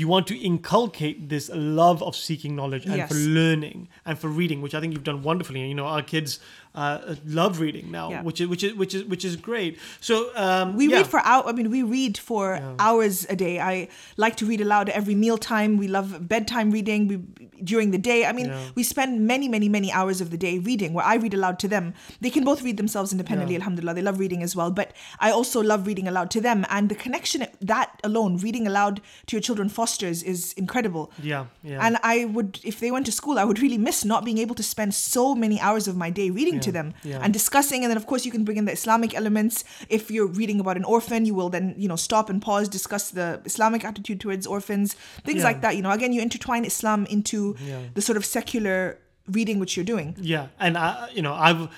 you 0.00 0.06
want 0.14 0.26
to 0.32 0.36
inculcate 0.50 1.16
this 1.34 1.46
love 1.54 2.02
of 2.08 2.14
seeking 2.26 2.52
knowledge 2.58 2.84
and 2.84 2.96
Yes. 2.96 3.08
for 3.08 3.18
learning 3.38 3.78
and 4.06 4.14
for 4.22 4.28
reading, 4.40 4.58
which 4.64 4.74
I 4.76 4.80
think 4.80 4.90
you've 4.94 5.10
done 5.12 5.22
wonderfully. 5.30 5.60
You 5.72 5.78
know, 5.80 5.86
our 5.96 6.02
kids 6.14 6.30
uh, 6.74 7.14
love 7.26 7.60
reading 7.60 7.90
now, 7.90 8.10
Yeah. 8.10 8.22
which 8.22 8.40
is 8.40 8.46
which 8.48 8.62
is 8.64 8.74
which 8.74 8.94
is 8.94 9.04
which 9.04 9.24
is 9.24 9.36
great. 9.36 9.78
So 10.00 10.30
um, 10.36 10.76
We 10.76 10.88
yeah. 10.88 10.98
read 10.98 11.06
for 11.06 11.20
hours. 11.24 11.44
I 11.48 11.52
mean, 11.52 11.70
we 11.70 11.82
read 11.82 12.18
for 12.18 12.60
hours 12.78 13.26
a 13.28 13.36
day. 13.36 13.58
I 13.60 13.88
like 14.16 14.36
to 14.36 14.46
read 14.46 14.60
aloud 14.60 14.88
every 14.90 15.14
mealtime. 15.14 15.76
We 15.78 15.88
love 15.88 16.28
bedtime 16.28 16.70
reading. 16.70 17.08
We 17.08 17.16
during 17.64 17.90
the 17.90 17.98
day. 17.98 18.24
I 18.24 18.32
mean, 18.32 18.46
Yeah. 18.46 18.60
we 18.76 18.82
spend 18.84 19.26
many, 19.26 19.48
many, 19.48 19.68
many 19.68 19.90
hours 19.90 20.20
of 20.20 20.30
the 20.30 20.36
day 20.36 20.58
reading. 20.58 20.92
Where 20.94 21.04
I 21.04 21.16
read 21.16 21.34
aloud 21.34 21.58
to 21.60 21.68
them. 21.68 21.94
They 22.20 22.30
can 22.30 22.44
both 22.44 22.62
read 22.62 22.76
themselves 22.76 23.10
independently. 23.12 23.54
Yeah. 23.54 23.60
Alhamdulillah, 23.60 23.94
they 23.94 24.02
love 24.02 24.18
reading 24.20 24.42
as 24.44 24.54
well. 24.54 24.70
But 24.70 24.92
I 25.18 25.30
also 25.32 25.60
love 25.60 25.86
reading 25.86 26.06
aloud 26.06 26.30
to 26.32 26.40
them. 26.40 26.64
And 26.70 26.88
the 26.88 26.94
connection 26.94 27.46
that 27.60 27.98
alone, 28.04 28.36
reading 28.36 28.66
aloud 28.66 29.00
to 29.26 29.36
your 29.36 29.40
children, 29.42 29.68
fosters 29.68 30.22
is 30.22 30.52
incredible. 30.52 31.10
yeah, 31.22 31.46
yeah. 31.64 31.84
And 31.84 31.98
I 32.04 32.26
would, 32.26 32.60
if 32.62 32.78
they 32.80 32.90
went 32.92 33.06
to 33.06 33.12
school, 33.12 33.38
I 33.38 33.44
would 33.44 33.58
really 33.58 33.78
miss 33.78 34.04
not 34.04 34.24
being 34.24 34.38
able 34.38 34.54
to 34.54 34.62
spend 34.62 34.94
so 34.94 35.34
many 35.34 35.58
hours 35.60 35.88
of 35.88 35.96
my 35.96 36.10
day 36.10 36.30
reading 36.30 36.57
to 36.60 36.70
Yeah, 36.70 36.72
them 36.82 36.94
yeah. 37.04 37.20
and 37.22 37.32
discussing. 37.32 37.82
And 37.84 37.90
then, 37.90 37.96
of 37.96 38.06
course, 38.06 38.24
you 38.26 38.32
can 38.32 38.44
bring 38.44 38.56
in 38.56 38.64
the 38.64 38.72
Islamic 38.72 39.14
elements. 39.14 39.64
If 39.88 40.10
you're 40.10 40.26
reading 40.26 40.58
about 40.60 40.76
an 40.76 40.84
orphan, 40.84 41.24
you 41.24 41.34
will 41.34 41.48
then, 41.50 41.74
you 41.78 41.88
know, 41.88 41.96
stop 41.96 42.28
and 42.30 42.40
pause, 42.42 42.68
discuss 42.68 43.10
the 43.10 43.40
Islamic 43.44 43.84
attitude 43.84 44.20
towards 44.20 44.46
orphans, 44.46 44.94
things 45.24 45.38
Yeah. 45.38 45.44
like 45.50 45.60
that. 45.62 45.76
You 45.76 45.82
know, 45.82 45.90
again, 45.90 46.12
you 46.12 46.20
intertwine 46.22 46.64
Islam 46.64 47.06
into 47.06 47.56
the 47.94 48.02
sort 48.02 48.16
of 48.16 48.24
secular 48.24 48.98
reading 49.30 49.58
which 49.58 49.76
you're 49.76 49.84
doing. 49.94 50.16
Yeah, 50.20 50.46
and 50.58 50.76
I, 50.78 51.08
you 51.12 51.22
know, 51.22 51.34
I've 51.34 51.68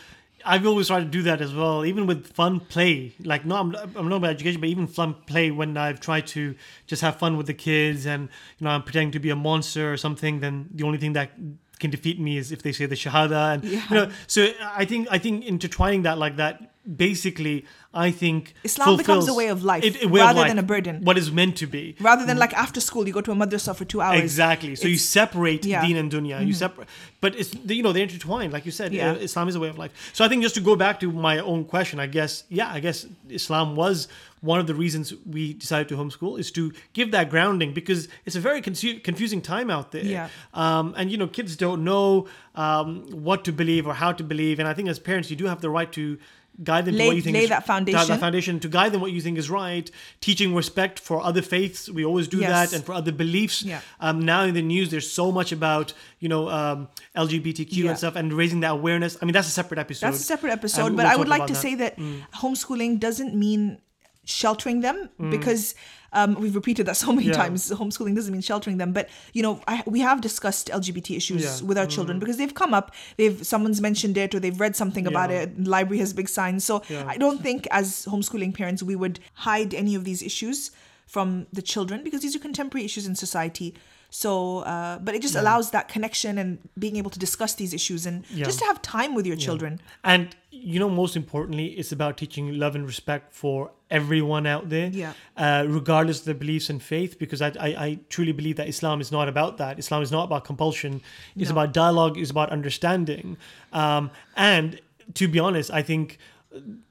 I've 0.43 0.67
always 0.67 0.87
tried 0.87 1.01
to 1.01 1.05
do 1.19 1.23
that 1.25 1.43
as 1.43 1.53
well, 1.53 1.85
even 1.85 2.07
with 2.07 2.27
fun 2.33 2.61
play. 2.61 3.13
Like, 3.23 3.45
no, 3.45 3.57
I'm, 3.57 3.75
I'm 3.95 4.09
not 4.09 4.17
about 4.17 4.31
education, 4.31 4.59
but 4.59 4.71
even 4.71 4.87
fun 4.87 5.15
play 5.27 5.51
when 5.51 5.77
I've 5.77 6.01
tried 6.01 6.27
to 6.29 6.55
just 6.87 7.03
have 7.03 7.17
fun 7.19 7.37
with 7.37 7.47
the 7.47 7.53
kids, 7.53 8.07
and 8.07 8.29
you 8.59 8.65
know, 8.65 8.71
I'm 8.71 8.83
pretending 8.83 9.13
to 9.13 9.19
be 9.19 9.29
a 9.31 9.37
monster 9.37 9.93
or 9.93 9.99
something. 9.99 10.41
Then 10.41 10.69
the 10.73 10.85
only 10.85 10.97
thing 10.99 11.13
that 11.13 11.33
can 11.81 11.91
defeat 11.91 12.21
me 12.21 12.37
is 12.37 12.53
if 12.53 12.63
they 12.63 12.73
say 12.73 12.87
the 12.87 12.95
shahada, 12.95 13.55
and 13.55 13.65
you 13.65 13.83
know. 13.91 14.11
So 14.27 14.49
I 14.63 14.85
think 14.85 15.09
I 15.11 15.19
think 15.19 15.45
intertwining 15.45 16.03
that 16.03 16.19
like 16.19 16.37
that, 16.37 16.70
basically, 16.97 17.65
I 17.93 18.11
think 18.11 18.55
Islam 18.65 18.97
becomes 18.97 19.29
a 19.29 19.35
way 19.35 19.49
of 19.49 19.65
life 19.65 19.85
it- 19.85 20.11
way 20.11 20.21
of 20.21 20.27
rather 20.27 20.41
life, 20.41 20.49
than 20.49 20.59
a 20.59 20.63
burden. 20.63 21.05
What 21.05 21.19
is 21.19 21.31
meant 21.31 21.57
to 21.57 21.67
be. 21.67 21.97
Rather 22.01 22.25
than 22.25 22.39
like 22.39 22.55
after 22.55 22.81
school, 22.81 23.07
you 23.07 23.13
go 23.13 23.21
to 23.21 23.33
a 23.33 23.35
madrasa 23.35 23.75
for 23.75 23.85
two 23.85 24.01
hours. 24.01 24.21
Exactly. 24.21 24.75
So 24.77 24.89
you 24.89 24.97
separate 24.97 25.65
yeah. 25.65 25.79
Mm-hmm. 25.79 25.87
deen 25.87 25.97
and 25.97 26.13
dunya. 26.13 26.47
You 26.47 26.53
separate, 26.53 26.89
but 27.21 27.35
it's 27.37 27.55
you 27.67 27.83
know 27.83 27.93
they're 27.93 28.05
intertwined, 28.05 28.53
like 28.53 28.65
you 28.65 28.73
said. 28.73 28.93
Yeah. 28.93 29.13
uh, 29.13 29.15
Islam 29.17 29.49
is 29.49 29.55
a 29.57 29.61
way 29.61 29.69
of 29.69 29.79
life. 29.79 29.93
So 30.13 30.25
I 30.25 30.29
think 30.29 30.43
just 30.43 30.55
to 30.55 30.61
go 30.61 30.77
back 30.77 31.01
to 31.01 31.11
my 31.13 31.39
own 31.39 31.65
question, 31.65 32.01
I 32.01 32.07
guess 32.07 32.45
yeah, 32.49 32.71
I 32.71 32.81
guess 32.81 33.07
Islam 33.29 33.77
was 33.77 34.09
one 34.41 34.59
of 34.59 34.67
the 34.67 34.75
reasons 34.75 35.13
we 35.27 35.53
decided 35.53 35.87
to 35.89 35.97
homeschool 35.97 36.39
is 36.41 36.51
to 36.53 36.73
give 36.95 37.11
that 37.11 37.29
grounding 37.29 37.75
because 37.75 38.09
it's 38.25 38.37
a 38.37 38.41
very 38.41 38.63
confu- 38.63 38.99
confusing 39.01 39.43
time 39.43 39.69
out 39.71 39.93
there. 39.93 40.05
Yeah. 40.05 40.29
Um, 40.55 40.95
and 40.97 41.11
you 41.13 41.19
know 41.19 41.27
kids 41.27 41.57
don't 41.57 41.85
know 41.85 42.27
um, 42.55 43.05
what 43.11 43.45
to 43.45 43.53
believe 43.53 43.87
or 43.87 43.95
how 43.95 44.13
to 44.13 44.25
believe, 44.25 44.59
and 44.59 44.67
I 44.69 44.75
think 44.75 44.89
as 44.89 44.99
parents 44.99 45.31
you 45.31 45.37
do 45.37 45.47
have 45.47 45.61
the 45.61 45.71
right 45.71 45.91
to 45.93 46.19
guide 46.63 46.85
them 46.85 46.97
to 46.97 47.07
what 47.07 47.17
you 47.17 47.23
think 47.23 47.35
lay 47.37 47.45
is, 47.45 47.49
that 47.49 47.65
foundation. 47.67 48.19
foundation 48.19 48.61
to 48.61 48.69
guide 48.69 48.93
them 48.93 49.01
what 49.01 49.13
you 49.13 49.21
think 49.21 49.39
is 49.39 49.49
right 49.49 49.91
teaching 50.21 50.55
respect 50.55 50.99
for 50.99 51.21
other 51.23 51.43
faiths 51.43 51.89
we 51.89 52.05
always 52.05 52.29
do 52.29 52.39
Yes. 52.39 52.51
that 52.71 52.77
and 52.77 52.85
for 52.85 52.93
other 52.93 53.13
beliefs 53.13 53.63
Yeah. 53.63 53.81
um, 54.01 54.21
now 54.21 54.43
in 54.45 54.55
the 54.55 54.63
news 54.63 54.91
there's 54.91 55.11
so 55.11 55.33
much 55.33 55.53
about 55.53 55.93
you 56.19 56.29
know 56.29 56.49
um, 56.49 56.89
lgbtq 57.17 57.69
Yeah. 57.71 57.91
and 57.91 57.99
stuff 57.99 58.15
and 58.17 58.33
raising 58.33 58.61
that 58.61 58.73
awareness 58.73 59.17
i 59.21 59.25
mean 59.25 59.33
that's 59.33 59.49
a 59.49 59.53
separate 59.63 59.79
episode 59.79 60.07
That's 60.09 60.21
a 60.21 60.23
separate 60.35 60.53
episode, 60.53 60.87
And 60.87 60.97
but 60.97 61.05
we'll 61.05 61.13
I 61.13 61.17
would 61.17 61.29
like 61.29 61.47
to 61.47 61.53
that. 61.55 61.59
Mm. 61.59 61.63
say 61.63 61.75
that 61.77 61.97
homeschooling 62.43 63.01
doesn't 63.01 63.35
mean 63.35 63.79
sheltering 64.25 64.81
them 64.81 65.09
because 65.31 65.75
um, 66.13 66.35
we've 66.35 66.55
repeated 66.55 66.87
that 66.87 66.97
so 66.97 67.13
many 67.13 67.29
Mm. 67.29 67.31
Yeah. 67.33 67.37
times. 67.43 67.71
Homeschooling 67.71 68.15
doesn't 68.17 68.33
mean 68.33 68.43
sheltering 68.43 68.79
them, 68.79 68.93
but 68.93 69.09
you 69.33 69.43
know, 69.43 69.61
I, 69.69 69.83
we 69.87 70.01
have 70.01 70.21
discussed 70.21 70.69
LGBT 70.73 71.17
issues 71.17 71.43
Yeah. 71.45 71.51
Mm. 71.51 71.63
with 71.63 71.79
our 71.79 71.87
children 71.87 72.19
because 72.19 72.37
they've 72.37 72.55
come 72.55 72.75
up. 72.75 72.93
They've 73.17 73.45
someone's 73.47 73.81
mentioned 73.81 74.17
it 74.17 74.35
or 74.35 74.41
they've 74.41 74.59
read 74.59 74.75
something 74.77 75.07
about 75.07 75.31
Yeah. 75.31 75.43
it. 75.43 75.65
Library 75.65 75.99
has 75.99 76.13
big 76.13 76.29
signs, 76.29 76.65
so 76.65 76.83
Yeah. 76.89 77.05
I 77.07 77.17
don't 77.17 77.41
think 77.43 77.67
as 77.71 78.07
homeschooling 78.07 78.55
parents 78.55 78.83
we 78.83 78.97
would 78.97 79.21
hide 79.35 79.73
any 79.75 79.95
of 79.95 80.05
these 80.05 80.23
issues 80.23 80.71
from 81.07 81.47
the 81.53 81.63
children 81.63 82.03
because 82.05 82.21
these 82.23 82.35
are 82.37 82.41
contemporary 82.41 82.85
issues 82.85 83.07
in 83.07 83.15
society. 83.17 83.75
So, 84.13 84.59
uh, 84.61 84.99
but 84.99 85.15
it 85.15 85.23
just 85.23 85.37
allows 85.37 85.71
that 85.71 85.87
connection 85.89 86.37
and 86.39 86.59
being 86.79 86.97
able 86.97 87.11
to 87.11 87.19
discuss 87.19 87.55
these 87.55 87.73
issues 87.73 88.07
and 88.07 88.25
Yeah. 88.31 88.45
just 88.45 88.59
to 88.59 88.65
have 88.65 88.83
time 88.83 89.15
with 89.15 89.27
your 89.27 89.37
children. 89.37 89.81
and 90.03 90.35
you 90.51 90.79
know 90.81 90.89
most 90.89 91.15
importantly 91.17 91.67
it's 91.79 91.93
about 91.93 92.17
teaching 92.17 92.59
love 92.59 92.75
and 92.75 92.85
respect 92.87 93.33
for 93.33 93.71
everyone 93.91 94.47
out 94.47 94.69
there 94.69 94.89
Yeah. 94.93 95.13
uh, 95.37 95.65
regardless 95.69 96.19
of 96.21 96.25
their 96.25 96.35
beliefs 96.35 96.69
and 96.71 96.83
faith 96.83 97.19
because 97.19 97.41
I, 97.41 97.49
I, 97.61 97.69
I 97.87 97.99
truly 98.09 98.33
believe 98.33 98.57
that 98.57 98.69
islam 98.69 99.01
is 99.01 99.11
not 99.13 99.29
about 99.29 99.59
that 99.59 99.79
islam 99.79 100.03
is 100.03 100.11
not 100.11 100.25
about 100.25 100.45
compulsion 100.45 101.03
it's 101.37 101.51
No. 101.51 101.57
about 101.57 101.73
dialogue 101.73 102.19
it's 102.19 102.31
about 102.31 102.51
understanding 102.51 103.37
um, 103.73 104.11
and 104.37 104.81
to 105.15 105.29
be 105.29 105.39
honest 105.39 105.71
i 105.71 105.83
think 105.83 106.19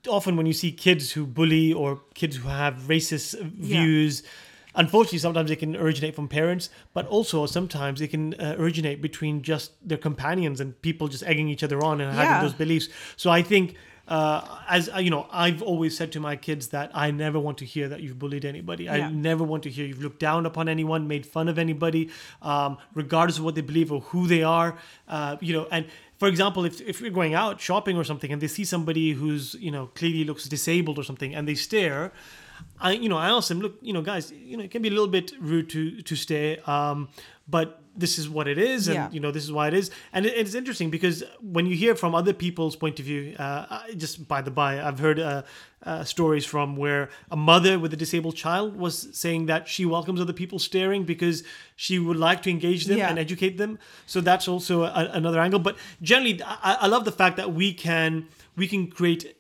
often 0.08 0.38
when 0.38 0.46
you 0.46 0.54
see 0.54 0.72
kids 0.72 1.12
who 1.12 1.26
bully 1.26 1.74
or 1.74 2.02
kids 2.14 2.38
who 2.38 2.48
have 2.48 2.76
racist 2.88 3.40
views 3.42 4.24
unfortunately 4.76 5.20
sometimes 5.20 5.50
they 5.50 5.56
can 5.56 5.76
originate 5.76 6.16
from 6.16 6.28
parents 6.28 6.70
but 6.94 7.06
also 7.08 7.46
sometimes 7.46 8.00
they 8.00 8.08
can 8.08 8.34
uh, 8.36 8.56
originate 8.60 9.02
between 9.02 9.42
just 9.42 9.72
their 9.88 9.98
companions 9.98 10.60
and 10.62 10.80
people 10.82 11.08
just 11.08 11.24
egging 11.24 11.50
each 11.50 11.64
other 11.64 11.84
on 11.84 12.00
and 12.02 12.16
Yeah. 12.16 12.24
having 12.26 12.42
those 12.48 12.54
beliefs 12.58 12.88
so 13.18 13.30
i 13.32 13.42
think 13.42 13.76
uh, 14.08 14.42
as 14.68 14.90
uh, 14.94 14.98
you 14.98 15.10
know 15.10 15.28
i've 15.32 15.62
always 15.62 15.96
said 15.98 16.12
to 16.12 16.20
my 16.20 16.36
kids 16.36 16.68
that 16.70 16.92
i 16.94 17.10
never 17.12 17.40
want 17.40 17.58
to 17.60 17.66
hear 17.66 17.88
that 17.90 18.02
you've 18.02 18.18
bullied 18.20 18.46
anybody 18.46 18.84
Yeah. 18.86 18.94
i 19.08 19.12
never 19.12 19.44
want 19.44 19.64
to 19.64 19.70
hear 19.70 19.86
you've 19.86 20.02
looked 20.04 20.20
down 20.20 20.46
upon 20.46 20.68
anyone 20.70 21.08
made 21.08 21.26
fun 21.26 21.48
of 21.48 21.58
anybody 21.60 22.10
um, 22.42 22.78
regardless 22.94 23.38
of 23.40 23.44
what 23.44 23.56
they 23.56 23.62
believe 23.62 23.92
or 23.92 24.02
who 24.02 24.28
they 24.28 24.44
are 24.44 24.78
uh, 25.08 25.38
you 25.42 25.54
know 25.54 25.68
and 25.72 25.86
for 26.20 26.28
example, 26.28 26.66
if, 26.66 26.82
if 26.82 27.00
we're 27.00 27.12
going 27.12 27.34
out 27.34 27.62
shopping 27.62 27.96
or 27.96 28.04
something 28.04 28.30
and 28.34 28.42
they 28.42 28.48
see 28.50 28.66
somebody 28.66 29.14
who's, 29.14 29.54
you 29.54 29.72
know, 29.72 29.86
clearly 29.96 30.26
looks 30.26 30.50
disabled 30.50 30.98
or 31.00 31.04
something 31.06 31.34
and 31.34 31.48
they 31.48 31.56
stare, 31.56 32.12
I, 32.80 32.92
you 32.94 33.10
know, 33.10 33.18
I 33.18 33.30
asked 33.30 33.50
them, 33.50 33.60
look, 33.62 33.76
you 33.82 33.94
know, 33.94 34.02
guys, 34.02 34.32
you 34.32 34.58
know, 34.58 34.64
it 34.64 34.72
can 34.72 34.82
be 34.82 34.88
a 34.88 34.92
little 34.92 35.08
bit 35.08 35.32
rude 35.40 35.70
to, 35.72 36.02
to 36.02 36.16
stare, 36.16 36.58
um, 36.70 37.10
but 37.48 37.82
this 37.96 38.18
is 38.18 38.30
what 38.30 38.48
it 38.48 38.58
is 38.58 38.88
and, 38.88 38.96
Yeah. 38.96 39.10
you 39.12 39.20
know, 39.20 39.32
this 39.32 39.44
is 39.44 39.52
why 39.52 39.68
it 39.68 39.74
is. 39.74 39.92
And 40.14 40.26
it, 40.26 40.34
it's 40.38 40.56
interesting 40.56 40.90
because 40.90 41.22
when 41.42 41.66
you 41.66 41.76
hear 41.76 41.96
from 41.96 42.16
other 42.16 42.32
people's 42.32 42.78
point 42.78 42.98
of 43.00 43.06
view, 43.06 43.36
uh, 43.38 43.82
just 43.98 44.26
by 44.28 44.42
the 44.42 44.52
by, 44.52 44.82
I've 44.82 45.00
heard 45.00 45.20
uh, 45.20 45.42
uh, 45.84 46.04
stories 46.06 46.46
from 46.46 46.78
where 46.78 47.10
a 47.30 47.36
mother 47.36 47.78
with 47.78 47.92
a 47.94 47.98
disabled 47.98 48.36
child 48.38 48.78
was 48.78 49.10
saying 49.12 49.48
that 49.48 49.68
she 49.68 49.86
welcomes 49.86 50.22
other 50.22 50.32
people 50.32 50.60
staring 50.60 51.04
because 51.04 51.44
she 51.76 52.00
would 52.00 52.16
like 52.18 52.42
to 52.44 52.50
engage 52.50 52.86
them 52.86 53.00
Yeah. 53.00 53.10
and 53.10 53.20
educate 53.20 53.58
them. 53.58 53.80
So 54.06 54.22
that's 54.22 54.48
also 54.48 54.84
a, 54.84 55.10
another 55.12 55.42
angle. 55.42 55.60
But 55.60 55.76
generally, 56.02 56.42
I, 56.44 56.78
I 56.82 56.88
love 56.88 57.04
the 57.04 57.12
fact 57.12 57.36
that 57.36 57.54
we 57.54 57.74
can 57.74 58.28
we 58.56 58.68
can 58.68 58.88
create 58.88 59.36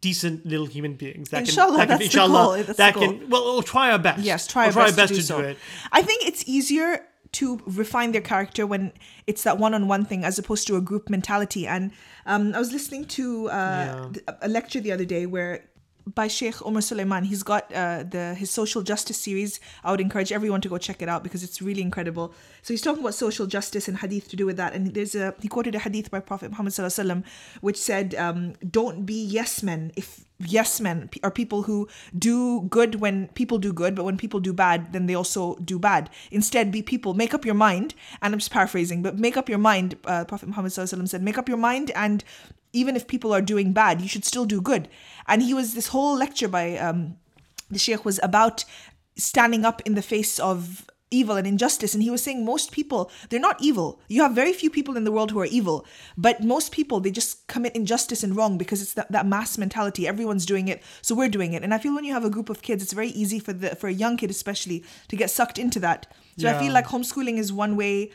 decent 0.00 0.44
little 0.46 0.66
human 0.66 0.94
beings 0.94 1.30
that 1.30 1.40
Inshallah, 1.40 1.78
can, 1.78 1.88
that 1.88 1.88
can, 1.88 1.98
that's 1.98 2.12
the 2.12 2.18
goal, 2.26 2.52
that's 2.52 2.66
the 2.66 2.74
that 2.74 2.94
can 2.94 3.28
well, 3.30 3.44
we'll 3.44 3.62
try 3.62 3.90
our 3.92 3.98
best. 3.98 4.22
Yes, 4.22 4.46
try 4.46 4.66
we'll 4.66 4.68
our 4.68 4.72
try 4.72 4.84
best, 4.86 4.98
our 4.98 5.02
best 5.02 5.08
to, 5.08 5.14
do, 5.14 5.20
to 5.20 5.26
so. 5.26 5.42
do 5.42 5.48
it. 5.48 5.58
I 5.92 6.02
think 6.02 6.26
it's 6.26 6.44
easier 6.46 7.06
to 7.32 7.60
refine 7.66 8.12
their 8.12 8.20
character 8.20 8.66
when 8.66 8.92
it's 9.26 9.44
that 9.44 9.56
one-on-one 9.58 10.04
thing 10.04 10.24
as 10.24 10.38
opposed 10.38 10.66
to 10.66 10.76
a 10.76 10.80
group 10.80 11.08
mentality. 11.08 11.66
And 11.66 11.92
um, 12.26 12.54
I 12.54 12.58
was 12.58 12.72
listening 12.72 13.04
to 13.06 13.48
uh, 13.50 14.10
Yeah. 14.26 14.34
a 14.42 14.48
lecture 14.48 14.80
the 14.80 14.92
other 14.92 15.04
day 15.04 15.26
where 15.26 15.64
by 16.06 16.28
Sheikh 16.28 16.64
Omar 16.64 16.82
Suleiman, 16.82 17.24
he's 17.24 17.42
got 17.42 17.72
uh, 17.72 18.02
the 18.02 18.34
his 18.34 18.50
social 18.50 18.82
justice 18.82 19.18
series. 19.18 19.60
I 19.84 19.90
would 19.90 20.00
encourage 20.00 20.32
everyone 20.32 20.60
to 20.62 20.68
go 20.68 20.78
check 20.78 21.02
it 21.02 21.08
out 21.08 21.22
because 21.22 21.42
it's 21.42 21.60
really 21.62 21.82
incredible. 21.82 22.34
So 22.62 22.72
he's 22.72 22.82
talking 22.82 23.02
about 23.02 23.14
social 23.14 23.46
justice 23.46 23.88
and 23.88 23.98
hadith 23.98 24.28
to 24.28 24.36
do 24.36 24.46
with 24.46 24.56
that. 24.56 24.72
And 24.72 24.94
there's 24.94 25.14
a 25.14 25.34
he 25.40 25.48
quoted 25.48 25.74
a 25.74 25.78
hadith 25.78 26.10
by 26.10 26.20
Prophet 26.20 26.50
Muhammad 26.50 26.72
sallallahu 26.72 27.24
which 27.60 27.76
said, 27.76 28.14
um, 28.14 28.54
"Don't 28.68 29.04
be 29.04 29.22
yes 29.22 29.62
men. 29.62 29.92
If 29.96 30.24
yes 30.38 30.80
men 30.80 31.10
are 31.22 31.30
people 31.30 31.62
who 31.62 31.88
do 32.18 32.62
good 32.62 32.96
when 32.96 33.28
people 33.28 33.58
do 33.58 33.72
good, 33.72 33.94
but 33.94 34.04
when 34.04 34.16
people 34.16 34.40
do 34.40 34.52
bad, 34.52 34.92
then 34.92 35.06
they 35.06 35.14
also 35.14 35.56
do 35.56 35.78
bad. 35.78 36.10
Instead, 36.30 36.72
be 36.72 36.82
people. 36.82 37.14
Make 37.14 37.34
up 37.34 37.44
your 37.44 37.54
mind." 37.54 37.94
And 38.22 38.32
I'm 38.34 38.38
just 38.38 38.50
paraphrasing, 38.50 39.02
but 39.02 39.18
make 39.18 39.36
up 39.36 39.48
your 39.48 39.58
mind. 39.58 39.96
Uh, 40.04 40.24
Prophet 40.24 40.48
Muhammad 40.48 40.72
sallallahu 40.72 41.08
said, 41.08 41.22
"Make 41.22 41.38
up 41.38 41.48
your 41.48 41.58
mind 41.58 41.90
and." 41.94 42.24
even 42.72 42.96
if 42.96 43.06
people 43.06 43.32
are 43.32 43.42
doing 43.42 43.72
bad, 43.72 44.00
you 44.00 44.08
should 44.08 44.24
still 44.24 44.44
do 44.44 44.60
good. 44.60 44.88
And 45.30 45.42
he 45.42 45.54
was 45.54 45.74
this 45.74 45.88
whole 45.88 46.16
lecture 46.16 46.48
by 46.48 46.76
um, 46.76 47.16
the 47.70 47.78
sheikh 47.78 48.04
was 48.04 48.20
about 48.22 48.64
standing 49.16 49.64
up 49.64 49.80
in 49.86 49.94
the 49.94 50.02
face 50.02 50.38
of 50.38 50.86
evil 51.10 51.36
and 51.36 51.46
injustice. 51.46 51.92
And 51.94 52.02
he 52.02 52.10
was 52.10 52.22
saying 52.22 52.44
most 52.44 52.70
people, 52.72 53.10
they're 53.28 53.40
not 53.40 53.60
evil. 53.60 54.00
You 54.08 54.22
have 54.22 54.32
very 54.32 54.52
few 54.52 54.70
people 54.70 54.96
in 54.96 55.04
the 55.04 55.12
world 55.12 55.30
who 55.30 55.40
are 55.40 55.46
evil, 55.46 55.84
but 56.16 56.42
most 56.42 56.72
people, 56.72 57.00
they 57.00 57.10
just 57.10 57.46
commit 57.48 57.74
injustice 57.74 58.22
and 58.22 58.36
wrong 58.36 58.58
because 58.58 58.80
it's 58.80 58.94
that, 58.94 59.10
that 59.10 59.26
mass 59.26 59.58
mentality. 59.58 60.06
Everyone's 60.06 60.46
doing 60.46 60.68
it, 60.68 60.82
so 61.02 61.14
we're 61.14 61.28
doing 61.28 61.52
it. 61.52 61.62
And 61.62 61.74
I 61.74 61.78
feel 61.78 61.94
when 61.94 62.04
you 62.04 62.12
have 62.12 62.24
a 62.24 62.30
group 62.30 62.48
of 62.48 62.62
kids, 62.62 62.82
it's 62.82 62.92
very 62.92 63.08
easy 63.08 63.38
for 63.40 63.52
the 63.52 63.74
for 63.74 63.88
a 63.88 63.92
young 63.92 64.16
kid 64.16 64.30
especially 64.30 64.84
to 65.08 65.16
get 65.16 65.30
sucked 65.30 65.58
into 65.58 65.80
that. 65.80 66.06
So 66.38 66.48
I 66.48 66.58
feel 66.58 66.72
like 66.72 66.86
homeschooling 66.86 67.36
is 67.36 67.52
one 67.52 67.76
way 67.76 68.12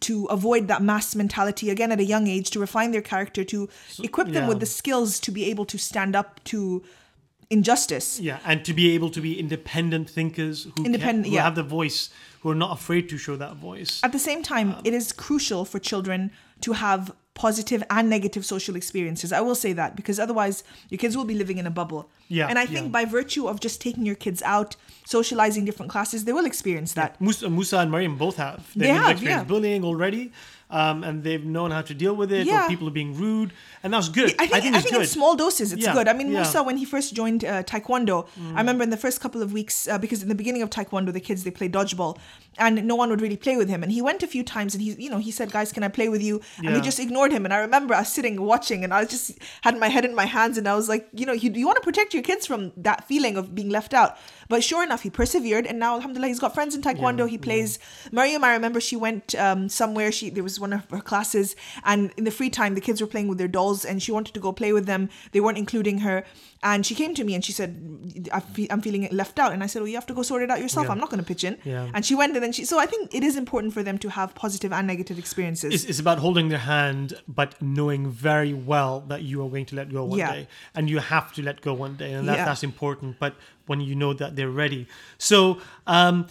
to 0.00 0.26
avoid 0.26 0.68
that 0.68 0.82
mass 0.82 1.14
mentality 1.14 1.70
again 1.70 1.90
at 1.92 2.00
a 2.00 2.04
young 2.04 2.26
age 2.26 2.50
to 2.50 2.60
refine 2.60 2.90
their 2.90 3.02
character 3.02 3.42
to 3.44 3.68
equip 4.02 4.28
them 4.28 4.46
with 4.46 4.60
the 4.60 4.66
skills 4.66 5.18
to 5.20 5.30
be 5.30 5.46
able 5.46 5.64
to 5.64 5.78
stand 5.78 6.14
up 6.14 6.42
to 6.44 6.82
injustice. 7.50 8.20
Yeah, 8.20 8.38
and 8.44 8.64
to 8.64 8.74
be 8.74 8.94
able 8.94 9.10
to 9.10 9.20
be 9.20 9.38
independent 9.38 10.10
thinkers 10.10 10.64
who, 10.64 10.72
can- 10.72 10.86
Independent, 10.86 11.26
who 11.28 11.34
yeah. 11.34 11.42
have 11.42 11.54
the 11.54 11.62
voice, 11.62 12.10
who 12.40 12.50
are 12.50 12.54
not 12.54 12.72
afraid 12.72 13.08
to 13.08 13.18
show 13.18 13.36
that 13.36 13.56
voice. 13.56 14.00
At 14.02 14.12
the 14.12 14.18
same 14.18 14.42
time, 14.42 14.74
um, 14.74 14.82
it 14.84 14.94
is 14.94 15.12
crucial 15.12 15.64
for 15.64 15.78
children 15.78 16.30
to 16.60 16.72
have 16.74 17.14
positive 17.38 17.82
and 17.88 18.10
negative 18.10 18.44
social 18.44 18.74
experiences. 18.76 19.32
I 19.32 19.40
will 19.40 19.54
say 19.54 19.72
that 19.72 19.96
because 19.96 20.18
otherwise 20.18 20.64
your 20.90 20.98
kids 20.98 21.16
will 21.16 21.24
be 21.24 21.34
living 21.34 21.58
in 21.58 21.66
a 21.66 21.70
bubble. 21.70 22.10
Yeah, 22.28 22.48
And 22.48 22.58
I 22.58 22.66
think 22.66 22.86
yeah. 22.86 22.98
by 22.98 23.04
virtue 23.06 23.46
of 23.48 23.60
just 23.60 23.80
taking 23.80 24.04
your 24.04 24.16
kids 24.16 24.42
out, 24.42 24.76
socializing 25.06 25.64
different 25.64 25.90
classes, 25.90 26.24
they 26.24 26.32
will 26.32 26.44
experience 26.44 26.92
that. 26.94 27.18
Musa, 27.20 27.48
Musa 27.48 27.78
and 27.78 27.90
Mariam 27.90 28.16
both 28.18 28.36
have. 28.36 28.70
They've 28.74 28.88
They 28.88 28.88
have, 28.88 29.12
experienced 29.12 29.44
yeah. 29.44 29.48
bullying 29.54 29.84
already, 29.84 30.32
um, 30.70 31.02
and 31.02 31.22
they've 31.24 31.44
known 31.44 31.70
how 31.70 31.82
to 31.82 31.94
deal 31.94 32.14
with 32.14 32.32
it. 32.32 32.46
Yeah. 32.46 32.66
Or 32.66 32.68
people 32.68 32.88
are 32.88 32.92
being 32.92 33.14
rude, 33.16 33.52
and 33.82 33.92
that's 33.92 34.08
good. 34.08 34.34
I 34.38 34.46
think, 34.46 34.54
I 34.54 34.60
think, 34.60 34.76
it's 34.76 34.90
good. 34.90 35.00
in 35.02 35.06
small 35.06 35.36
doses 35.36 35.72
it's 35.72 35.84
Yeah, 35.84 35.94
good. 35.94 36.08
I 36.08 36.12
mean, 36.12 36.28
yeah. 36.28 36.40
Mm. 36.40 36.42
Musa 36.42 36.62
when 36.62 36.76
he 36.76 36.84
first 36.84 37.14
joined 37.14 37.44
uh, 37.44 37.62
Taekwondo, 37.62 38.26
I 38.54 38.58
remember 38.58 38.84
in 38.84 38.90
the 38.90 38.96
first 38.96 39.20
couple 39.20 39.42
of 39.42 39.52
weeks 39.52 39.88
uh, 39.88 39.98
because 39.98 40.22
in 40.22 40.28
the 40.28 40.34
beginning 40.34 40.62
of 40.62 40.70
Taekwondo 40.70 41.12
the 41.12 41.20
kids 41.20 41.44
they 41.44 41.50
play 41.50 41.68
dodgeball, 41.68 42.18
and 42.58 42.84
no 42.84 42.96
one 42.96 43.08
would 43.10 43.20
really 43.20 43.36
play 43.36 43.56
with 43.56 43.68
him. 43.68 43.82
And 43.82 43.92
he 43.92 44.02
went 44.02 44.22
a 44.22 44.26
few 44.26 44.42
times, 44.42 44.74
and 44.74 44.82
he 44.82 44.92
you 44.92 45.10
know 45.10 45.18
he 45.18 45.30
said, 45.30 45.50
"Guys, 45.52 45.72
can 45.72 45.82
I 45.82 45.88
play 45.88 46.08
with 46.08 46.22
you?" 46.22 46.40
And 46.58 46.74
they 46.74 46.80
just 46.80 46.98
ignored 47.00 47.32
him. 47.32 47.44
And 47.44 47.54
I 47.54 47.58
remember 47.58 47.94
us 47.94 48.12
sitting 48.12 48.40
watching, 48.42 48.84
and 48.84 48.92
I 48.92 49.04
just 49.04 49.38
had 49.62 49.78
my 49.78 49.88
head 49.88 50.04
in 50.04 50.14
my 50.14 50.26
hands, 50.26 50.58
and 50.58 50.68
I 50.68 50.74
was 50.74 50.88
like, 50.88 51.08
you 51.12 51.24
know, 51.26 51.32
you, 51.32 51.50
you 51.52 51.66
want 51.66 51.76
to 51.76 51.82
protect 51.82 52.12
your 52.14 52.22
kids 52.22 52.46
from 52.46 52.72
that 52.76 53.06
feeling 53.06 53.36
of 53.36 53.54
being 53.54 53.70
left 53.70 53.94
out. 53.94 54.18
But 54.48 54.64
sure 54.64 54.82
enough, 54.82 55.02
he 55.02 55.10
persevered, 55.10 55.66
and 55.66 55.78
now 55.78 55.94
Alhamdulillah, 55.96 56.28
he's 56.28 56.40
got 56.40 56.54
friends 56.54 56.74
in 56.74 56.80
Taekwondo. 56.82 57.20
Yeah, 57.20 57.26
he 57.26 57.38
plays. 57.38 57.78
Mariam, 58.12 58.42
I 58.44 58.52
remember 58.52 58.80
she 58.80 58.96
went 58.96 59.34
um, 59.34 59.68
somewhere. 59.68 60.10
She 60.10 60.30
there 60.30 60.42
was 60.42 60.58
one 60.58 60.72
of 60.72 60.88
her 60.90 61.00
classes, 61.00 61.54
and 61.84 62.10
in 62.16 62.24
the 62.24 62.30
free 62.30 62.50
time, 62.50 62.74
the 62.74 62.80
kids 62.80 63.00
were 63.00 63.06
playing 63.06 63.28
with 63.28 63.38
their 63.38 63.48
dolls, 63.48 63.84
and 63.84 64.02
she 64.02 64.10
wanted 64.12 64.34
to 64.34 64.40
go 64.40 64.52
play 64.52 64.72
with 64.72 64.86
them. 64.86 65.10
They 65.32 65.40
weren't 65.40 65.58
including 65.58 65.98
her, 65.98 66.24
and 66.62 66.84
she 66.86 66.94
came 66.94 67.14
to 67.14 67.24
me 67.24 67.34
and 67.34 67.44
she 67.44 67.52
said, 67.52 67.70
"I'm 68.70 68.80
feeling 68.80 69.08
left 69.12 69.38
out," 69.38 69.52
and 69.52 69.62
I 69.62 69.66
said, 69.66 69.80
"Well, 69.82 69.88
you 69.88 69.96
have 69.96 70.06
to 70.06 70.14
go 70.14 70.22
sort 70.22 70.42
it 70.42 70.50
out 70.50 70.60
yourself. 70.60 70.86
Yeah. 70.86 70.92
I'm 70.92 70.98
not 70.98 71.10
going 71.10 71.20
to 71.20 71.26
pitch 71.26 71.44
in." 71.44 71.58
Yeah. 71.64 71.90
And 71.94 72.04
she 72.04 72.14
went, 72.14 72.34
and 72.34 72.42
then 72.42 72.52
she. 72.52 72.64
So 72.64 72.78
I 72.78 72.86
think 72.86 73.14
it 73.14 73.22
is 73.22 73.36
important 73.36 73.74
for 73.74 73.82
them 73.82 73.98
to 73.98 74.08
have 74.10 74.34
positive 74.34 74.72
and 74.72 74.86
negative 74.86 75.18
experiences. 75.18 75.74
It's, 75.74 75.84
it's 75.84 76.00
about 76.00 76.18
holding 76.18 76.48
their 76.48 76.58
hand, 76.58 77.20
but 77.28 77.60
knowing 77.60 78.10
very 78.10 78.54
well 78.54 79.00
that 79.08 79.22
you 79.22 79.44
are 79.44 79.50
going 79.50 79.66
to 79.66 79.76
let 79.76 79.92
go 79.92 80.04
one 80.04 80.18
Yeah. 80.18 80.32
day, 80.32 80.48
and 80.74 80.88
you 80.88 80.98
have 81.00 81.32
to 81.34 81.42
let 81.42 81.60
go 81.60 81.74
one 81.74 81.96
day, 81.96 82.12
and 82.14 82.26
that, 82.28 82.38
Yeah. 82.38 82.44
that's 82.46 82.64
important. 82.64 83.18
But 83.18 83.34
when 83.68 83.80
you 83.80 83.94
know 83.94 84.12
that 84.14 84.34
they're 84.36 84.50
ready, 84.50 84.86
so 85.18 85.58
um, 85.86 86.26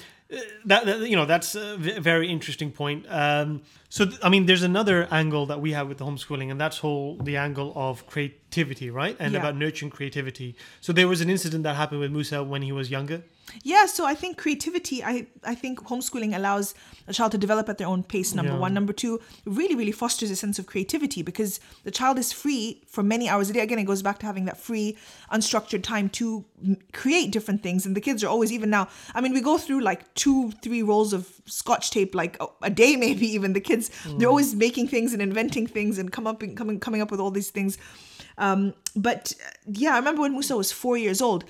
that, 0.65 0.85
that 0.85 0.99
you 1.09 1.15
know 1.15 1.25
that's 1.25 1.55
a 1.55 1.77
very 1.77 2.27
interesting 2.29 2.71
point. 2.71 3.05
Um, 3.09 3.61
so 3.89 4.05
th- 4.05 4.19
I 4.21 4.29
mean, 4.29 4.45
there's 4.45 4.63
another 4.63 5.07
angle 5.11 5.45
that 5.45 5.61
we 5.61 5.71
have 5.71 5.87
with 5.87 5.97
the 5.99 6.05
homeschooling, 6.05 6.51
and 6.51 6.59
that's 6.59 6.77
whole 6.79 7.17
the 7.23 7.37
angle 7.37 7.71
of 7.75 8.05
creativity, 8.07 8.89
right, 8.89 9.15
and 9.19 9.33
Yeah. 9.33 9.39
about 9.39 9.55
nurturing 9.55 9.91
creativity. 9.91 10.55
So 10.81 10.91
there 10.91 11.07
was 11.07 11.21
an 11.21 11.29
incident 11.29 11.63
that 11.63 11.75
happened 11.77 12.01
with 12.01 12.11
Musa 12.11 12.43
when 12.43 12.61
he 12.61 12.71
was 12.73 12.89
younger. 12.91 13.23
Yeah, 13.63 13.85
so 13.85 14.05
I 14.05 14.13
think 14.13 14.37
creativity, 14.37 15.03
I, 15.03 15.27
I 15.43 15.55
think 15.55 15.79
homeschooling 15.83 16.35
allows 16.35 16.75
a 17.07 17.13
child 17.13 17.31
to 17.31 17.37
develop 17.37 17.69
at 17.69 17.77
their 17.77 17.87
own 17.87 18.03
pace, 18.03 18.33
number 18.33 18.51
Yeah. 18.53 18.59
one. 18.59 18.73
Number 18.73 18.93
two, 18.93 19.21
really, 19.45 19.75
really 19.75 19.91
fosters 19.91 20.29
a 20.29 20.35
sense 20.35 20.59
of 20.59 20.65
creativity 20.65 21.21
because 21.21 21.59
the 21.83 21.91
child 21.91 22.17
is 22.17 22.33
free 22.33 22.81
for 22.87 23.03
many 23.03 23.29
hours 23.29 23.49
a 23.49 23.53
day. 23.53 23.61
Again, 23.61 23.79
it 23.79 23.85
goes 23.85 24.01
back 24.01 24.19
to 24.19 24.25
having 24.25 24.45
that 24.45 24.57
free, 24.57 24.97
unstructured 25.31 25.83
time 25.83 26.09
to 26.09 26.43
m- 26.63 26.77
create 26.93 27.31
different 27.31 27.63
things. 27.63 27.85
And 27.85 27.95
the 27.95 28.01
kids 28.01 28.23
are 28.23 28.27
always, 28.27 28.51
even 28.51 28.69
now, 28.69 28.89
I 29.15 29.21
mean, 29.21 29.33
we 29.33 29.41
go 29.41 29.57
through 29.57 29.81
like 29.81 30.13
two, 30.13 30.51
three 30.63 30.83
rolls 30.83 31.13
of 31.13 31.31
scotch 31.45 31.91
tape, 31.91 32.13
like 32.13 32.37
a, 32.41 32.47
a 32.63 32.69
day, 32.69 32.95
maybe 33.05 33.27
even. 33.27 33.53
The 33.53 33.61
kids, 33.61 33.89
they're 34.03 34.27
mm. 34.27 34.29
always 34.29 34.53
making 34.55 34.89
things 34.89 35.13
and 35.13 35.21
inventing 35.21 35.67
things 35.67 35.97
and 35.97 36.11
come 36.11 36.27
up 36.27 36.41
and 36.41 36.57
coming, 36.57 36.79
coming 36.79 37.01
up 37.01 37.11
with 37.11 37.19
all 37.19 37.31
these 37.31 37.49
things. 37.49 37.77
Um, 38.37 38.73
but 38.95 39.33
uh, 39.45 39.49
yeah, 39.65 39.93
I 39.93 39.97
remember 39.97 40.21
when 40.21 40.33
Musa 40.33 40.55
was 40.55 40.71
four 40.71 40.97
years 40.97 41.21
old, 41.21 41.43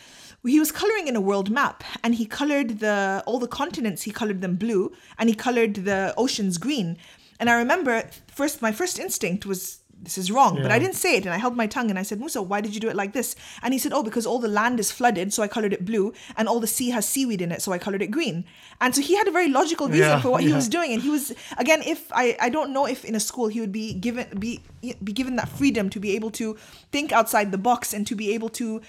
he 0.46 0.60
was 0.60 0.72
coloring 0.72 1.08
in 1.08 1.16
a 1.16 1.22
world 1.22 1.50
map 1.50 1.84
and 2.04 2.16
he 2.16 2.26
colored 2.26 2.80
the 2.80 3.24
all 3.26 3.40
the 3.40 3.48
continents 3.48 4.04
he 4.04 4.12
colored 4.12 4.42
them 4.42 4.56
blue 4.56 4.94
and 5.18 5.30
he 5.30 5.36
colored 5.36 5.76
the 5.76 6.14
oceans 6.18 6.58
green. 6.58 6.98
And 7.40 7.50
i 7.50 7.56
remember 7.56 8.10
first 8.28 8.62
my 8.62 8.72
first 8.72 8.98
instinct 9.00 9.46
was 9.46 9.80
this 10.02 10.18
is 10.18 10.32
wrong 10.32 10.62
but 10.62 10.72
i 10.72 10.80
didn't 10.80 10.96
say 10.96 11.18
it 11.18 11.26
and 11.26 11.34
i 11.34 11.38
held 11.38 11.56
my 11.56 11.68
tongue 11.68 11.90
and 11.90 12.00
i 12.00 12.04
said 12.04 12.20
musa 12.20 12.42
why 12.42 12.62
did 12.62 12.74
you 12.74 12.80
do 12.80 12.88
it 12.90 12.96
like 12.96 13.14
this? 13.14 13.36
And 13.64 13.74
he 13.74 13.80
said 13.80 13.94
oh 13.94 14.04
because 14.04 14.26
all 14.26 14.40
the 14.40 14.48
land 14.48 14.80
is 14.80 14.92
flooded 14.92 15.34
so 15.34 15.44
i 15.44 15.48
colored 15.48 15.74
it 15.74 15.84
blue 15.86 16.14
and 16.38 16.48
all 16.48 16.60
the 16.60 16.68
sea 16.68 16.90
has 16.92 17.08
seaweed 17.08 17.42
in 17.42 17.52
it 17.52 17.62
so 17.62 17.72
i 17.72 17.78
colored 17.78 18.02
it 18.02 18.12
green. 18.12 18.46
And 18.80 18.94
so 18.96 19.02
he 19.02 19.16
had 19.16 19.28
a 19.28 19.32
very 19.32 19.50
logical 19.50 19.88
reason 19.88 20.08
Yeah, 20.08 20.22
for 20.22 20.30
what 20.30 20.44
he 20.44 20.54
was 20.54 20.70
doing 20.70 20.94
and 20.94 21.02
he 21.02 21.10
was 21.10 21.34
again 21.58 21.82
if 21.84 22.12
i 22.12 22.38
i 22.40 22.50
don't 22.50 22.72
know 22.72 22.86
if 22.86 23.04
in 23.06 23.16
a 23.16 23.20
school 23.20 23.48
he 23.48 23.60
would 23.60 23.72
be 23.72 23.94
given 23.94 24.28
be 24.40 24.62
be 25.04 25.14
given 25.14 25.36
that 25.38 25.50
freedom 25.50 25.90
to 25.90 26.00
be 26.00 26.12
able 26.16 26.32
to 26.32 26.56
think 26.92 27.12
outside 27.12 27.52
the 27.52 27.58
box 27.58 27.94
and 27.94 28.06
to 28.08 28.16
be 28.16 28.34
able 28.34 28.50
to 28.50 28.82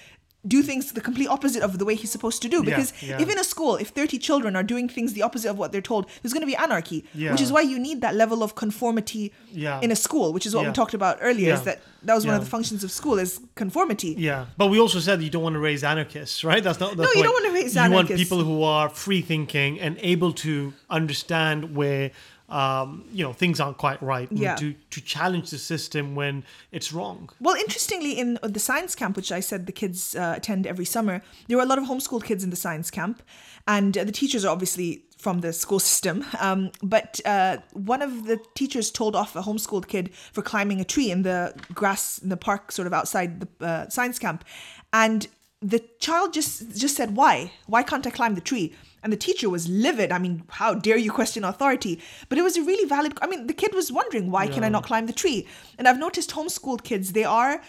do 0.47 0.63
things 0.63 0.93
the 0.93 1.01
complete 1.01 1.27
opposite 1.27 1.61
of 1.61 1.79
the 1.79 1.85
way 1.85 1.95
he's 1.95 2.09
supposed 2.09 2.41
to 2.41 2.47
do 2.47 2.63
because 2.63 2.93
yeah. 3.03 3.21
if 3.21 3.29
in 3.29 3.37
a 3.37 3.43
school 3.43 3.75
if 3.75 3.89
30 3.89 4.17
children 4.17 4.55
are 4.55 4.63
doing 4.63 4.87
things 4.87 5.11
the 5.11 5.21
opposite 5.21 5.49
of 5.49 5.57
what 5.57 5.73
they're 5.73 5.81
told 5.81 6.07
there's 6.21 6.31
going 6.31 6.39
to 6.41 6.47
be 6.47 6.55
anarchy 6.55 7.03
which 7.13 7.41
is 7.41 7.51
why 7.51 7.59
you 7.59 7.77
need 7.77 7.99
that 8.01 8.15
level 8.15 8.41
of 8.41 8.55
conformity 8.55 9.33
Yeah. 9.51 9.81
in 9.81 9.91
a 9.91 9.97
school 9.97 10.31
which 10.31 10.45
is 10.45 10.55
what 10.55 10.65
we 10.65 10.71
talked 10.71 10.93
about 10.93 11.17
earlier 11.19 11.53
is 11.53 11.63
that 11.63 11.81
that 12.03 12.15
was 12.15 12.25
one 12.25 12.35
of 12.35 12.41
the 12.41 12.49
functions 12.49 12.85
of 12.85 12.91
school 12.91 13.19
is 13.19 13.41
conformity 13.55 14.15
Yeah, 14.17 14.45
but 14.57 14.67
we 14.67 14.79
also 14.79 14.99
said 14.99 15.21
you 15.21 15.29
don't 15.29 15.43
want 15.43 15.55
to 15.55 15.59
raise 15.59 15.83
anarchists, 15.83 16.45
right? 16.45 16.63
That's 16.63 16.79
not 16.79 16.91
the 16.95 17.03
No, 17.03 17.07
point. 17.09 17.17
you 17.17 17.23
don't 17.23 17.33
want 17.33 17.45
to 17.47 17.51
raise 17.51 17.75
anarchists. 17.75 18.09
You 18.09 18.15
want 18.15 18.19
people 18.29 18.43
who 18.45 18.63
are 18.63 18.87
free 18.87 19.21
thinking 19.21 19.77
and 19.81 19.97
able 19.99 20.31
to 20.45 20.73
understand 20.89 21.75
where 21.75 22.11
um, 22.49 23.05
you 23.11 23.23
know 23.23 23.33
things 23.33 23.59
aren't 23.59 23.77
quite 23.77 24.01
right. 24.01 24.27
Yeah. 24.31 24.55
To 24.55 24.73
to 24.73 25.01
challenge 25.01 25.51
the 25.51 25.57
system 25.57 26.15
when 26.15 26.43
it's 26.71 26.91
wrong. 26.91 27.29
Well, 27.39 27.55
interestingly, 27.55 28.17
in 28.19 28.39
the 28.41 28.59
science 28.59 28.95
camp, 28.95 29.15
which 29.15 29.31
I 29.31 29.39
said 29.39 29.65
the 29.65 29.71
kids 29.71 30.15
uh, 30.15 30.33
attend 30.37 30.67
every 30.67 30.85
summer, 30.85 31.21
there 31.47 31.57
were 31.57 31.63
a 31.63 31.67
lot 31.67 31.77
of 31.77 31.85
homeschooled 31.85 32.23
kids 32.23 32.43
in 32.43 32.49
the 32.49 32.55
science 32.55 32.91
camp, 32.91 33.21
and 33.67 33.97
uh, 33.97 34.03
the 34.03 34.11
teachers 34.11 34.43
are 34.45 34.49
obviously 34.51 35.03
from 35.17 35.41
the 35.41 35.53
school 35.53 35.79
system. 35.79 36.25
Um, 36.39 36.71
but 36.81 37.19
uh, 37.25 37.57
one 37.73 38.01
of 38.01 38.25
the 38.25 38.39
teachers 38.55 38.91
told 38.91 39.13
off 39.13 39.35
a 39.35 39.41
homeschooled 39.41 39.87
kid 39.87 40.13
for 40.31 40.41
climbing 40.41 40.79
a 40.79 40.85
tree 40.85 41.11
in 41.11 41.23
the 41.23 41.53
grass 41.73 42.17
in 42.17 42.29
the 42.29 42.37
park, 42.37 42.71
sort 42.71 42.87
of 42.87 42.93
outside 42.93 43.41
the 43.41 43.65
uh, 43.65 43.89
science 43.89 44.17
camp, 44.19 44.45
and 44.93 45.27
the 45.61 45.83
child 45.99 46.33
just 46.33 46.77
just 46.77 46.95
said, 46.95 47.15
"Why? 47.15 47.51
Why 47.67 47.83
can't 47.83 48.07
I 48.07 48.09
climb 48.09 48.35
the 48.35 48.41
tree?" 48.41 48.73
And 49.03 49.13
the 49.13 49.17
teacher 49.17 49.49
was 49.49 49.67
livid. 49.67 50.11
I 50.11 50.19
mean, 50.19 50.43
how 50.49 50.73
dare 50.75 50.97
you 50.97 51.11
question 51.11 51.43
authority? 51.43 52.01
But 52.29 52.37
it 52.37 52.43
was 52.43 52.57
a 52.57 52.61
really 52.63 52.87
valid. 52.87 53.17
I 53.21 53.27
mean, 53.27 53.47
the 53.47 53.53
kid 53.53 53.73
was 53.73 53.91
wondering, 53.91 54.29
"Why 54.31 54.47
can 54.47 54.63
I 54.63 54.69
not 54.69 54.83
climb 54.83 55.05
the 55.07 55.13
tree?" 55.13 55.47
And 55.77 55.87
I've 55.87 55.99
noticed 55.99 56.29
homeschooled 56.31 56.83
kids, 56.83 57.13
they 57.13 57.23
are 57.23 57.61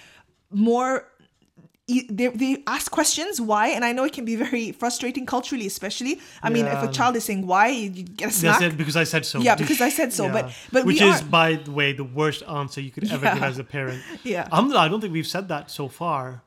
more 0.50 1.06
they, 1.88 2.28
they 2.28 2.62
ask 2.68 2.88
questions 2.92 3.40
why 3.40 3.66
and 3.68 3.84
i 3.84 3.90
know 3.90 4.04
it 4.04 4.12
can 4.12 4.24
be 4.24 4.36
very 4.36 4.70
frustrating 4.70 5.26
culturally 5.26 5.66
especially 5.66 6.20
i 6.40 6.48
mean 6.48 6.64
if 6.66 6.80
a 6.84 6.92
child 6.92 7.16
is 7.16 7.24
saying 7.24 7.44
why 7.44 7.66
you 7.66 7.88
get 8.04 8.28
a 8.30 8.32
smack 8.32 8.76
because 8.76 8.94
I 8.94 9.02
said 9.02 9.26
so. 9.26 9.40
Yeah, 9.40 9.56
because 9.56 9.80
I 9.80 9.88
said 9.88 10.12
so, 10.12 10.28
but- 10.30 10.52
but 10.70 10.84
which 10.86 11.00
we 11.00 11.08
is, 11.08 11.20
are- 11.20 11.24
by 11.24 11.54
the 11.56 11.72
way, 11.72 11.92
the 11.92 12.04
worst 12.04 12.44
answer 12.44 12.80
you 12.80 12.92
could 12.92 13.10
ever 13.10 13.26
give 13.34 13.42
as 13.42 13.58
a 13.58 13.64
parent. 13.64 14.00
Yeah. 14.22 14.46
Alhamdulillah, 14.52 14.84
I 14.86 14.88
don't 14.88 15.00
think 15.00 15.12
we've 15.12 15.26
said 15.36 15.48
that 15.48 15.68
so 15.70 15.88
far. 15.88 16.42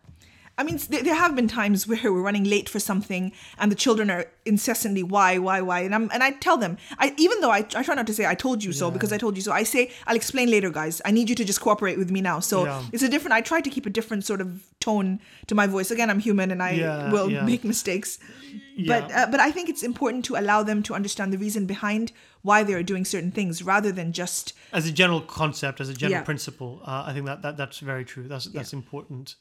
I 0.55 0.61
mean, 0.63 0.77
there, 0.89 1.01
there 1.01 1.15
have 1.15 1.35
been 1.35 1.47
times 1.47 1.87
where 1.87 2.11
we're 2.13 2.21
running 2.21 2.43
late 2.43 2.69
for 2.69 2.79
something, 2.79 3.31
and 3.57 3.71
the 3.71 3.75
children 3.75 4.11
are 4.11 4.25
incessantly 4.45 5.01
why, 5.01 5.39
why, 5.39 5.61
why, 5.61 5.79
and 5.81 5.95
I'm 5.95 6.09
and 6.13 6.21
I 6.21 6.31
tell 6.31 6.57
them, 6.57 6.77
I 6.99 7.13
even 7.17 7.41
though 7.41 7.49
I, 7.49 7.65
I 7.75 7.81
try 7.83 7.95
not 7.95 8.05
to 8.07 8.13
say 8.13 8.25
I 8.27 8.35
told 8.35 8.63
you 8.63 8.71
so 8.71 8.91
because 8.91 9.11
I 9.11 9.17
told 9.17 9.35
you 9.35 9.41
so, 9.41 9.51
I 9.51 9.63
say 9.63 9.89
I'll 10.05 10.15
explain 10.15 10.51
later, 10.51 10.69
guys. 10.69 11.01
I 11.05 11.11
need 11.11 11.27
you 11.29 11.35
to 11.35 11.43
just 11.43 11.59
cooperate 11.59 11.97
with 11.97 12.11
me 12.11 12.21
now. 12.21 12.39
So 12.39 12.65
Yeah. 12.65 12.83
it's 12.93 13.03
a 13.03 13.09
different. 13.09 13.33
I 13.33 13.41
try 13.41 13.61
to 13.61 13.69
keep 13.69 13.85
a 13.87 13.89
different 13.89 14.25
sort 14.25 14.41
of 14.41 14.49
tone 14.79 15.19
to 15.47 15.55
my 15.55 15.65
voice. 15.65 15.89
Again, 15.89 16.09
I'm 16.11 16.19
human 16.19 16.51
and 16.51 16.61
I 16.61 16.71
Yeah, 16.73 17.11
will 17.11 17.31
yeah. 17.31 17.45
make 17.45 17.63
mistakes, 17.63 18.19
but 18.87 19.11
uh, 19.11 19.27
but 19.31 19.39
I 19.39 19.49
think 19.51 19.69
it's 19.69 19.81
important 19.83 20.23
to 20.25 20.35
allow 20.35 20.61
them 20.63 20.83
to 20.83 20.93
understand 20.93 21.33
the 21.33 21.37
reason 21.39 21.65
behind 21.65 22.11
why 22.43 22.63
they 22.63 22.73
are 22.73 22.83
doing 22.83 23.05
certain 23.05 23.31
things 23.31 23.63
rather 23.63 23.91
than 23.91 24.11
just 24.13 24.53
As 24.71 24.85
a 24.85 24.91
general 24.91 25.21
concept, 25.21 25.81
as 25.81 25.89
a 25.89 25.93
general 25.93 26.19
Yeah. 26.19 26.23
principle, 26.25 26.81
uh, 26.85 27.03
I 27.07 27.13
think 27.13 27.25
that, 27.25 27.41
that 27.41 27.57
that's 27.57 27.79
very 27.79 28.05
true. 28.05 28.27
That's 28.27 28.45
that's 28.45 28.73
important. 28.73 29.35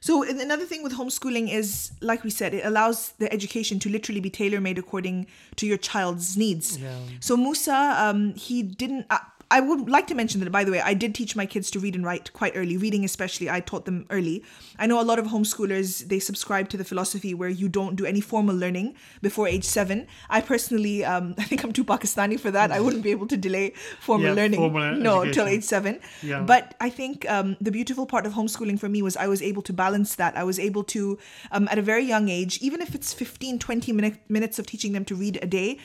So 0.00 0.22
another 0.22 0.64
thing 0.64 0.82
with 0.82 0.92
homeschooling 0.92 1.52
is, 1.52 1.92
like 2.00 2.24
we 2.24 2.30
said, 2.30 2.54
it 2.54 2.64
allows 2.64 3.10
the 3.18 3.32
education 3.32 3.78
to 3.80 3.88
literally 3.88 4.20
be 4.20 4.30
tailor 4.30 4.60
made 4.60 4.78
according 4.78 5.26
to 5.56 5.66
your 5.66 5.78
child's 5.78 6.36
needs. 6.36 6.78
Yeah. 6.78 6.98
So 7.20 7.36
Musa, 7.36 7.96
um, 7.98 8.34
he 8.34 8.62
didn't. 8.62 9.06
Uh, 9.10 9.18
I 9.50 9.60
would 9.60 9.88
like 9.88 10.06
to 10.08 10.14
mention 10.14 10.40
that, 10.40 10.50
by 10.52 10.62
the 10.64 10.70
way, 10.72 10.80
I 10.80 10.92
did 10.92 11.14
teach 11.14 11.34
my 11.34 11.46
kids 11.46 11.70
to 11.70 11.78
read 11.80 11.94
and 11.94 12.04
write 12.04 12.32
quite 12.34 12.52
early. 12.54 12.76
Reading, 12.76 13.02
especially, 13.04 13.48
I 13.48 13.60
taught 13.60 13.86
them 13.86 14.04
early. 14.10 14.44
I 14.78 14.86
know 14.86 15.00
a 15.00 15.02
lot 15.02 15.18
of 15.18 15.26
homeschoolers 15.28 16.06
they 16.08 16.18
subscribe 16.18 16.68
to 16.68 16.76
the 16.76 16.84
philosophy 16.84 17.32
where 17.32 17.48
you 17.48 17.68
don't 17.68 17.96
do 17.96 18.04
any 18.04 18.20
formal 18.20 18.54
learning 18.54 18.94
before 19.22 19.48
age 19.48 19.64
seven. 19.64 20.06
I 20.28 20.42
personally, 20.42 21.02
um, 21.04 21.34
I 21.38 21.44
think 21.44 21.64
I'm 21.64 21.72
too 21.72 21.84
Pakistani 21.84 22.38
for 22.38 22.50
that. 22.50 22.70
I 22.70 22.80
wouldn't 22.80 23.02
be 23.02 23.10
able 23.10 23.26
to 23.28 23.36
delay 23.38 23.72
formal 24.00 24.26
Yeah, 24.28 24.34
learning. 24.34 24.60
formal 24.60 24.96
no, 24.96 25.30
till 25.32 25.46
age 25.46 25.64
seven. 25.64 26.00
Yeah. 26.22 26.42
But 26.42 26.74
I 26.80 26.90
think 26.90 27.28
um, 27.30 27.56
the 27.58 27.70
beautiful 27.70 28.04
part 28.04 28.26
of 28.26 28.34
homeschooling 28.34 28.78
for 28.78 28.88
me 28.90 29.00
was 29.00 29.16
I 29.16 29.28
was 29.28 29.40
able 29.40 29.62
to 29.62 29.72
balance 29.72 30.14
that. 30.16 30.36
I 30.36 30.44
was 30.44 30.58
able 30.58 30.84
to, 30.84 31.18
um, 31.52 31.68
at 31.68 31.78
a 31.78 31.82
very 31.82 32.04
young 32.04 32.28
age, 32.28 32.58
even 32.60 32.82
if 32.82 32.94
it's 32.94 33.14
15, 33.14 33.58
20 33.58 33.92
minute, 33.92 34.18
minutes 34.28 34.58
of 34.58 34.66
teaching 34.66 34.92
them 34.92 35.06
to 35.06 35.14
read 35.14 35.38
a 35.42 35.46
day, 35.46 35.78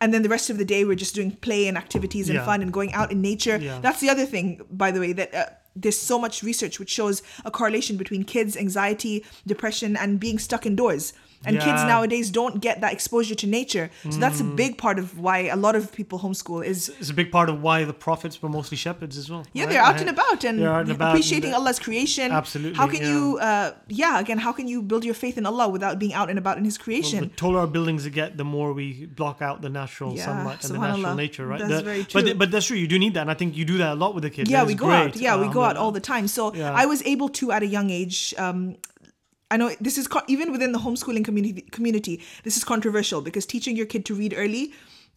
and 0.00 0.12
then 0.14 0.22
the 0.22 0.28
rest 0.28 0.50
of 0.50 0.58
the 0.58 0.64
day 0.64 0.84
we're 0.84 0.94
just 0.94 1.14
doing 1.14 1.32
play 1.32 1.68
and 1.68 1.76
activities 1.76 2.28
and 2.28 2.36
Yeah. 2.36 2.44
fun 2.44 2.62
and 2.62 2.72
going 2.72 2.92
out 2.94 3.10
in 3.12 3.20
nature. 3.20 3.58
Yeah. 3.58 3.78
That's 3.80 4.00
the 4.00 4.08
other 4.10 4.26
thing, 4.26 4.60
by 4.70 4.90
the 4.90 5.00
way, 5.00 5.12
that 5.12 5.34
uh, 5.34 5.46
there's 5.76 5.98
so 5.98 6.18
much 6.18 6.42
research 6.42 6.78
which 6.78 6.90
shows 6.90 7.22
a 7.44 7.50
correlation 7.50 7.96
between 7.96 8.24
kids 8.24 8.56
anxiety 8.56 9.24
depression 9.46 9.96
and 9.96 10.18
being 10.18 10.38
stuck 10.38 10.66
indoors 10.66 11.12
and 11.44 11.56
kids 11.58 11.82
nowadays 11.84 12.30
don't 12.30 12.60
get 12.60 12.80
that 12.82 12.92
exposure 12.92 13.34
to 13.34 13.46
nature 13.46 13.90
so 14.10 14.18
that's 14.18 14.40
a 14.40 14.44
big 14.44 14.76
part 14.76 14.98
of 14.98 15.18
why 15.18 15.38
a 15.56 15.56
lot 15.56 15.74
of 15.74 15.90
people 15.92 16.18
homeschool 16.18 16.64
is 16.64 16.90
It's 17.00 17.10
a 17.10 17.14
big 17.14 17.30
part 17.32 17.48
of 17.48 17.62
why 17.62 17.84
the 17.84 17.92
prophets 17.94 18.42
were 18.42 18.48
mostly 18.48 18.76
shepherds 18.76 19.16
as 19.16 19.30
well. 19.30 19.44
yeah, 19.52 19.64
right? 19.64 19.70
they're 19.70 19.82
out 19.82 20.00
and 20.00 20.10
about 20.10 20.44
and 20.44 20.62
out 20.62 20.82
and 20.82 20.90
about 20.90 21.10
appreciating 21.12 21.50
and, 21.50 21.56
Allah's 21.56 21.78
creation. 21.78 22.30
Absolutely, 22.30 22.76
How 22.76 22.86
can 22.86 23.00
yeah. 23.02 23.08
you, 23.12 23.38
uh, 23.40 23.72
yeah, 23.88 24.20
again, 24.20 24.38
how 24.38 24.52
can 24.52 24.66
you 24.68 24.82
build 24.82 25.02
your 25.04 25.14
faith 25.14 25.36
in 25.38 25.46
Allah 25.46 25.68
without 25.68 25.98
being 25.98 26.12
out 26.12 26.28
and 26.30 26.38
about 26.38 26.58
in 26.58 26.64
His 26.64 26.76
The 26.76 26.84
creation? 26.84 27.30
taller 27.36 27.60
our 27.60 27.66
buildings 27.66 28.06
get, 28.08 28.36
the 28.36 28.44
more 28.44 28.72
we 28.72 29.06
block 29.06 29.40
out 29.40 29.62
the 29.62 29.70
natural 29.70 30.14
Yeah, 30.16 30.26
sunlight 30.26 30.64
and 30.64 30.74
the 30.74 30.78
natural 30.78 31.14
nature, 31.14 31.46
right? 31.46 31.60
That's 31.60 31.72
The- 31.76 31.82
very 31.82 32.02
But 32.12 32.24
true. 32.26 32.34
but 32.34 32.50
that's 32.50 32.66
true. 32.66 32.76
You 32.76 32.88
do 32.94 32.98
need 32.98 33.14
that, 33.14 33.22
and 33.22 33.30
I 33.30 33.34
think 33.34 33.56
you 33.56 33.64
do 33.64 33.78
that 33.78 33.92
a 33.92 33.98
lot 34.04 34.14
with 34.14 34.24
the 34.24 34.30
kids. 34.30 34.50
yeah, 34.50 34.58
That 34.60 34.66
we 34.66 34.74
go 34.74 34.86
great. 34.86 34.96
out. 35.14 35.16
Yeah, 35.16 35.36
we 35.40 35.46
Um, 35.46 35.52
go 35.52 35.62
out 35.64 35.76
all 35.76 35.92
the 35.92 36.00
time. 36.12 36.26
So 36.28 36.54
Yeah. 36.54 36.72
I 36.82 36.84
was 36.86 37.02
able 37.06 37.28
to 37.40 37.52
at 37.52 37.62
a 37.62 37.66
young 37.76 37.88
age. 37.90 38.34
Um, 38.36 38.76
I 39.50 39.56
know 39.56 39.74
this 39.80 39.98
is 39.98 40.08
even 40.28 40.52
within 40.52 40.72
the 40.72 40.78
homeschooling 40.78 41.24
community. 41.24 41.62
Community, 41.72 42.20
this 42.44 42.56
is 42.56 42.64
controversial 42.64 43.20
because 43.20 43.46
teaching 43.46 43.76
your 43.76 43.86
kid 43.86 44.04
to 44.06 44.14
read 44.14 44.34
early. 44.36 44.72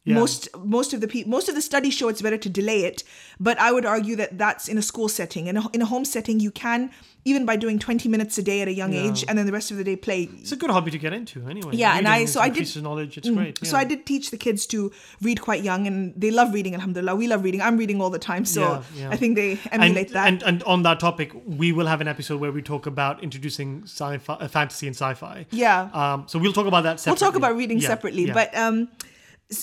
Yeah. 0.06 0.16
Most 0.16 0.50
most 0.58 0.94
of 0.94 1.00
the 1.00 1.08
pe- 1.08 1.24
most 1.24 1.48
of 1.48 1.56
the 1.56 1.62
studies 1.62 1.94
show 1.94 2.10
it's 2.10 2.22
better 2.22 2.38
to 2.38 2.50
delay 2.50 2.84
it, 2.84 3.04
but 3.40 3.58
I 3.58 3.72
would 3.72 3.86
argue 3.86 4.18
that 4.18 4.38
that's 4.38 4.68
in 4.68 4.78
a 4.78 4.82
school 4.82 5.08
setting. 5.08 5.48
In 5.48 5.56
a, 5.56 5.64
in 5.72 5.82
a 5.82 5.86
home 5.86 6.04
setting, 6.04 6.42
you 6.42 6.52
can 6.52 6.92
even 7.24 7.46
by 7.46 7.56
doing 7.56 7.80
twenty 7.80 8.10
minutes 8.10 8.38
a 8.38 8.44
day 8.44 8.60
at 8.62 8.68
a 8.68 8.74
young 8.74 8.92
Yeah. 8.92 9.04
age, 9.08 9.24
and 9.30 9.38
then 9.38 9.46
the 9.46 9.54
rest 9.54 9.72
of 9.72 9.78
the 9.78 9.84
day 9.86 9.96
play. 9.96 10.24
It's 10.42 10.52
a 10.52 10.58
good 10.58 10.72
hobby 10.72 10.92
to 10.92 10.98
get 10.98 11.14
into, 11.14 11.48
anyway. 11.48 11.78
Yeah, 11.78 11.98
and 11.98 12.06
I- 12.06 12.26
so 12.26 12.42
I 12.42 12.50
did- 12.50 12.84
knowledge. 12.84 13.18
It's 13.18 13.30
great. 13.30 13.66
So. 13.66 13.78
I 13.78 13.86
did 13.86 14.06
teach 14.06 14.30
the 14.30 14.36
kids 14.36 14.66
to 14.68 14.92
read 15.22 15.40
quite 15.40 15.64
young, 15.64 15.88
and 15.88 16.14
they 16.18 16.32
love 16.32 16.54
reading. 16.54 16.74
Alhamdulillah, 16.76 17.16
we 17.16 17.28
love 17.30 17.42
reading. 17.46 17.62
I'm 17.62 17.78
reading 17.78 18.02
all 18.02 18.10
the 18.10 18.20
time, 18.20 18.44
so 18.44 18.62
Yeah, 18.62 18.82
yeah. 19.04 19.10
I 19.10 19.16
think 19.16 19.38
they 19.38 19.52
and, 19.72 19.82
emulate 19.84 20.10
that. 20.12 20.28
And, 20.28 20.44
and 20.44 20.64
on 20.64 20.84
that 20.84 21.00
topic, 21.00 21.32
we 21.46 21.72
will 21.72 21.88
have 21.88 22.02
an 22.02 22.10
episode 22.10 22.42
where 22.42 22.52
we 22.52 22.62
talk 22.62 22.88
about 22.88 23.24
introducing 23.24 23.84
sci-fi, 23.86 24.34
uh, 24.34 24.50
fantasy 24.50 24.88
and 24.88 24.96
sci-fi. 24.98 25.46
yeah, 25.52 25.90
Um, 25.94 26.26
so 26.28 26.40
we'll 26.40 26.52
talk 26.52 26.68
about 26.68 26.84
that 26.84 27.00
Separately. 27.00 27.24
we'll 27.26 27.32
talk 27.32 27.38
about 27.38 27.56
reading 27.56 27.78
Yeah, 27.80 27.88
separately. 27.88 28.26
yeah. 28.26 28.34
But 28.34 28.58
um, 28.58 28.90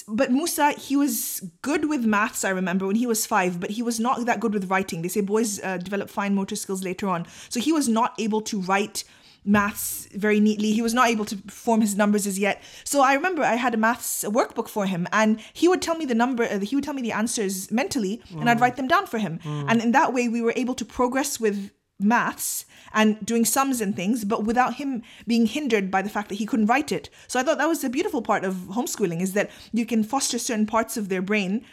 but 0.09 0.29
Musa, 0.31 0.67
he 0.87 0.95
was 1.05 1.15
good 1.63 1.83
with 1.93 2.03
maths. 2.17 2.45
I 2.45 2.51
remember 2.61 2.85
when 2.87 2.97
he 2.97 3.07
was 3.07 3.21
five, 3.35 3.53
but 3.63 3.71
he 3.77 3.83
was 3.83 3.97
not 4.07 4.25
that 4.27 4.41
good 4.41 4.55
with 4.55 4.71
writing. 4.73 5.03
They 5.03 5.09
say 5.17 5.23
boys 5.23 5.51
uh, 5.63 5.77
develop 5.89 6.09
fine 6.11 6.35
motor 6.35 6.57
skills 6.57 6.83
later 6.91 7.07
on, 7.15 7.27
so 7.49 7.61
he 7.61 7.73
was 7.79 7.87
not 7.89 8.11
able 8.19 8.43
to 8.53 8.57
write 8.71 9.05
maths 9.43 10.07
very 10.25 10.39
neatly 10.39 10.71
he 10.73 10.83
was 10.83 10.93
not 10.93 11.09
able 11.09 11.25
to 11.25 11.35
form 11.49 11.81
his 11.81 11.97
numbers 11.97 12.27
as 12.27 12.39
yet 12.39 12.63
so 12.85 13.01
i 13.01 13.15
remember 13.15 13.43
i 13.43 13.55
had 13.55 13.73
a 13.73 13.77
maths 13.79 14.23
workbook 14.39 14.69
for 14.69 14.85
him 14.85 15.09
and 15.21 15.41
he 15.55 15.67
would 15.67 15.81
tell 15.81 15.97
me 15.97 16.05
the 16.05 16.15
number 16.15 16.45
uh, 16.45 16.59
he 16.61 16.75
would 16.77 16.85
tell 16.85 16.93
me 16.93 17.01
the 17.01 17.11
answers 17.23 17.71
mentally 17.73 18.21
and 18.33 18.43
Mm. 18.43 18.49
i'd 18.49 18.61
write 18.61 18.77
them 18.77 18.87
down 18.87 19.07
for 19.07 19.19
him 19.19 19.41
and 19.71 19.81
in 19.81 19.93
that 19.93 20.13
way 20.13 20.29
we 20.29 20.43
were 20.43 20.53
able 20.57 20.75
to 20.75 20.85
progress 20.85 21.41
with 21.41 21.71
maths 22.01 22.65
and 22.93 23.25
doing 23.25 23.45
sums 23.45 23.81
and 23.81 23.95
things, 23.95 24.25
but 24.25 24.45
without 24.45 24.75
him 24.75 25.03
being 25.27 25.47
hindered 25.47 25.91
by 25.91 26.03
the 26.03 26.09
fact 26.09 26.29
that 26.29 26.37
he 26.37 26.47
couldn't 26.47 26.67
write 26.67 26.91
it. 26.93 27.09
So 27.29 27.39
I 27.39 27.43
thought 27.43 27.59
that 27.59 27.69
was 27.69 27.83
the 27.83 27.91
beautiful 27.91 28.23
part 28.23 28.45
of 28.45 28.55
homeschooling 28.55 29.21
is 29.21 29.33
that 29.35 29.51
you 29.73 29.87
can 29.87 30.03
foster 30.03 30.39
certain 30.39 30.67
parts 30.67 30.97
of 30.97 31.09
their 31.09 31.23
brain 31.23 31.65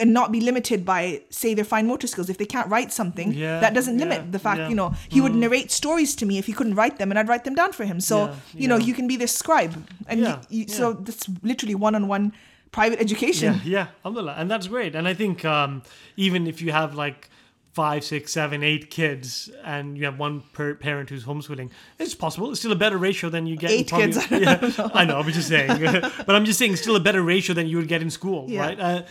and 0.00 0.14
not 0.14 0.32
be 0.32 0.40
limited 0.40 0.84
by 0.84 1.22
say 1.28 1.52
their 1.52 1.64
fine 1.64 1.86
motor 1.86 2.06
skills 2.06 2.30
if 2.30 2.38
they 2.38 2.46
can't 2.46 2.68
write 2.70 2.90
something 2.90 3.32
Yeah, 3.34 3.60
that 3.60 3.74
doesn't 3.74 3.98
limit 3.98 4.22
yeah, 4.24 4.30
the 4.30 4.38
fact 4.38 4.58
yeah. 4.58 4.66
Mm. 4.66 4.70
you 4.70 4.76
know 4.76 4.94
he 5.10 5.20
would 5.20 5.34
narrate 5.34 5.70
stories 5.70 6.16
to 6.16 6.26
me 6.26 6.38
if 6.38 6.46
he 6.46 6.54
couldn't 6.54 6.74
write 6.74 6.98
them 6.98 7.10
and 7.12 7.18
i'd 7.18 7.28
write 7.28 7.44
them 7.44 7.54
down 7.54 7.72
for 7.72 7.84
him 7.84 8.00
so 8.00 8.34
you 8.54 8.66
know 8.66 8.78
you 8.78 8.94
can 8.94 9.06
be 9.06 9.18
this 9.18 9.34
scribe 9.36 9.74
and 10.08 10.20
you, 10.20 10.38
you, 10.48 10.68
so 10.68 10.94
that's 10.94 11.28
literally 11.42 11.74
one-on-one 11.74 12.32
private 12.72 13.00
education 13.00 13.54
Yeah, 13.54 13.60
yeah, 13.64 13.86
alhamdulillah. 14.04 14.36
And 14.38 14.50
that's 14.50 14.68
great. 14.68 14.94
And 14.94 15.08
I 15.08 15.14
think 15.14 15.44
um, 15.44 15.82
even 16.16 16.46
if 16.46 16.62
you 16.62 16.72
have 16.72 16.94
like 16.94 17.28
five, 17.72 18.02
six, 18.04 18.32
seven, 18.32 18.62
eight 18.62 18.90
kids 18.90 19.48
and 19.64 19.96
you 19.96 20.04
have 20.04 20.18
one 20.18 20.42
per 20.52 20.74
parent 20.74 21.08
who's 21.10 21.24
homeschooling, 21.24 21.70
it's 21.98 22.14
possible. 22.14 22.50
It's 22.50 22.60
still 22.60 22.72
a 22.72 22.76
better 22.76 22.98
ratio 22.98 23.30
than 23.30 23.46
you 23.46 23.56
get 23.56 23.70
Eight 23.70 23.92
in 23.92 24.12
probably, 24.12 24.12
kids, 24.12 24.78
I 24.78 24.82
Yeah, 24.84 24.88
I 24.94 25.04
know, 25.04 25.18
I'm 25.20 25.30
just 25.30 25.48
saying. 25.48 25.80
but 26.26 26.30
I'm 26.34 26.44
just 26.44 26.58
saying 26.58 26.76
still 26.76 26.96
a 26.96 27.00
better 27.00 27.22
ratio 27.22 27.54
than 27.54 27.66
you 27.66 27.76
would 27.76 27.88
get 27.88 28.02
in 28.02 28.10
school, 28.10 28.46
Yeah. 28.48 28.60
right? 28.60 28.80
Uh, 28.80 29.02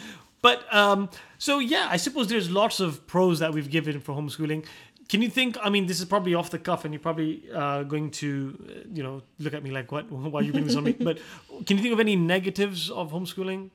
but 0.41 0.73
um, 0.73 1.09
so 1.37 1.59
yeah, 1.59 1.87
I 1.89 1.97
suppose 1.97 2.27
there's 2.27 2.49
lots 2.49 2.79
of 2.79 3.05
pros 3.07 3.39
that 3.39 3.53
we've 3.53 3.69
given 3.69 3.99
for 3.99 4.13
homeschooling. 4.13 4.65
Can 5.09 5.21
you 5.21 5.29
think? 5.29 5.57
I 5.61 5.69
mean, 5.69 5.87
this 5.87 5.99
is 5.99 6.05
probably 6.05 6.35
off 6.35 6.49
the 6.51 6.59
cuff, 6.59 6.85
and 6.85 6.93
you're 6.93 7.01
probably 7.01 7.43
uh, 7.53 7.81
going 7.83 8.11
to, 8.11 8.55
uh, 8.69 8.73
you 8.93 9.01
know, 9.03 9.23
look 9.39 9.53
at 9.55 9.63
me 9.63 9.71
like, 9.71 9.91
"What? 9.91 10.09
Why 10.11 10.39
are 10.39 10.43
you 10.43 10.51
bringing 10.51 10.67
this 10.67 10.77
on 10.77 10.83
me?" 10.83 10.91
But 10.93 11.17
can 11.65 11.77
you 11.77 11.81
think 11.83 11.93
of 11.93 11.99
any 11.99 12.15
negatives 12.15 12.89
of 12.91 13.11
homeschooling? 13.11 13.71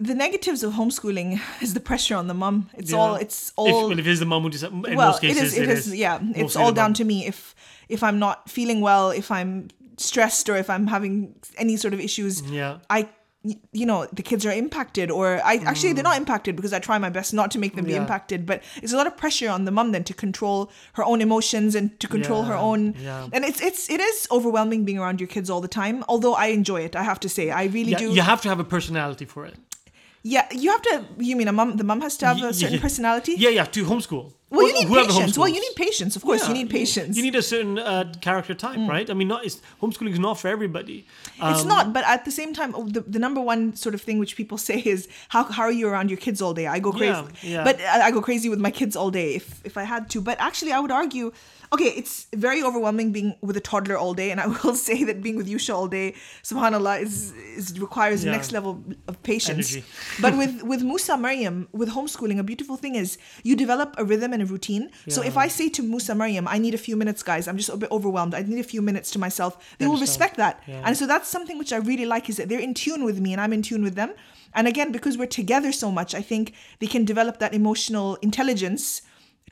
The 0.00 0.14
negatives 0.14 0.62
of 0.62 0.72
homeschooling 0.74 1.40
is 1.62 1.74
the 1.74 1.80
pressure 1.80 2.16
on 2.16 2.26
the 2.26 2.34
mum 2.34 2.68
it's 2.74 2.90
Yeah. 2.90 2.98
all 2.98 3.14
it's 3.14 3.48
If, 3.48 3.54
all 3.56 3.88
well, 3.88 3.92
if 3.92 3.98
it 3.98 4.06
is 4.06 4.18
the 4.20 4.26
mum 4.26 4.42
who 4.42 4.50
decides, 4.50 4.72
in 4.72 4.82
well 4.96 5.10
most 5.12 5.20
cases, 5.20 5.56
it 5.56 5.68
is 5.68 5.86
it 5.86 5.92
is, 5.92 5.94
yeah 5.94 6.18
it's 6.34 6.56
all 6.56 6.72
down 6.72 6.90
mum. 6.90 6.94
to 6.94 7.04
me 7.04 7.26
if 7.26 7.54
if 7.88 8.02
i'm 8.02 8.18
not 8.18 8.50
feeling 8.50 8.80
well 8.80 9.10
if 9.10 9.30
i'm 9.30 9.68
stressed 9.96 10.48
or 10.48 10.56
if 10.56 10.68
i'm 10.68 10.86
having 10.88 11.34
any 11.56 11.76
sort 11.76 11.94
of 11.94 12.00
issues 12.00 12.42
Yeah. 12.42 12.78
i 12.90 13.08
you 13.72 13.84
know 13.84 14.06
the 14.10 14.22
kids 14.22 14.44
are 14.46 14.52
impacted 14.52 15.10
or 15.10 15.38
i 15.44 15.56
actually 15.56 15.92
they're 15.92 16.02
not 16.12 16.16
impacted 16.16 16.56
because 16.56 16.72
i 16.72 16.78
try 16.78 16.96
my 16.98 17.10
best 17.10 17.34
not 17.34 17.50
to 17.50 17.58
make 17.58 17.76
them 17.76 17.84
be 17.84 17.92
Mm. 17.92 17.98
Impacted 18.04 18.46
but 18.46 18.62
it's 18.82 18.92
a 18.94 18.96
lot 18.96 19.06
of 19.06 19.16
pressure 19.18 19.50
on 19.50 19.64
the 19.66 19.70
mum 19.70 19.92
then 19.92 20.02
to 20.04 20.14
control 20.14 20.70
her 20.94 21.04
own 21.04 21.20
emotions 21.20 21.74
and 21.74 21.86
to 22.00 22.08
control 22.08 22.44
her 22.44 22.54
own 22.56 22.94
yeah. 22.98 23.28
and 23.34 23.44
it's 23.44 23.60
it's 23.60 23.88
it 23.90 24.00
is 24.00 24.26
overwhelming 24.30 24.84
being 24.86 24.98
around 24.98 25.20
your 25.20 25.28
kids 25.28 25.50
all 25.50 25.60
the 25.60 25.68
time 25.68 26.02
although 26.08 26.34
i 26.34 26.46
enjoy 26.46 26.80
it 26.80 26.96
i 26.96 27.02
have 27.02 27.20
to 27.20 27.28
say 27.28 27.50
i 27.50 27.64
really 27.64 27.92
Yeah, 27.92 27.98
do 27.98 28.12
you 28.14 28.22
have 28.22 28.40
to 28.42 28.48
have 28.48 28.58
a 28.60 28.64
personality 28.64 29.26
for 29.26 29.44
it. 29.46 29.56
Yeah 30.26 30.46
you 30.62 30.70
have 30.74 30.82
to 30.82 31.04
you 31.18 31.36
mean 31.36 31.48
a 31.48 31.52
mum 31.52 31.76
the 31.76 31.84
mum 31.84 32.00
has 32.00 32.16
to 32.20 32.24
have 32.26 32.38
a 32.42 32.52
certain 32.54 32.76
yeah. 32.76 32.80
personality 32.86 33.34
Yeah, 33.36 33.50
yeah, 33.58 33.66
to 33.76 33.84
homeschool. 33.84 34.24
well 34.50 34.66
you 34.68 34.72
need 34.78 34.88
whoever 34.88 35.08
patience 35.12 35.36
well 35.40 35.48
you 35.56 35.60
need 35.66 35.76
patience 35.76 36.12
of 36.18 36.22
course 36.28 36.40
Yeah, 36.42 36.48
you 36.50 36.54
need 36.60 36.70
patience 36.70 37.12
Mm. 37.14 37.16
You 37.18 37.24
need 37.28 37.36
a 37.44 37.46
certain 37.52 37.78
uh, 37.78 38.04
character 38.26 38.54
type, 38.64 38.78
right? 38.94 39.08
I 39.12 39.14
mean, 39.18 39.28
not 39.34 39.40
it's, 39.46 39.56
homeschooling 39.82 40.12
is 40.18 40.22
not 40.28 40.34
for 40.42 40.48
everybody. 40.56 40.98
it's 41.50 41.62
Um, 41.64 41.68
not, 41.74 41.84
but 41.96 42.02
at 42.14 42.20
the 42.28 42.34
same 42.40 42.50
time, 42.58 42.70
the, 42.96 43.00
the 43.14 43.20
number 43.26 43.40
one 43.52 43.62
sort 43.84 43.94
of 43.96 44.00
thing 44.06 44.16
which 44.22 44.34
people 44.40 44.58
say 44.70 44.78
is 44.94 45.00
how, 45.34 45.42
how 45.56 45.64
are 45.70 45.76
you 45.80 45.86
around 45.90 46.08
your 46.12 46.20
kids 46.26 46.38
all 46.44 46.54
day? 46.60 46.66
I 46.76 46.78
go 46.86 46.92
crazy, 47.00 47.24
Yeah, 47.42 47.50
yeah. 47.54 47.64
but 47.68 47.74
I, 47.94 47.96
I 48.06 48.10
go 48.16 48.20
crazy 48.28 48.48
with 48.54 48.60
my 48.66 48.72
kids 48.80 48.94
all 49.00 49.10
day 49.20 49.28
if 49.40 49.46
if 49.70 49.74
I 49.82 49.84
had 49.92 50.02
to. 50.12 50.18
But 50.28 50.36
actually, 50.48 50.72
I 50.76 50.80
would 50.84 50.94
argue, 51.02 51.26
okay, 51.72 51.86
it's 52.00 52.26
very 52.34 52.62
overwhelming 52.62 53.12
being 53.12 53.34
with 53.40 53.56
a 53.56 53.60
toddler 53.60 53.96
all 53.96 54.14
day, 54.14 54.30
and 54.30 54.40
I 54.40 54.46
will 54.64 54.74
say 54.74 55.04
that 55.04 55.22
being 55.22 55.36
with 55.36 55.48
Yusha 55.48 55.74
all 55.74 55.88
day, 55.88 56.14
Subhanallah, 56.42 57.02
is 57.02 57.32
is 57.56 57.78
requires 57.80 58.24
Yeah. 58.24 58.32
next 58.32 58.52
level 58.52 58.82
of 59.08 59.22
patience. 59.22 59.76
But 60.20 60.36
with 60.36 60.62
with 60.62 60.82
Musa 60.82 61.16
Maryam, 61.16 61.68
with 61.72 61.90
homeschooling, 61.90 62.38
a 62.38 62.42
beautiful 62.42 62.76
thing 62.76 62.94
is 62.94 63.18
you 63.42 63.54
develop 63.56 63.94
a 63.98 64.04
rhythm 64.04 64.32
and 64.32 64.42
a 64.42 64.46
routine. 64.46 64.90
So 65.08 65.22
if 65.22 65.36
I 65.36 65.48
say 65.48 65.68
to 65.76 65.82
Musa 65.82 66.14
Maryam, 66.14 66.46
I 66.48 66.58
need 66.58 66.74
a 66.74 66.78
few 66.88 66.96
minutes, 66.96 67.22
guys, 67.22 67.48
I'm 67.48 67.56
just 67.56 67.70
a 67.70 67.76
bit 67.76 67.90
overwhelmed. 67.90 68.34
I 68.34 68.42
need 68.42 68.60
a 68.60 68.68
few 68.74 68.82
minutes 68.82 69.10
to 69.12 69.18
myself. 69.18 69.52
They 69.78 69.86
will 69.86 70.00
respect 70.08 70.36
that. 70.36 70.54
Yeah. 70.66 70.82
And 70.86 70.96
so 70.96 71.06
that's 71.06 71.28
something 71.28 71.56
which 71.58 71.72
I 71.72 71.78
really 71.90 72.06
like 72.14 72.28
is 72.30 72.36
that 72.38 72.48
they're 72.48 72.66
in 72.68 72.74
tune 72.74 73.02
with 73.04 73.18
me 73.24 73.32
and 73.34 73.40
I'm 73.40 73.52
in 73.52 73.62
tune 73.62 73.82
with 73.82 73.94
them. 73.94 74.10
And 74.56 74.68
again, 74.68 74.92
because 74.92 75.18
we're 75.18 75.26
together 75.42 75.72
so 75.72 75.90
much, 75.90 76.14
I 76.14 76.22
think 76.22 76.52
they 76.80 76.86
can 76.94 77.04
develop 77.04 77.38
that 77.38 77.52
emotional 77.54 78.08
intelligence 78.28 79.02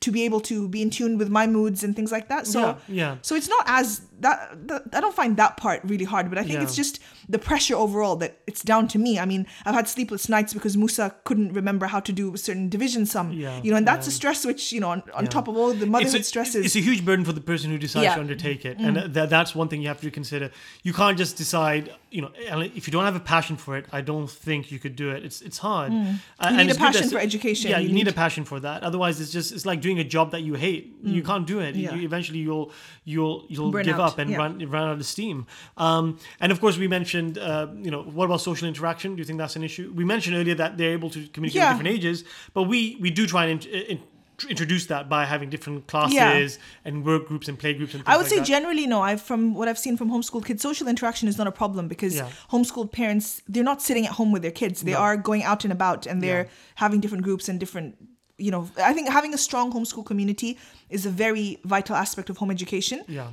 to 0.03 0.11
be 0.12 0.22
able 0.24 0.40
to 0.40 0.68
be 0.68 0.80
in 0.82 0.90
tune 0.90 1.16
with 1.18 1.28
my 1.30 1.46
moods 1.46 1.82
and 1.84 1.96
things 1.96 2.12
like 2.12 2.28
that. 2.28 2.46
So 2.46 2.61
Yeah, 2.61 2.76
yeah. 2.88 3.16
So 3.22 3.34
it's 3.34 3.48
not 3.48 3.64
as 3.66 4.03
that, 4.20 4.38
that 4.68 4.82
I 4.92 5.00
don't 5.00 5.14
find 5.14 5.36
that 5.36 5.57
part 5.57 5.80
really 5.84 6.05
hard, 6.05 6.28
but 6.28 6.38
I 6.38 6.44
think 6.44 6.61
it's 6.62 6.76
just 6.76 7.00
the 7.28 7.38
pressure 7.40 7.74
overall 7.74 8.14
that 8.16 8.38
it's 8.46 8.62
down 8.62 8.86
to 8.88 8.98
me. 8.98 9.18
I 9.18 9.24
mean, 9.24 9.46
I've 9.66 9.74
had 9.74 9.88
sleepless 9.88 10.28
nights 10.28 10.53
because 10.55 10.76
Musa 10.76 11.14
couldn't 11.24 11.53
remember 11.55 11.86
how 11.86 11.98
to 12.00 12.12
do 12.12 12.32
a 12.34 12.38
certain 12.38 12.68
division 12.68 13.05
sum. 13.07 13.32
Yeah, 13.32 13.61
You 13.64 13.70
know, 13.72 13.76
and 13.78 13.86
that's 13.86 14.07
yeah. 14.07 14.11
a 14.12 14.20
stress 14.20 14.44
which, 14.46 14.72
you 14.72 14.78
know, 14.80 14.90
on, 14.90 15.03
on 15.14 15.24
Yeah. 15.24 15.30
top 15.30 15.48
of 15.48 15.57
all 15.57 15.72
the 15.72 15.86
motherhood 15.86 16.14
it's 16.20 16.28
a, 16.28 16.30
stresses. 16.34 16.64
It's 16.66 16.76
a 16.76 16.80
huge 16.88 17.05
burden 17.05 17.24
for 17.24 17.32
the 17.32 17.40
person 17.40 17.70
who 17.72 17.78
decides 17.78 18.05
Yeah. 18.05 18.12
Mm. 18.12 18.14
to 18.16 18.20
undertake 18.20 18.64
it, 18.64 18.78
and 18.78 18.96
that, 19.14 19.28
that's 19.30 19.55
one 19.57 19.68
thing 19.68 19.82
you 19.82 19.88
have 19.88 20.00
to 20.03 20.11
consider. 20.11 20.50
You 20.84 20.92
can't 20.92 21.18
just 21.18 21.36
decide, 21.36 21.90
you 22.11 22.22
know, 22.22 22.30
and 22.48 22.62
if 22.76 22.86
you 22.86 22.92
don't 22.92 23.05
have 23.11 23.16
a 23.16 23.26
passion 23.34 23.57
for 23.57 23.76
it, 23.78 23.86
I 23.92 24.03
don't 24.03 24.30
think 24.30 24.70
you 24.70 24.78
could 24.78 24.94
do 24.94 25.11
it. 25.11 25.24
It's 25.24 25.40
it's 25.48 25.59
hard. 25.59 25.90
Uh, 25.92 25.94
Mm. 26.03 26.12
You 26.53 26.59
and 26.59 26.68
need 26.68 26.76
a 26.76 26.78
passion 26.78 27.09
for 27.11 27.18
education. 27.18 27.70
Yeah, 27.70 27.78
You 27.78 27.88
you, 27.88 27.94
need, 27.94 28.05
need- 28.05 28.09
a 28.09 28.12
passion 28.24 28.44
for 28.44 28.59
that. 28.61 28.78
Otherwise, 28.88 29.20
it's 29.22 29.32
just 29.38 29.48
it's 29.55 29.66
like 29.70 29.80
doing 29.80 29.91
a 29.99 30.05
job 30.05 30.30
that 30.32 30.43
you 30.43 30.55
hate. 30.55 30.95
You 31.03 31.22
can't 31.22 31.47
do 31.47 31.59
it. 31.61 31.74
Mm. 31.74 31.82
Yeah. 31.82 31.95
You, 31.95 32.03
eventually, 32.05 32.38
you'll 32.40 32.72
you'll 33.05 33.45
you'll 33.49 33.70
Burn 33.70 33.84
give 33.84 33.97
out, 34.01 34.12
up 34.12 34.18
and 34.18 34.30
yeah. 34.30 34.36
run 34.38 34.59
run 34.70 34.88
out 34.88 34.97
of 34.97 35.07
steam. 35.07 35.47
Um, 35.76 36.18
and 36.40 36.53
of 36.53 36.61
course, 36.61 36.76
we 36.78 36.88
mentioned, 36.88 37.38
uh, 37.38 37.68
you 37.76 37.90
know, 37.90 38.03
what 38.03 38.24
about 38.26 38.40
social 38.40 38.68
interaction? 38.68 39.14
Do 39.14 39.20
you 39.20 39.24
think 39.24 39.38
that's 39.38 39.57
an 39.57 39.64
issue? 39.64 39.93
We 39.95 40.05
mentioned 40.05 40.36
earlier 40.36 40.55
that 40.57 40.76
they're 40.78 40.93
able 40.93 41.11
to 41.11 41.26
communicate 41.28 41.57
Yeah. 41.61 41.68
at 41.70 41.72
different 41.78 41.95
ages, 41.97 42.24
but 42.55 42.64
we 42.64 42.97
we 43.01 43.11
do 43.11 43.26
try 43.26 43.47
and. 43.47 43.64
In, 43.66 43.82
in, 43.82 44.01
introduce 44.49 44.86
that 44.86 45.09
by 45.09 45.24
having 45.24 45.49
different 45.51 45.86
classes 45.86 46.59
and 46.84 47.05
work 47.07 47.28
groups 47.28 47.47
and 47.47 47.57
play 47.57 47.72
groups 47.74 47.95
and 47.95 48.03
things 48.05 48.12
I 48.12 48.16
would 48.16 48.24
like 48.24 48.30
say 48.30 48.38
that. 48.38 48.47
generally 48.47 48.88
no. 48.88 49.01
I've 49.01 49.20
from 49.22 49.55
what 49.55 49.68
I've 49.68 49.78
seen 49.78 49.97
from 49.97 50.11
homeschooled 50.11 50.45
kids, 50.47 50.61
social 50.62 50.88
interaction 50.88 51.28
is 51.28 51.38
not 51.38 51.47
a 51.47 51.53
problem 51.53 51.86
because 51.86 52.16
Yeah. 52.16 52.28
homeschooled 52.51 52.90
parents 52.90 53.40
they're 53.49 53.62
not 53.62 53.80
sitting 53.82 54.05
at 54.05 54.12
home 54.12 54.32
with 54.32 54.43
their 54.43 54.51
kids. 54.51 54.82
They 54.82 54.93
No. 54.95 54.99
are 54.99 55.16
going 55.16 55.45
out 55.45 55.62
and 55.64 55.72
about 55.72 56.07
and 56.07 56.20
they're 56.24 56.45
Yeah. 56.45 56.51
having 56.76 56.99
different 57.01 57.22
groups 57.22 57.49
and 57.49 57.61
different. 57.61 57.95
You 58.47 58.51
know, 58.55 58.62
I 58.90 58.93
think 58.97 59.07
having 59.18 59.34
a 59.34 59.38
strong 59.49 59.72
homeschool 59.72 60.05
community 60.11 60.51
is 60.90 61.07
a 61.07 61.11
very 61.24 61.47
vital 61.64 61.97
aspect 62.05 62.28
of 62.30 62.36
home 62.40 62.51
education. 62.59 62.99
yeah 63.18 63.30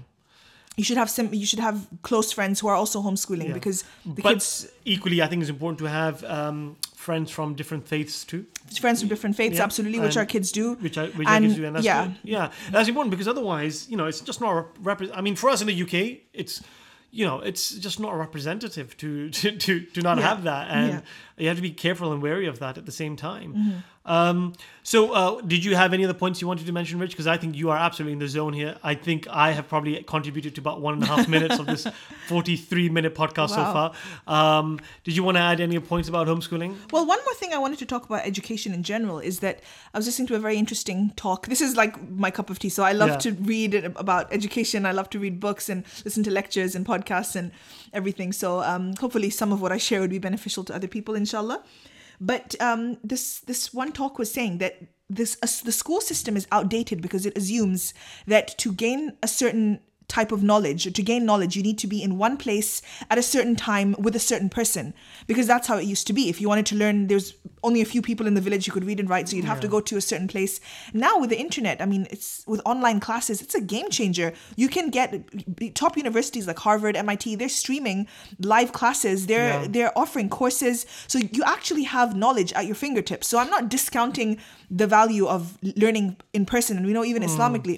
You 0.80 0.86
should 0.88 0.99
have 1.03 1.10
some. 1.10 1.28
You 1.43 1.45
should 1.51 1.64
have 1.70 1.78
close 2.10 2.28
friends 2.38 2.55
who 2.62 2.68
are 2.72 2.78
also 2.82 2.97
homeschooling 3.07 3.47
Yeah. 3.47 3.60
because 3.60 3.78
the 4.16 4.22
but 4.28 4.34
kids. 4.34 4.68
equally 4.95 5.20
i 5.26 5.28
think 5.30 5.39
it's 5.43 5.51
important 5.57 5.80
to 5.86 5.88
have 6.01 6.16
um, 6.38 6.60
friends 7.05 7.28
from 7.38 7.47
different 7.62 7.84
faiths 7.93 8.16
too, 8.32 8.41
Friends 8.84 8.99
from 9.01 9.10
different 9.14 9.36
faiths, 9.41 9.57
Yeah, 9.57 9.68
absolutely, 9.68 9.99
which 10.05 10.16
and- 10.18 10.22
our 10.24 10.30
kids 10.36 10.47
do. 10.60 10.66
which 10.86 10.97
I 11.03 11.05
which 11.20 11.28
And, 11.34 11.43
gives 11.45 11.57
you, 11.60 11.66
and 11.68 11.74
that's 11.76 11.86
yeah. 11.89 12.01
good. 12.05 12.16
Yeah, 12.36 12.45
that's 12.74 12.88
important 12.91 13.12
because 13.16 13.30
otherwise, 13.36 13.76
you 13.91 13.97
know, 13.99 14.07
it's 14.12 14.22
just 14.30 14.39
not 14.45 14.53
rep. 14.88 14.99
I 15.20 15.22
mean, 15.26 15.36
for 15.41 15.47
us 15.53 15.60
in 15.64 15.68
the 15.74 15.78
UK, 15.86 15.95
it's 16.41 16.55
you 17.20 17.26
know, 17.28 17.38
it's 17.49 17.64
just 17.86 17.97
not 17.99 18.12
representative 18.26 18.88
to 19.01 19.07
to 19.39 19.47
to, 19.66 19.72
to 19.95 19.99
not 20.07 20.16
Yeah. 20.18 20.30
have 20.30 20.39
that, 20.51 20.66
and 20.78 20.88
Yeah. 20.88 20.99
Mm-hmm. 20.99 21.41
you 21.41 21.47
have 21.51 21.57
to 21.64 21.68
be 21.72 21.76
careful 21.86 22.07
and 22.14 22.20
wary 22.28 22.47
of 22.53 22.57
that 22.64 22.76
at 22.82 22.86
the 22.86 22.95
same 23.01 23.16
time. 23.30 23.49
Um, 24.10 24.53
so, 24.82 25.14
uh, 25.14 25.41
did 25.41 25.64
you 25.64 25.76
have 25.76 25.93
any 25.93 26.03
other 26.03 26.16
points 26.16 26.41
you 26.41 26.47
wanted 26.47 26.66
to 26.66 26.72
mention, 26.74 26.97
Rich? 26.97 27.12
Because 27.12 27.28
I 27.28 27.38
think 27.38 27.55
you 27.55 27.70
are 27.70 27.78
absolutely 27.78 28.14
in 28.14 28.20
the 28.20 28.28
zone 28.28 28.53
here. 28.53 28.76
I 28.84 28.95
think 28.95 29.28
I 29.30 29.51
have 29.51 29.68
probably 29.70 30.01
contributed 30.03 30.55
to 30.55 30.62
about 30.62 30.82
one 30.82 30.95
and 30.95 31.03
a 31.03 31.05
half 31.05 31.28
minutes 31.28 31.60
of 31.60 31.68
this 31.68 31.86
43 32.28 32.89
minute 32.89 33.14
podcast 33.14 33.49
so 33.49 33.55
far. 33.57 33.93
Um, 34.26 34.80
did 35.03 35.16
you 35.16 35.22
want 35.24 35.38
to 35.38 35.41
add 35.41 35.62
any 35.62 35.78
points 35.80 36.10
about 36.10 36.26
homeschooling? 36.28 36.76
Well, 36.91 37.05
one 37.05 37.20
more 37.24 37.36
thing 37.36 37.53
I 37.53 37.60
wanted 37.60 37.78
to 37.80 37.86
talk 37.86 38.05
about 38.05 38.26
education 38.26 38.74
in 38.74 38.82
general 38.82 39.20
is 39.20 39.39
that 39.41 39.60
I 39.93 39.99
was 39.99 40.07
listening 40.07 40.28
to 40.30 40.36
a 40.36 40.39
very 40.39 40.57
interesting 40.57 41.12
talk. 41.16 41.45
This 41.45 41.62
is 41.62 41.76
like 41.78 41.93
my 42.10 42.32
cup 42.32 42.49
of 42.49 42.57
tea. 42.57 42.70
So 42.70 42.84
I 42.84 42.93
love 42.93 43.10
Yeah. 43.10 43.18
to 43.18 43.32
read 43.34 43.76
about 43.95 44.34
education. 44.34 44.88
I 44.88 44.91
love 44.91 45.12
to 45.12 45.20
read 45.20 45.39
books 45.39 45.70
and 45.70 45.84
listen 46.03 46.24
to 46.24 46.32
lectures 46.32 46.74
and 46.74 46.84
podcasts 46.84 47.36
and 47.36 47.51
everything. 47.93 48.34
So 48.34 48.64
um, 48.64 48.95
hopefully 48.99 49.30
some 49.30 49.51
of 49.53 49.62
what 49.62 49.72
I 49.72 49.78
share 49.78 50.01
would 50.01 50.10
be 50.10 50.20
beneficial 50.20 50.64
to 50.64 50.74
other 50.74 50.88
people, 50.88 51.14
inshallah. 51.14 51.62
But 52.20 52.55
um, 52.61 52.97
this 53.03 53.39
this 53.41 53.74
one 53.74 53.91
talk 53.91 54.20
was 54.20 54.32
saying 54.32 54.57
that 54.59 54.82
this 55.09 55.38
uh, 55.41 55.47
the 55.63 55.72
school 55.72 56.01
system 56.01 56.36
is 56.36 56.47
outdated 56.51 57.01
because 57.01 57.26
it 57.26 57.38
assumes 57.38 57.93
that 58.28 58.57
to 58.59 58.74
gain 58.74 59.13
a 59.24 59.28
certain 59.28 59.80
type 60.10 60.32
of 60.32 60.43
knowledge 60.43 60.91
to 60.91 61.01
gain 61.03 61.24
knowledge 61.24 61.55
you 61.55 61.64
need 61.64 61.78
to 61.78 61.88
be 61.88 62.01
in 62.01 62.18
one 62.18 62.36
place 62.36 62.82
at 63.10 63.18
a 63.18 63.22
certain 63.22 63.55
time 63.55 63.95
with 63.97 64.16
a 64.16 64.20
certain 64.20 64.49
person 64.49 64.93
because 65.28 65.47
that's 65.47 65.68
how 65.68 65.78
it 65.78 65.86
used 65.86 66.07
to 66.07 66.14
be. 66.14 66.30
If 66.30 66.41
you 66.41 66.49
wanted 66.49 66.66
to 66.68 66.76
learn 66.76 67.07
there's 67.07 67.34
only 67.64 67.82
a 67.82 67.86
few 67.86 68.01
people 68.01 68.26
in 68.26 68.34
the 68.34 68.41
village 68.41 68.66
who 68.66 68.72
could 68.72 68.84
read 68.84 68.99
and 68.99 69.10
write 69.10 69.30
so 69.30 69.36
you'd 69.36 69.45
have 69.45 69.60
to 69.60 69.68
go 69.68 69.80
to 69.80 69.97
a 69.97 70.01
certain 70.01 70.28
place. 70.28 70.60
Now 70.93 71.20
with 71.20 71.30
the 71.30 71.39
internet 71.39 71.82
i 71.82 71.86
mean 71.86 72.07
it's 72.10 72.43
with 72.47 72.62
online 72.66 72.99
classes 72.99 73.41
it's 73.41 73.55
a 73.55 73.62
game 73.62 73.89
changer. 73.89 74.34
You 74.55 74.68
can 74.68 74.89
get 74.89 75.14
top 75.76 75.95
universities 75.95 76.47
like 76.47 76.60
harvard 76.60 76.95
mit 76.95 77.38
they're 77.38 77.49
streaming 77.49 78.07
live 78.39 78.74
classes. 78.74 79.28
They're 79.28 79.49
Yeah. 79.49 79.68
they're 79.70 79.97
offering 79.97 80.30
courses 80.30 80.86
so 81.07 81.20
you 81.20 81.43
actually 81.45 81.84
have 81.84 82.16
knowledge 82.16 82.51
at 82.53 82.66
your 82.66 82.76
fingertips. 82.76 83.28
So 83.28 83.38
i'm 83.38 83.51
not 83.57 83.70
discounting 83.70 84.39
the 84.82 84.88
value 84.88 85.26
of 85.28 85.57
learning 85.84 86.18
in 86.34 86.45
person 86.45 86.78
and 86.78 86.86
we 86.86 86.93
know 86.93 87.05
even 87.05 87.22
hmm. 87.22 87.30
islamically 87.30 87.78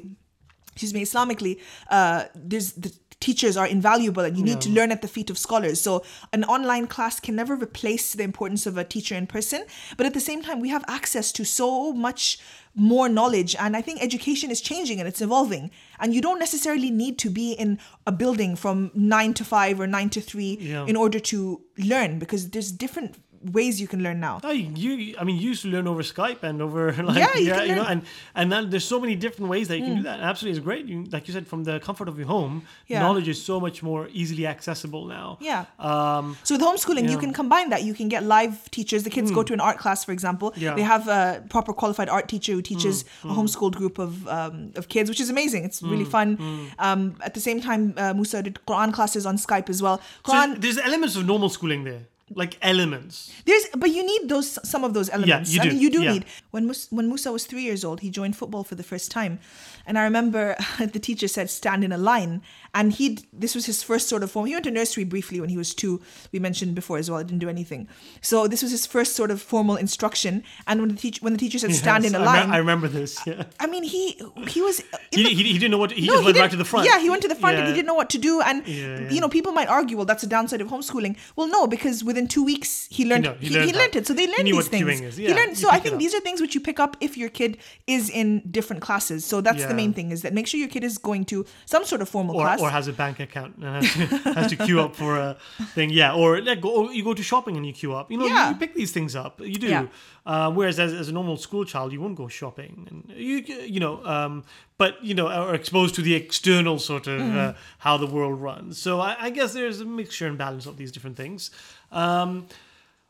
excuse 0.74 0.94
me 0.94 1.02
islamically 1.04 1.60
uh 1.90 2.24
there's 2.36 2.74
the 2.74 2.92
teachers 3.20 3.56
are 3.56 3.68
invaluable 3.68 4.24
and 4.24 4.36
you 4.36 4.44
need 4.44 4.60
to 4.62 4.70
learn 4.72 4.92
at 4.92 5.04
the 5.04 5.08
feet 5.08 5.30
of 5.30 5.38
scholars. 5.38 5.80
So 5.80 6.04
an 6.34 6.44
online 6.46 6.88
class 6.88 7.20
can 7.20 7.36
never 7.36 7.54
replace 7.56 8.14
the 8.14 8.24
importance 8.24 8.66
of 8.66 8.80
a 8.80 8.84
teacher 8.84 9.14
in 9.14 9.28
person 9.28 9.64
but 9.96 10.08
at 10.08 10.16
the 10.16 10.20
same 10.20 10.42
time 10.42 10.60
we 10.60 10.70
have 10.70 10.84
access 10.88 11.32
to 11.34 11.46
so 11.46 11.94
much 11.94 12.40
more 12.74 13.08
knowledge 13.10 13.56
and 13.60 13.78
i 13.78 13.82
think 13.82 14.02
education 14.02 14.50
is 14.50 14.60
changing 14.60 15.00
and 15.00 15.08
it's 15.08 15.22
evolving. 15.22 15.70
And 16.00 16.16
you 16.16 16.22
don't 16.22 16.40
necessarily 16.40 16.90
need 16.90 17.20
to 17.20 17.30
be 17.30 17.52
in 17.52 17.78
a 18.08 18.12
building 18.12 18.56
from 18.56 18.90
9 18.96 19.36
to 19.36 19.44
5 19.46 19.80
or 19.80 19.86
9 19.86 20.10
to 20.10 20.22
3 20.22 20.58
Yeah. 20.60 20.86
in 20.88 20.96
order 20.96 21.20
to 21.20 21.62
learn 21.78 22.18
because 22.18 22.50
there's 22.50 22.72
different 22.72 23.18
ways 23.54 23.82
you 23.82 23.88
can 23.88 24.02
learn 24.04 24.20
now 24.20 24.40
Oh, 24.44 24.52
you, 24.52 25.16
I 25.20 25.24
mean, 25.24 25.38
you 25.38 25.50
used 25.50 25.64
to 25.64 25.68
learn 25.70 25.88
over 25.88 26.04
Skype 26.04 26.44
and 26.44 26.62
over 26.62 26.92
like 27.10 27.18
Yeah, 27.18 27.36
you 27.38 27.52
can 27.52 27.68
you 27.70 27.76
know, 27.76 27.86
and 27.86 28.02
and 28.36 28.52
then 28.52 28.70
there's 28.70 28.86
so 28.86 29.00
many 29.00 29.16
different 29.16 29.50
ways 29.50 29.68
that 29.70 29.78
you 29.80 29.86
can 29.86 29.96
do 29.98 30.04
that. 30.04 30.16
And 30.20 30.24
absolutely, 30.32 30.58
it's 30.58 30.64
great. 30.64 30.86
You, 30.86 31.04
like 31.12 31.28
you 31.28 31.34
said, 31.34 31.48
from 31.48 31.64
the 31.64 31.80
comfort 31.80 32.08
of 32.08 32.18
your 32.20 32.28
home, 32.28 32.64
Yeah. 32.88 33.00
knowledge 33.02 33.28
is 33.28 33.42
so 33.44 33.60
much 33.60 33.82
more 33.84 34.08
easily 34.12 34.46
accessible 34.48 35.06
now. 35.06 35.38
Yeah. 35.42 35.66
Um, 35.80 36.38
So 36.44 36.56
with 36.56 36.62
homeschooling, 36.62 37.04
you 37.04 37.10
Yeah. 37.10 37.16
Hmm. 37.16 37.22
can 37.22 37.34
combine 37.34 37.70
that. 37.72 37.82
You 37.84 37.94
can 37.94 38.08
get 38.10 38.24
live 38.24 38.70
teachers. 38.72 39.04
The 39.04 39.10
kids 39.18 39.32
go 39.32 39.44
to 39.44 39.54
an 39.54 39.62
art 39.62 39.78
class, 39.84 40.04
for 40.06 40.12
example. 40.12 40.54
Yeah. 40.56 40.72
Hmm. 40.72 40.78
They 40.78 40.84
have 40.84 41.08
a 41.08 41.44
proper 41.50 41.74
qualified 41.74 42.10
art 42.10 42.28
teacher 42.34 42.54
who 42.54 42.62
teaches 42.62 43.06
a 43.24 43.28
homeschooled 43.38 43.76
group 43.76 43.98
of 44.00 44.28
um, 44.28 44.72
of 44.76 44.88
kids, 44.96 45.10
which 45.10 45.22
is 45.26 45.30
amazing. 45.30 45.62
It's 45.70 45.82
really 45.82 46.06
fun. 46.18 46.28
Hmm. 46.36 46.66
Um, 46.86 47.02
at 47.28 47.34
the 47.34 47.40
same 47.48 47.60
time, 47.62 47.94
uh, 47.98 48.14
Musa 48.14 48.44
did 48.44 48.56
Quran 48.68 48.92
classes 48.94 49.26
on 49.26 49.36
Skype 49.38 49.70
as 49.70 49.82
well. 49.82 49.98
so 50.26 50.56
there's 50.64 50.78
elements 50.78 51.16
of 51.16 51.26
normal 51.26 51.50
schooling 51.50 51.84
there, 51.90 52.04
like 52.36 52.58
elements. 52.62 53.32
there's 53.46 53.66
but 53.78 53.90
you 53.90 54.04
need 54.06 54.30
those 54.30 54.58
some 54.70 54.84
of 54.84 54.94
those 54.94 55.10
elements. 55.10 55.54
you 55.54 55.62
I 55.62 55.64
do. 55.64 55.70
mean, 55.72 55.80
you 55.82 55.90
do 55.90 56.02
Yeah. 56.04 56.14
need. 56.14 56.26
When 56.52 56.68
Mus- 56.68 56.88
when 56.92 57.08
Musa 57.08 57.32
was 57.32 57.46
three 57.46 57.64
years 57.64 57.84
old, 57.84 58.00
he 58.02 58.10
joined 58.10 58.36
football 58.36 58.64
for 58.64 58.76
the 58.76 58.84
first 58.84 59.12
time, 59.12 59.40
and 59.86 59.98
I 59.98 60.04
remember 60.04 60.56
the 60.80 61.00
teacher 61.00 61.28
said 61.28 61.50
stand 61.50 61.84
in 61.84 61.92
a 61.92 61.98
line, 61.98 62.42
and 62.74 62.94
he 62.94 63.20
this 63.34 63.54
was 63.56 63.66
his 63.66 63.84
first 63.84 64.08
sort 64.08 64.24
of 64.24 64.32
form. 64.32 64.46
He 64.46 64.54
went 64.54 64.64
to 64.66 64.72
nursery 64.72 65.04
briefly 65.04 65.40
when 65.42 65.50
he 65.50 65.58
was 65.58 65.74
two. 65.74 66.02
We 66.32 66.40
mentioned 66.40 66.76
before 66.76 66.98
as 66.98 67.10
well. 67.10 67.20
I 67.20 67.24
didn't 67.24 67.40
do 67.40 67.50
anything, 67.50 67.88
so 68.22 68.48
this 68.48 68.62
was 68.62 68.72
his 68.72 68.86
first 68.86 69.16
sort 69.16 69.32
of 69.32 69.42
formal 69.42 69.76
instruction. 69.76 70.44
And 70.68 70.80
when 70.82 70.90
the 70.90 70.96
teacher 70.96 71.20
when 71.22 71.34
the 71.34 71.40
teacher 71.40 71.60
said 71.60 71.74
stand 71.74 72.04
Yes, 72.04 72.14
in 72.14 72.22
a 72.22 72.24
line, 72.24 72.50
I 72.52 72.58
remember 72.58 72.88
this. 72.88 73.20
Yeah. 73.28 73.44
I 73.60 73.68
mean 73.68 73.84
he 73.84 74.20
he 74.48 74.62
was 74.62 74.82
He, 75.12 75.24
the- 75.24 75.30
he, 75.30 75.44
he 75.44 75.54
didn't 75.54 75.72
know 75.72 75.78
what 75.78 75.92
he 75.92 76.08
no, 76.08 76.14
just 76.14 76.24
went 76.26 76.36
didn't- 76.38 76.52
to 76.52 76.58
the 76.58 76.66
front. 76.66 76.86
Yeah, 76.88 77.00
he 77.00 77.10
went 77.10 77.22
to 77.24 77.28
the 77.28 77.36
front 77.36 77.58
and 77.58 77.68
he 77.68 77.74
didn't 77.74 77.88
know 77.88 77.94
what 77.94 78.10
to 78.12 78.18
do. 78.18 78.42
And 78.42 78.66
Yeah, 78.68 79.00
yeah. 79.02 79.10
you 79.10 79.20
know, 79.22 79.30
people 79.30 79.52
might 79.52 79.68
argue, 79.68 79.98
well, 79.98 80.06
that's 80.06 80.24
a 80.24 80.28
downside 80.28 80.62
of 80.62 80.68
homeschooling. 80.70 81.18
Well, 81.36 81.48
no, 81.48 81.68
because 81.68 82.04
within 82.04 82.28
two 82.28 82.44
weeks 82.44 82.88
he 82.90 83.06
learned 83.06 83.24
know- 83.26 83.36
he 83.40 83.50
learned 83.50 83.70
he 83.70 83.74
learned 83.78 83.96
it. 83.98 84.08
So 84.08 84.14
they 84.14 84.26
He 84.28 84.32
learn 84.34 84.44
knew 84.46 84.56
these 84.56 84.64
what 84.64 84.72
things. 84.72 85.18
He 85.18 85.34
learned. 85.34 85.58
So 85.58 85.70
I 85.70 85.80
think 85.80 85.98
these 86.00 86.14
are 86.16 86.20
things 86.22 86.40
which 86.42 86.56
you 86.56 86.62
pick 86.62 86.80
up 86.80 86.96
if 87.02 87.18
your 87.18 87.30
kid 87.30 87.58
is 87.88 88.10
in 88.10 88.42
different 88.50 88.82
classes. 88.82 89.26
So 89.26 89.42
that's 89.42 89.60
Yeah. 89.60 89.68
the 89.68 89.74
main 89.74 89.94
thing: 89.94 90.12
is 90.12 90.22
that 90.22 90.34
make 90.34 90.48
sure 90.48 90.60
your 90.60 90.70
kid 90.70 90.84
is 90.84 90.98
going 90.98 91.26
to 91.26 91.46
some 91.66 91.84
sort 91.86 92.02
of 92.02 92.10
formal 92.10 92.36
Or, 92.38 92.44
class. 92.44 92.61
Or 92.62 92.70
has 92.70 92.88
a 92.88 92.94
bank 92.94 93.20
account 93.20 93.56
and 93.58 93.66
has 93.84 93.94
to, 93.94 94.06
has 94.40 94.48
to 94.52 94.56
queue 94.56 94.80
up 94.80 94.96
for 94.96 95.18
a 95.18 95.38
thing, 95.76 95.90
yeah. 95.90 96.14
Or 96.14 96.40
like 96.42 96.64
or 96.64 96.92
you 96.94 97.04
go 97.04 97.14
to 97.14 97.24
shopping 97.24 97.58
and 97.58 97.66
you 97.66 97.74
queue 97.74 97.94
up. 97.94 98.12
You 98.12 98.18
know, 98.18 98.26
you- 98.26 98.34
Yeah. 98.36 98.50
you, 98.52 98.56
pick 98.56 98.74
these 98.76 98.92
things 98.92 99.16
up. 99.16 99.40
You 99.42 99.56
do. 99.56 99.68
Yeah. 99.68 99.86
Uh, 100.26 100.52
whereas 100.52 100.80
as, 100.80 100.94
as 100.94 101.08
a 101.10 101.12
normal 101.12 101.36
school 101.38 101.66
child, 101.66 101.92
you 101.92 102.00
won't 102.00 102.16
go 102.16 102.28
shopping, 102.28 102.88
and 102.90 103.18
you 103.18 103.38
you 103.76 103.80
know, 103.80 104.06
um, 104.06 104.44
but 104.78 105.04
you 105.04 105.14
know, 105.16 105.28
are 105.28 105.56
exposed 105.56 105.96
to 105.96 106.02
the 106.02 106.14
external 106.14 106.78
sort 106.80 107.08
of 107.08 107.20
Mm. 107.22 107.36
uh, 107.38 107.54
how 107.80 107.98
the 107.98 108.06
world 108.08 108.40
runs. 108.40 108.78
So 108.78 109.00
I, 109.02 109.16
I 109.20 109.30
guess 109.32 109.54
there's 109.54 109.82
a 109.82 109.86
mixture 109.86 110.28
and 110.28 110.38
balance 110.38 110.66
of 110.68 110.78
these 110.78 110.92
different 110.92 111.18
things. 111.18 111.50
Um, 111.92 112.48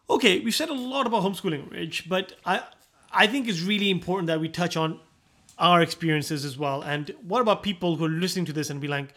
okay, 0.10 0.40
we've 0.40 0.56
said 0.56 0.70
a 0.70 0.74
lot 0.74 1.06
about 1.08 1.24
homeschooling, 1.24 1.70
Rich, 1.72 2.08
but 2.10 2.34
I 2.46 2.62
I 3.12 3.28
think 3.28 3.48
it's 3.50 3.62
really 3.62 3.90
important 3.90 4.28
that 4.28 4.40
we 4.40 4.48
touch 4.50 4.78
on 4.78 5.00
our 5.58 5.82
experiences 5.82 6.46
as 6.46 6.58
well. 6.58 6.82
And 6.82 7.14
what 7.28 7.42
about 7.42 7.62
people 7.62 7.96
who 7.98 8.06
are 8.06 8.10
listening 8.10 8.46
to 8.46 8.54
this 8.54 8.70
and 8.70 8.80
be 8.82 8.88
like, 8.88 9.14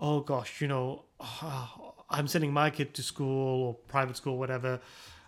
oh 0.00 0.20
gosh, 0.20 0.60
you 0.60 0.68
know, 0.68 1.04
I'm 2.10 2.26
sending 2.26 2.52
my 2.52 2.70
kid 2.70 2.94
to 2.94 3.02
school 3.02 3.62
or 3.62 3.74
private 3.88 4.16
school, 4.16 4.38
whatever. 4.38 4.80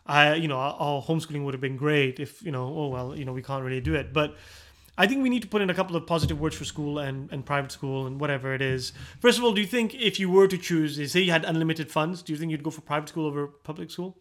I, 0.07 0.35
you 0.35 0.49
know, 0.49 0.57
our 0.57 1.03
homeschooling 1.03 1.45
would 1.45 1.55
have 1.55 1.61
been 1.61 1.77
great 1.77 2.18
if, 2.18 2.43
you 2.43 2.51
know, 2.51 2.66
oh 2.75 2.89
well, 2.89 3.16
you 3.16 3.25
know, 3.25 3.33
we 3.33 3.43
can't 3.43 3.62
really 3.64 3.81
do 3.81 3.95
it. 3.95 4.12
But 4.12 4.35
I 4.97 5.07
think 5.07 5.23
we 5.23 5.29
need 5.29 5.43
to 5.43 5.49
put 5.49 5.62
in 5.62 5.71
a 5.71 5.75
couple 5.75 5.95
of 5.95 6.07
positive 6.07 6.41
words 6.41 6.57
for 6.57 6.64
school 6.64 6.99
and, 6.99 7.31
and 7.33 7.45
private 7.45 7.71
school 7.71 8.07
and 8.07 8.21
whatever 8.21 8.55
it 8.55 8.62
is. 8.62 8.93
First 9.21 9.39
of 9.39 9.45
all, 9.45 9.53
do 9.53 9.61
you 9.61 9.66
think 9.66 9.95
if 9.95 10.18
you 10.18 10.29
were 10.31 10.49
to 10.49 10.59
choose, 10.59 11.12
say 11.12 11.21
you 11.21 11.31
had 11.31 11.45
unlimited 11.45 11.91
funds, 11.91 12.23
do 12.23 12.33
you 12.33 12.39
think 12.39 12.51
you'd 12.51 12.62
go 12.62 12.71
for 12.71 12.81
private 12.81 13.09
school 13.09 13.27
over 13.27 13.47
public 13.47 13.91
school? 13.91 14.16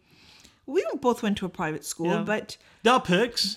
we 0.66 0.84
both 1.00 1.22
went 1.22 1.36
to 1.38 1.46
a 1.46 1.48
private 1.48 1.84
school, 1.84 2.06
Yeah. 2.06 2.22
but 2.22 2.56
There 2.84 2.92
are 2.92 3.00
perks. 3.00 3.56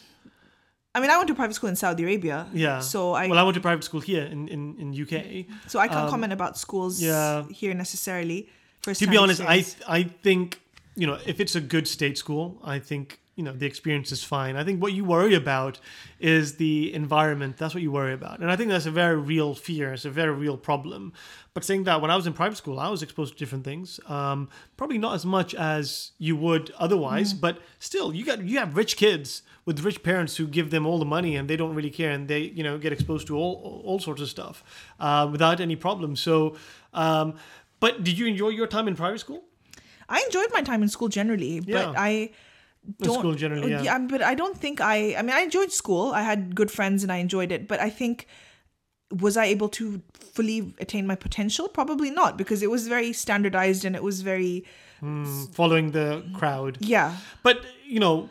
I 0.95 0.99
mean, 0.99 1.09
I 1.09 1.17
went 1.17 1.27
to 1.27 1.35
private 1.35 1.55
school 1.55 1.69
in 1.69 1.75
Saudi 1.75 2.03
Arabia. 2.03 2.47
Yeah. 2.53 2.79
So 2.79 3.13
I 3.13 3.27
well, 3.27 3.39
I 3.39 3.43
went 3.43 3.55
to 3.55 3.61
private 3.61 3.83
school 3.83 3.99
here 3.99 4.23
in 4.23 4.47
in, 4.47 4.75
in 4.79 5.01
UK. 5.03 5.45
so 5.67 5.79
I 5.79 5.87
can't 5.87 6.09
comment 6.09 6.33
about 6.33 6.57
schools 6.57 7.01
yeah. 7.01 7.43
here 7.49 7.73
necessarily. 7.73 8.49
First 8.81 8.99
to 8.99 9.07
be 9.07 9.17
honest, 9.17 9.41
I 9.41 9.55
experience. 9.55 9.89
I 9.89 10.03
think 10.21 10.59
you 10.95 11.07
know 11.07 11.17
if 11.25 11.39
it's 11.39 11.55
a 11.55 11.61
good 11.61 11.87
state 11.87 12.17
school, 12.17 12.59
I 12.63 12.79
think 12.79 13.19
you 13.35 13.43
know 13.43 13.53
the 13.53 13.65
experience 13.65 14.11
is 14.11 14.23
fine. 14.23 14.55
I 14.55 14.63
think 14.63 14.81
what 14.81 14.93
you 14.93 15.03
worry 15.03 15.33
about 15.33 15.79
is 16.19 16.57
the 16.57 16.93
environment. 16.93 17.57
That's 17.57 17.73
what 17.73 17.81
you 17.81 17.91
worry 17.91 18.13
about, 18.13 18.39
and 18.39 18.51
I 18.51 18.55
think 18.55 18.69
that's 18.69 18.85
a 18.85 18.91
very 18.91 19.17
real 19.17 19.55
fear. 19.55 19.93
It's 19.93 20.05
a 20.05 20.11
very 20.11 20.33
real 20.33 20.57
problem. 20.57 21.13
But 21.55 21.63
saying 21.63 21.83
that, 21.83 22.01
when 22.01 22.11
I 22.11 22.15
was 22.15 22.27
in 22.27 22.33
private 22.33 22.57
school, 22.57 22.79
I 22.79 22.89
was 22.89 23.01
exposed 23.01 23.33
to 23.33 23.39
different 23.39 23.63
things. 23.63 23.99
Um, 24.07 24.49
probably 24.75 24.97
not 24.97 25.15
as 25.15 25.25
much 25.25 25.55
as 25.55 26.11
you 26.17 26.35
would 26.35 26.71
otherwise, 26.77 27.33
but 27.33 27.59
still, 27.79 28.13
you 28.13 28.25
got 28.25 28.43
you 28.43 28.59
have 28.59 28.75
rich 28.75 28.97
kids 28.97 29.41
with 29.65 29.79
rich 29.81 30.03
parents 30.03 30.35
who 30.37 30.45
give 30.47 30.69
them 30.71 30.85
all 30.85 30.97
the 30.99 31.05
money 31.05 31.35
and 31.35 31.49
they 31.49 31.55
don't 31.55 31.75
really 31.75 31.89
care, 31.91 32.11
and 32.11 32.27
they 32.27 32.39
you 32.39 32.63
know 32.63 32.77
get 32.77 32.91
exposed 32.93 33.27
to 33.27 33.37
all 33.37 33.81
all 33.85 33.99
sorts 33.99 34.21
of 34.21 34.29
stuff 34.29 34.63
uh, 34.99 35.27
without 35.31 35.59
any 35.59 35.75
problem. 35.75 36.15
So. 36.15 36.55
Um, 36.93 37.35
but 37.79 38.01
did 38.03 38.17
you 38.17 38.27
enjoy 38.27 38.49
your 38.49 38.67
time 38.67 38.87
in 38.87 38.95
private 38.95 39.19
school? 39.19 39.43
I 40.07 40.21
enjoyed 40.27 40.49
my 40.53 40.61
time 40.61 40.83
in 40.83 40.89
school 40.89 41.09
generally, 41.09 41.59
but 41.59 41.67
Yeah. 41.69 41.93
I 41.97 42.29
don't. 43.01 43.19
school 43.19 43.35
generally, 43.35 43.71
yeah. 43.71 43.97
but 43.97 44.21
I 44.21 44.35
don't 44.35 44.55
think 44.57 44.79
I. 44.79 45.15
I 45.15 45.21
mean, 45.21 45.35
I 45.35 45.41
enjoyed 45.41 45.71
school. 45.73 46.11
I 46.13 46.21
had 46.21 46.55
good 46.55 46.71
friends 46.71 47.03
and 47.03 47.11
I 47.11 47.17
enjoyed 47.17 47.51
it. 47.51 47.67
But 47.67 47.81
I 47.81 47.89
think 47.89 48.27
was 49.11 49.35
I 49.35 49.45
able 49.45 49.69
to 49.69 50.01
fully 50.33 50.73
attain 50.79 51.05
my 51.05 51.15
potential? 51.15 51.67
Probably 51.67 52.09
not, 52.09 52.37
because 52.37 52.63
it 52.63 52.71
was 52.71 52.87
very 52.87 53.11
standardized 53.11 53.83
and 53.85 53.95
it 53.95 54.03
was 54.03 54.21
very 54.21 54.63
following 55.51 55.91
the 55.91 56.23
crowd. 56.33 56.77
yeah. 56.79 57.17
But 57.43 57.65
you 57.85 57.99
know, 57.99 58.29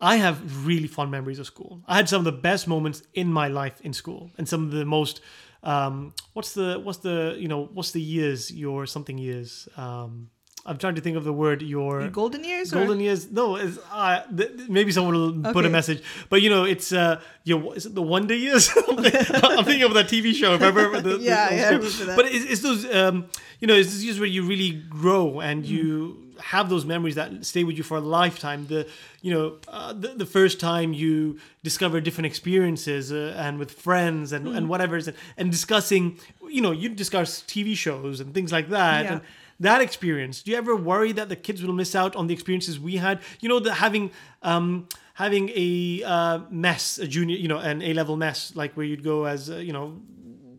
I 0.00 0.16
have 0.16 0.66
really 0.66 0.88
fond 0.88 1.10
memories 1.10 1.38
of 1.38 1.46
school. 1.46 1.82
I 1.86 1.96
had 1.96 2.08
some 2.08 2.18
of 2.18 2.24
the 2.24 2.32
best 2.32 2.68
moments 2.68 3.02
in 3.14 3.32
my 3.32 3.48
life 3.48 3.80
in 3.82 3.92
school, 3.92 4.30
and 4.38 4.48
some 4.48 4.64
of 4.64 4.70
the 4.70 4.84
most. 4.84 5.20
Um, 5.62 6.12
what's 6.34 6.52
the 6.52 6.78
what's 6.82 6.98
the 6.98 7.34
you 7.38 7.48
know 7.48 7.70
what's 7.72 7.90
the 7.92 8.00
years 8.00 8.52
your 8.52 8.86
something 8.86 9.18
years? 9.18 9.68
Um, 9.76 10.28
I'm 10.68 10.78
trying 10.78 10.96
to 10.96 11.00
think 11.00 11.16
of 11.16 11.22
the 11.24 11.32
word 11.32 11.62
your 11.62 12.08
Golden 12.08 12.42
years? 12.44 12.72
or- 12.72 12.76
golden 12.78 12.98
years. 13.00 13.30
No, 13.30 13.54
it's 13.56 13.78
uh, 13.92 14.24
th- 14.36 14.50
maybe 14.68 14.90
someone 14.92 15.14
will 15.14 15.52
put 15.52 15.64
a 15.64 15.70
message, 15.70 16.02
but 16.28 16.42
you 16.42 16.50
know, 16.50 16.64
it's 16.64 16.92
uh, 16.92 17.20
your 17.44 17.74
is 17.76 17.86
it 17.86 17.94
the 17.94 18.02
Wonder 18.02 18.34
Years? 18.34 18.68
I'm 18.88 19.64
thinking 19.64 19.84
of 19.84 19.94
that 19.94 20.08
TV 20.08 20.34
show. 20.34 20.52
Remember? 20.54 21.00
The, 21.00 21.18
the 21.18 21.18
Yeah, 21.24 21.48
old 21.50 21.58
yeah, 21.58 21.66
I 21.66 21.70
remember 21.70 22.04
that. 22.06 22.16
But 22.16 22.26
it's, 22.26 22.44
it's 22.44 22.60
those, 22.62 22.84
um, 22.94 23.26
you 23.60 23.68
know, 23.68 23.74
it's 23.74 23.90
those 23.92 24.04
years 24.04 24.18
where 24.18 24.28
you 24.28 24.42
really 24.44 24.72
grow 24.72 25.40
and 25.40 25.64
Mm. 25.64 25.68
you 25.68 26.25
have 26.40 26.68
those 26.68 26.84
memories 26.84 27.14
that 27.14 27.44
stay 27.44 27.64
with 27.64 27.76
you 27.76 27.82
for 27.82 27.96
a 27.96 28.00
lifetime. 28.00 28.66
The, 28.66 28.86
you 29.22 29.32
know, 29.32 29.56
uh, 29.68 29.92
the, 29.92 30.08
the 30.08 30.26
first 30.26 30.60
time 30.60 30.92
you 30.92 31.38
discover 31.62 32.00
different 32.00 32.26
experiences 32.26 33.12
uh, 33.12 33.34
and 33.36 33.58
with 33.58 33.72
friends 33.72 34.32
and, 34.32 34.46
Mm. 34.46 34.56
and 34.56 34.68
whatever, 34.68 34.96
and, 34.96 35.12
and 35.36 35.50
discussing, 35.50 36.18
you 36.48 36.60
know, 36.60 36.72
you 36.72 36.88
discuss 36.88 37.42
TV 37.42 37.76
shows 37.76 38.20
and 38.20 38.32
things 38.34 38.52
like 38.52 38.68
that. 38.70 39.04
Yeah. 39.04 39.12
And, 39.12 39.20
that 39.58 39.80
experience 39.80 40.42
do 40.42 40.50
you 40.50 40.56
ever 40.58 40.76
worry 40.76 41.12
that 41.12 41.30
the 41.30 41.36
kids 41.36 41.62
will 41.62 41.72
miss 41.72 41.94
out 41.94 42.14
on 42.14 42.26
the 42.26 42.34
experiences 42.34 42.78
we 42.78 42.96
had 42.96 43.18
you 43.40 43.48
know 43.48 43.58
the 43.58 43.72
having 43.72 44.10
um 44.42 44.86
having 45.14 45.48
a 45.54 46.02
uh, 46.04 46.40
mess 46.50 46.98
a 46.98 47.06
junior 47.08 47.36
you 47.36 47.48
know 47.48 47.56
an 47.56 47.80
a 47.80 47.94
level 47.94 48.18
mess 48.18 48.52
like 48.54 48.74
where 48.76 48.84
you'd 48.84 49.02
go 49.02 49.24
as 49.24 49.48
uh, 49.48 49.56
you 49.56 49.72
know 49.72 49.98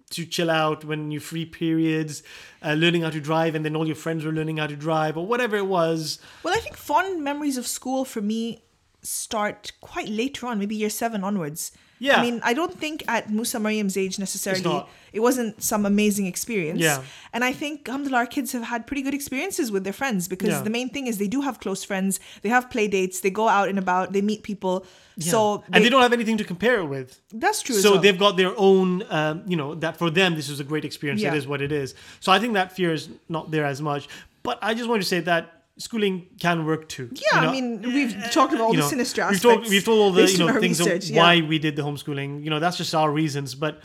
to 0.10 0.26
chill 0.26 0.50
out 0.50 0.86
when 0.86 1.12
you 1.12 1.20
free 1.20 1.46
periods 1.46 2.24
uh, 2.64 2.74
learning 2.74 3.02
how 3.02 3.10
to 3.10 3.20
drive 3.20 3.56
and 3.56 3.66
then 3.66 3.76
all 3.76 3.86
your 3.86 3.96
friends 3.96 4.24
were 4.24 4.32
learning 4.32 4.58
how 4.58 4.68
to 4.68 4.76
drive 4.76 5.18
or 5.18 5.26
whatever 5.26 5.56
it 5.58 5.68
was 5.68 6.20
Well, 6.44 6.54
I 6.54 6.60
think 6.60 6.78
fond 6.78 7.24
memories 7.24 7.58
of 7.58 7.68
school 7.68 8.06
for 8.06 8.22
me 8.22 8.64
start 9.02 9.72
quite 9.82 10.10
later 10.10 10.48
on, 10.48 10.60
maybe 10.60 10.76
year 10.76 10.90
seven 10.90 11.24
onwards. 11.24 11.72
Yeah. 12.00 12.18
I 12.20 12.22
mean, 12.22 12.40
I 12.44 12.54
don't 12.54 12.78
think 12.78 13.04
at 13.08 13.30
Musa 13.30 13.60
Mariam's 13.60 13.98
age 13.98 14.20
necessarily 14.20 14.86
it 15.14 15.20
wasn't 15.22 15.64
some 15.64 15.86
amazing 15.86 16.26
experience. 16.28 16.80
Yeah. 16.80 17.02
And 17.34 17.44
I 17.44 17.52
think 17.54 17.88
alhamdulillah 17.88 18.20
our 18.20 18.26
kids 18.28 18.52
have 18.52 18.64
had 18.64 18.86
pretty 18.86 19.02
good 19.02 19.14
experiences 19.14 19.72
with 19.72 19.84
their 19.84 19.94
friends 19.94 20.28
because 20.28 20.50
Yeah. 20.50 20.62
the 20.62 20.70
main 20.70 20.90
thing 20.90 21.08
is 21.08 21.18
they 21.18 21.28
do 21.28 21.42
have 21.42 21.60
close 21.60 21.84
friends, 21.84 22.20
they 22.44 22.50
have 22.50 22.70
play 22.70 22.88
dates, 22.88 23.22
they 23.22 23.30
go 23.32 23.48
out 23.48 23.68
and 23.70 23.80
about, 23.80 24.14
they 24.14 24.22
meet 24.22 24.44
people. 24.44 24.86
So 25.20 25.64
and 25.74 25.84
they 25.84 25.90
don't 25.90 26.04
have 26.04 26.14
anything 26.14 26.38
to 26.38 26.44
compare 26.44 26.78
it 26.80 26.86
with 26.86 27.20
that's 27.34 27.64
true. 27.64 27.76
so 27.76 27.94
well. 27.94 28.02
they've 28.02 28.20
got 28.20 28.38
their 28.38 28.54
own 28.56 29.04
um, 29.10 29.42
you 29.48 29.56
know 29.58 29.74
that 29.74 29.98
for 29.98 30.12
them 30.12 30.36
this 30.36 30.48
was 30.48 30.60
a 30.60 30.64
great 30.64 30.86
experience 30.86 31.22
Yeah. 31.22 31.34
it 31.34 31.38
is 31.38 31.48
what 31.48 31.60
it 31.64 31.72
is 31.72 31.96
so 32.20 32.32
i 32.32 32.38
think 32.38 32.54
that 32.54 32.72
fear 32.76 32.94
is 32.94 33.10
not 33.28 33.50
there 33.50 33.66
as 33.66 33.82
much 33.82 34.08
but 34.44 34.60
i 34.62 34.76
just 34.76 34.88
wanted 34.88 35.02
to 35.02 35.08
say 35.08 35.22
that 35.22 35.57
schooling 35.78 36.28
can 36.40 36.66
work 36.66 36.90
too 36.90 37.10
yeah, 37.14 37.22
you 37.36 37.42
know? 37.42 37.50
I 37.50 37.52
mean, 37.52 37.82
we've 37.82 38.32
talked 38.32 38.54
about 38.54 38.66
all 38.66 38.72
the 38.74 38.80
know, 38.80 38.88
sinister 38.88 39.22
we've 39.22 39.36
aspects. 39.36 39.44
told, 39.44 39.70
we've 39.70 39.86
told 39.86 40.00
all 40.00 40.12
the 40.12 40.30
you 40.32 40.38
know 40.40 40.60
things 40.60 40.80
research, 40.80 41.06
of 41.06 41.10
yeah. 41.12 41.22
why 41.22 41.42
we 41.42 41.60
did 41.60 41.76
the 41.76 41.82
homeschooling 41.84 42.44
you 42.44 42.50
know 42.50 42.60
that's 42.60 42.78
just 42.78 42.94
our 42.96 43.12
reasons 43.12 43.56
but 43.56 43.80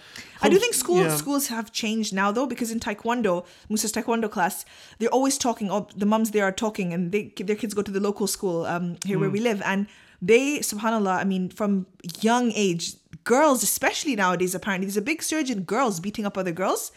I 0.45 0.49
do 0.49 0.59
think 0.59 0.75
school 0.75 1.03
yeah. 1.05 1.15
schools 1.15 1.47
have 1.49 1.71
changed 1.73 2.13
now 2.13 2.33
though 2.33 2.47
because 2.47 2.73
in 2.73 2.81
Taekwondo, 2.81 3.47
Musa's 3.69 3.93
Taekwondo 3.93 4.29
class, 4.29 4.65
they're 4.99 5.09
always 5.09 5.39
talking. 5.39 5.71
Oh, 5.71 5.87
the 5.95 6.05
mums 6.05 6.33
there 6.33 6.45
are 6.45 6.51
talking, 6.51 6.93
and 6.93 7.13
they 7.13 7.33
their 7.37 7.55
kids 7.55 7.75
go 7.75 7.83
to 7.83 7.93
the 7.93 8.01
local 8.01 8.27
school 8.27 8.67
um, 8.67 8.97
here 9.05 9.17
Hmm. 9.17 9.21
where 9.21 9.31
we 9.31 9.39
live, 9.41 9.63
and 9.65 9.87
they, 10.21 10.59
Subhanallah, 10.59 11.17
I 11.19 11.25
mean, 11.25 11.49
from 11.49 11.87
young 12.21 12.53
age, 12.55 12.95
girls 13.25 13.63
especially 13.63 14.17
nowadays, 14.17 14.55
apparently 14.55 14.87
there's 14.87 14.97
a 14.97 15.03
big 15.03 15.23
surge 15.23 15.51
in 15.51 15.63
girls 15.63 16.01
beating 16.01 16.27
up 16.27 16.37
other 16.37 16.53
girls. 16.53 16.91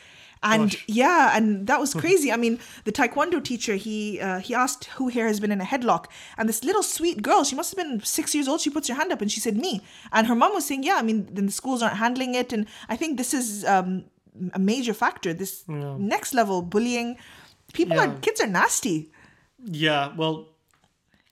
And 0.48 0.70
Gosh. 0.70 0.86
yeah, 0.88 1.36
and 1.36 1.66
that 1.66 1.80
was 1.80 1.94
crazy. 1.96 2.32
I 2.32 2.38
mean, 2.38 2.60
the 2.84 2.92
taekwondo 2.92 3.44
teacher 3.44 3.76
he 3.76 4.20
uh, 4.22 4.40
he 4.40 4.54
asked 4.54 4.86
who 4.98 5.08
here 5.08 5.26
has 5.28 5.40
been 5.40 5.52
in 5.52 5.60
a 5.60 5.66
headlock, 5.66 6.06
and 6.38 6.48
this 6.48 6.64
little 6.64 6.84
sweet 6.84 7.24
girl, 7.24 7.44
she 7.44 7.56
must 7.56 7.76
have 7.76 7.84
been 7.84 8.00
six 8.02 8.36
years 8.36 8.48
old. 8.48 8.62
She 8.62 8.70
puts 8.70 8.88
her 8.88 8.94
hand 8.94 9.12
up 9.12 9.22
and 9.22 9.32
she 9.32 9.40
said 9.40 9.58
me, 9.58 9.82
and 10.12 10.28
her 10.28 10.36
mom 10.36 10.54
was 10.54 10.66
saying, 10.68 10.84
yeah, 10.84 10.98
I 10.98 11.02
mean, 11.02 11.28
then 11.34 11.48
the 11.48 11.52
schools 11.52 11.82
aren't 11.82 11.98
handling 11.98 12.36
it, 12.36 12.54
and 12.54 12.68
I 12.90 12.96
think 12.96 13.18
this 13.18 13.34
is 13.34 13.66
um, 13.66 14.06
a 14.54 14.60
major 14.60 14.94
factor. 14.94 15.34
This 15.34 15.64
next 15.68 16.34
level 16.36 16.62
bullying, 16.62 17.18
people 17.74 18.00
are 18.00 18.14
kids 18.22 18.40
are 18.40 18.48
nasty. 18.48 19.12
yeah 19.66 20.14
well 20.16 20.50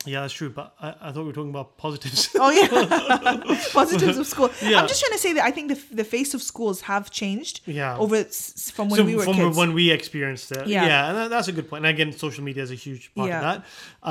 yeah 0.05 0.21
that's 0.21 0.33
true 0.33 0.49
but 0.49 0.73
i, 0.79 0.89
I 1.01 1.11
thought 1.11 1.21
we 1.21 1.27
were 1.31 1.33
talking 1.33 1.49
about 1.57 1.77
positives 1.77 2.29
Oh 2.39 2.49
yeah, 2.51 2.67
positives 3.71 4.17
of 4.17 4.27
school. 4.27 4.49
Yeah. 4.61 4.79
I'm 4.79 4.87
just 4.87 4.99
trying 5.01 5.11
to 5.17 5.23
say 5.25 5.33
that 5.33 5.43
I 5.45 5.51
think 5.51 5.65
the 5.73 5.95
the 5.95 6.03
face 6.03 6.33
of 6.33 6.41
schools 6.41 6.81
have 6.81 7.09
changed. 7.11 7.61
Yeah. 7.65 7.97
over 7.97 8.15
s- 8.17 8.71
from 8.75 8.89
when 8.89 8.97
so 8.99 9.03
we 9.05 9.15
were 9.15 9.23
from 9.23 9.35
kids. 9.35 9.57
when 9.57 9.73
we 9.73 9.91
experienced 9.91 10.51
it 10.51 10.67
Yeah. 10.67 10.85
yeah, 10.85 11.07
and 11.09 11.17
that- 11.17 11.29
that's 11.29 11.47
a 11.47 11.51
good 11.57 11.67
point. 11.69 11.85
and 11.85 11.91
again 11.95 12.11
social 12.25 12.43
media 12.43 12.63
is 12.63 12.71
a 12.71 12.75
huge 12.87 13.13
part 13.15 13.29
Yeah. 13.29 13.37
of 13.37 13.43
that 13.47 13.57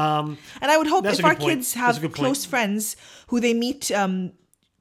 um 0.03 0.39
And 0.63 0.71
I 0.71 0.77
would 0.79 0.87
hope 0.95 1.05
if 1.07 1.25
our 1.25 1.35
point. 1.37 1.49
kids 1.49 1.75
have 1.75 1.95
close 2.13 2.45
friends 2.45 2.97
who 3.29 3.41
they 3.41 3.55
meet 3.55 3.91
um, 3.91 4.33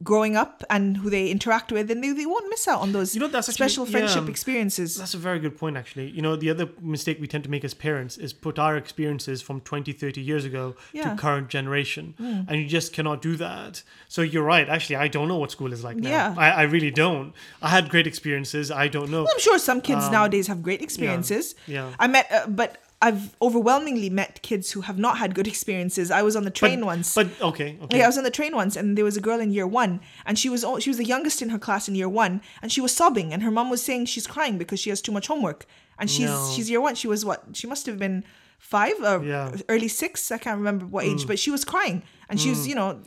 growing 0.04 0.36
up 0.36 0.64
and 0.70 0.98
who 0.98 1.10
they 1.10 1.30
interact 1.30 1.72
with, 1.72 1.88
then 1.88 2.02
they, 2.02 2.12
they 2.12 2.26
won't 2.26 2.48
miss 2.50 2.68
out 2.68 2.82
on 2.82 2.92
those 2.92 3.14
You 3.14 3.22
know, 3.22 3.28
that's 3.28 3.48
actually- 3.50 3.54
special 3.70 3.86
friendship 3.86 4.24
yeah. 4.26 4.30
experiences. 4.30 4.96
That's 4.98 5.14
a 5.14 5.18
very 5.18 5.40
good 5.40 5.58
point, 5.58 5.78
actually. 5.78 6.10
You 6.10 6.22
know, 6.22 6.36
the 6.36 6.50
other 6.50 6.70
mistake 6.82 7.20
we 7.22 7.28
tend 7.28 7.44
to 7.44 7.50
make 7.50 7.64
as 7.64 7.74
parents 7.74 8.18
is 8.18 8.34
put 8.34 8.58
our 8.58 8.78
experiences 8.78 9.42
from 9.42 9.62
20, 9.62 9.92
30 9.94 10.22
years 10.22 10.44
ago 10.46 10.76
Yeah. 10.94 11.12
to 11.12 11.16
current 11.18 11.50
generation. 11.50 12.16
And 12.20 12.52
you 12.62 12.68
just 12.68 12.94
cannot 12.94 13.22
do 13.22 13.36
that. 13.38 13.84
So 14.08 14.22
you're 14.22 14.44
right. 14.44 14.68
Actually, 14.68 14.98
I 14.98 15.08
don't 15.08 15.28
know 15.28 15.38
what 15.38 15.52
school 15.52 15.72
is 15.74 15.84
like 15.84 15.98
now. 15.98 16.10
Yeah. 16.10 16.36
I, 16.38 16.50
I 16.52 16.62
really 16.64 16.92
don't. 16.92 17.34
I 17.62 17.70
had 17.70 17.90
great 17.90 18.08
experiences. 18.08 18.72
I 18.72 18.88
don't 18.88 19.10
know. 19.12 19.28
I'm 19.32 19.40
sure 19.40 19.58
some 19.60 19.82
kids 19.82 20.10
nowadays 20.10 20.48
have 20.48 20.62
great 20.64 20.82
experiences. 20.82 21.54
Um, 21.68 21.74
yeah. 21.74 21.92
I 22.00 22.08
met, 22.08 22.28
uh, 22.32 22.48
but 22.48 22.78
I've 23.02 23.36
overwhelmingly 23.42 24.10
met 24.12 24.42
kids 24.44 24.72
who 24.72 24.82
have 24.82 25.00
not 25.00 25.18
had 25.18 25.34
good 25.34 25.48
experiences. 25.48 26.12
I 26.12 26.22
was 26.22 26.36
on 26.36 26.44
the 26.44 26.52
train 26.52 26.82
but, 26.82 26.86
once. 26.86 27.16
But 27.16 27.28
okay, 27.42 27.78
okay. 27.82 27.98
Yeah, 27.98 28.04
I 28.04 28.08
was 28.08 28.18
on 28.18 28.24
the 28.24 28.30
train 28.32 28.56
once, 28.56 28.76
and 28.76 28.96
there 28.98 29.06
was 29.06 29.18
a 29.18 29.22
girl 29.22 29.40
in 29.40 29.52
year 29.52 29.66
one, 29.66 30.02
and 30.26 30.38
she 30.38 30.50
was 30.50 30.64
she 30.80 30.90
was 30.90 30.98
the 30.98 31.06
youngest 31.06 31.42
in 31.42 31.50
her 31.50 31.58
class 31.60 31.88
in 31.88 31.96
year 31.96 32.10
one, 32.10 32.42
and 32.62 32.72
she 32.72 32.80
was 32.82 32.92
sobbing, 32.94 33.34
and 33.34 33.42
her 33.44 33.52
mom 33.52 33.70
was 33.70 33.82
saying 33.84 34.06
she's 34.06 34.28
crying 34.28 34.58
because 34.58 34.80
she 34.80 34.90
has 34.92 35.02
too 35.02 35.12
much 35.12 35.28
homework, 35.28 35.66
and 35.98 36.10
she's 36.10 36.30
No. 36.30 36.52
she's 36.56 36.70
year 36.70 36.82
one. 36.82 36.96
She 36.96 37.08
was 37.08 37.26
what? 37.26 37.44
She 37.54 37.66
must 37.68 37.86
have 37.88 37.98
been 37.98 38.24
five 38.60 38.94
or 39.02 39.24
Yeah. 39.24 39.50
Mm. 39.52 39.64
early 39.70 39.88
six. 39.88 40.32
I 40.32 40.38
can't 40.38 40.58
remember 40.60 40.86
what 40.86 41.04
age, 41.06 41.26
but 41.26 41.40
she 41.40 41.50
was 41.50 41.66
crying, 41.66 42.04
and 42.30 42.40
she 42.40 42.50
was 42.50 42.68
you 42.68 42.76
know. 42.76 43.00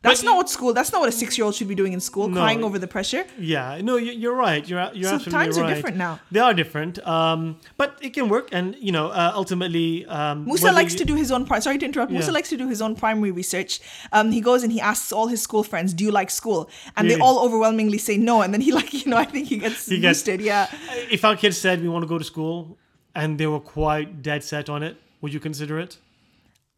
But 0.00 0.10
That's 0.10 0.22
you- 0.22 0.28
not 0.28 0.36
what 0.36 0.48
school. 0.48 0.72
That's 0.72 0.92
not 0.92 1.00
what 1.00 1.08
a 1.08 1.12
six-year-old 1.12 1.56
should 1.56 1.66
be 1.66 1.74
doing 1.74 1.92
in 1.92 1.98
school, 1.98 2.28
No. 2.28 2.40
crying 2.40 2.62
over 2.62 2.78
the 2.78 2.86
pressure. 2.86 3.24
Yeah, 3.36 3.80
no, 3.82 3.96
you- 3.96 4.12
you're 4.12 4.34
right. 4.34 4.62
You're 4.68 4.78
you're 4.94 5.08
So 5.10 5.14
absolutely 5.16 5.32
times 5.32 5.58
are 5.58 5.66
different 5.74 5.96
now. 5.96 6.20
They 6.30 6.38
are 6.38 6.54
different, 6.54 7.04
um, 7.04 7.56
but 7.76 7.98
it 8.00 8.10
can 8.14 8.28
work. 8.28 8.48
And 8.52 8.76
you 8.80 8.92
know, 8.92 9.08
uh, 9.08 9.32
ultimately, 9.34 10.06
um, 10.06 10.44
Musa 10.44 10.70
likes 10.70 10.94
to 10.94 11.04
do 11.04 11.16
his 11.16 11.32
own. 11.32 11.44
Pri- 11.46 11.58
Sorry 11.58 11.78
to 11.78 11.84
interrupt. 11.84 12.12
Musa 12.12 12.30
likes 12.30 12.48
to 12.50 12.56
do 12.56 12.68
his 12.68 12.80
own 12.80 12.94
primary 12.94 13.32
research. 13.32 13.80
Um, 14.12 14.30
he 14.30 14.40
goes 14.40 14.62
and 14.62 14.70
he 14.72 14.80
asks 14.80 15.10
all 15.10 15.26
his 15.26 15.42
school 15.42 15.64
friends, 15.64 15.92
"Do 15.94 16.04
you 16.04 16.12
like 16.12 16.30
school?" 16.30 16.70
And 16.96 17.10
they 17.10 17.18
all 17.18 17.40
overwhelmingly 17.44 17.98
say 17.98 18.16
no. 18.16 18.42
And 18.42 18.54
then 18.54 18.60
he 18.60 18.70
like 18.80 18.92
you 18.94 19.10
know 19.10 19.16
I 19.16 19.24
think 19.24 19.48
he 19.48 19.58
gets 19.58 19.86
He 19.86 19.98
gets- 19.98 20.24
Yeah. 20.28 20.68
If 21.10 21.24
our 21.24 21.34
kids 21.36 21.56
said 21.58 21.82
we 21.82 21.88
want 21.88 22.04
to 22.04 22.08
go 22.08 22.18
to 22.18 22.24
school, 22.24 22.78
and 23.16 23.36
they 23.36 23.48
were 23.48 23.58
quite 23.78 24.22
dead 24.22 24.44
set 24.44 24.68
on 24.68 24.84
it, 24.84 24.96
would 25.20 25.32
you 25.32 25.40
consider 25.40 25.76
it? 25.80 25.96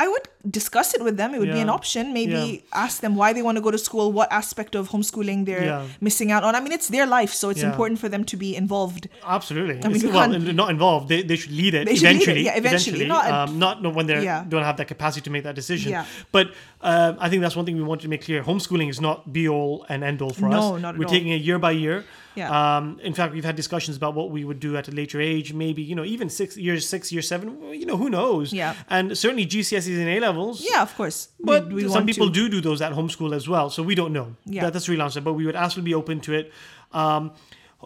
I 0.03 0.07
would 0.13 0.27
discuss 0.59 0.89
it 0.97 1.03
with 1.07 1.17
them. 1.21 1.31
It 1.35 1.41
would 1.43 1.53
be 1.59 1.63
an 1.69 1.73
option. 1.79 2.03
Maybe 2.21 2.41
Yeah. 2.53 2.85
ask 2.85 2.95
them 3.05 3.13
why 3.21 3.29
they 3.37 3.43
want 3.49 3.57
to 3.61 3.65
go 3.67 3.71
to 3.77 3.81
school, 3.89 4.07
what 4.19 4.29
aspect 4.41 4.73
of 4.81 4.83
homeschooling 4.95 5.39
they're 5.49 5.67
Yeah. 5.71 5.83
missing 6.09 6.29
out 6.35 6.43
on. 6.47 6.53
I 6.59 6.61
mean, 6.65 6.73
it's 6.79 6.89
their 6.97 7.07
life, 7.19 7.33
so 7.41 7.45
it's 7.53 7.63
Yeah. 7.63 7.71
important 7.73 7.97
for 8.03 8.09
them 8.15 8.23
to 8.33 8.37
be 8.45 8.51
involved. 8.63 9.03
Absolutely. 9.37 9.77
I 9.85 9.89
mean, 9.93 10.01
well, 10.13 10.31
can't- 10.31 10.71
involved. 10.77 11.05
They, 11.13 11.21
they 11.31 11.37
should 11.41 11.55
lead 11.63 11.75
it 11.79 11.85
They 11.91 11.97
should 11.97 12.05
lead 12.05 12.17
it, 12.17 12.23
eventually. 12.23 12.45
yeah, 12.49 12.57
eventually, 12.63 13.07
not 13.15 13.23
at- 13.27 13.35
um, 13.41 13.59
not 13.65 13.75
not 13.85 13.93
when 13.99 14.07
they 14.11 14.19
Yeah. 14.31 14.41
don't 14.53 14.67
have 14.71 14.77
that 14.81 14.89
capacity 14.95 15.23
to 15.29 15.31
make 15.37 15.45
that 15.49 15.57
decision. 15.63 15.89
Yeah. 15.97 16.05
But 16.37 16.47
uh, 16.91 17.13
I 17.25 17.27
think 17.31 17.41
that's 17.43 17.57
one 17.61 17.67
thing 17.67 17.77
we 17.85 17.87
want 17.93 18.01
to 18.07 18.09
make 18.15 18.23
clear. 18.29 18.41
Homeschooling 18.51 18.89
is 18.95 19.01
not 19.09 19.17
be 19.39 19.45
all 19.57 19.75
and 19.91 19.99
end 20.11 20.19
all 20.25 20.35
for 20.41 20.47
us. 20.49 20.53
No, 20.53 20.67
not 20.85 20.95
at 20.95 20.99
We're 20.99 21.05
all. 21.11 21.17
taking 21.17 21.33
it 21.37 21.43
year 21.49 21.59
by 21.69 21.73
year. 21.85 21.99
Yeah. 22.35 22.77
Um, 22.77 23.01
in 23.03 23.15
fact, 23.15 23.35
we've 23.35 23.45
had 23.45 23.57
discussions 23.57 23.97
about 23.97 24.15
what 24.15 24.31
we 24.31 24.45
would 24.45 24.61
do 24.61 24.77
at 24.77 24.89
a 24.89 24.93
later 24.93 25.21
age. 25.21 25.53
Maybe 25.53 25.83
you 25.83 25.95
know, 25.95 26.05
even 26.05 26.31
six 26.31 26.57
years, 26.57 26.89
six 26.89 27.11
years, 27.13 27.27
seven. 27.27 27.73
You 27.73 27.87
know, 27.87 27.97
who 27.97 28.11
knows? 28.11 28.53
Yeah. 28.53 28.75
And 28.89 29.17
certainly 29.17 29.47
GCSEs 29.47 29.99
and 29.99 30.09
A 30.09 30.21
levels. 30.21 30.65
Yeah, 30.69 30.83
of 30.83 30.95
course. 30.95 31.29
But 31.41 31.73
we 31.73 31.89
some 31.89 32.07
people 32.07 32.29
to. 32.29 32.33
do 32.33 32.49
do 32.49 32.61
those 32.61 32.81
at 32.81 32.93
homeschool 32.93 33.35
as 33.35 33.49
well, 33.49 33.71
so 33.71 33.83
we 33.83 33.95
don't 33.95 34.13
know. 34.13 34.37
Yeah. 34.45 34.63
That, 34.63 34.75
that's 34.75 34.87
the 34.87 34.93
real 34.93 35.03
answer. 35.03 35.21
But 35.21 35.35
we 35.35 35.45
would 35.47 35.57
absolutely 35.57 35.91
be 35.91 35.95
open 35.95 36.21
to 36.21 36.35
it. 36.35 36.53
Um, 36.93 37.33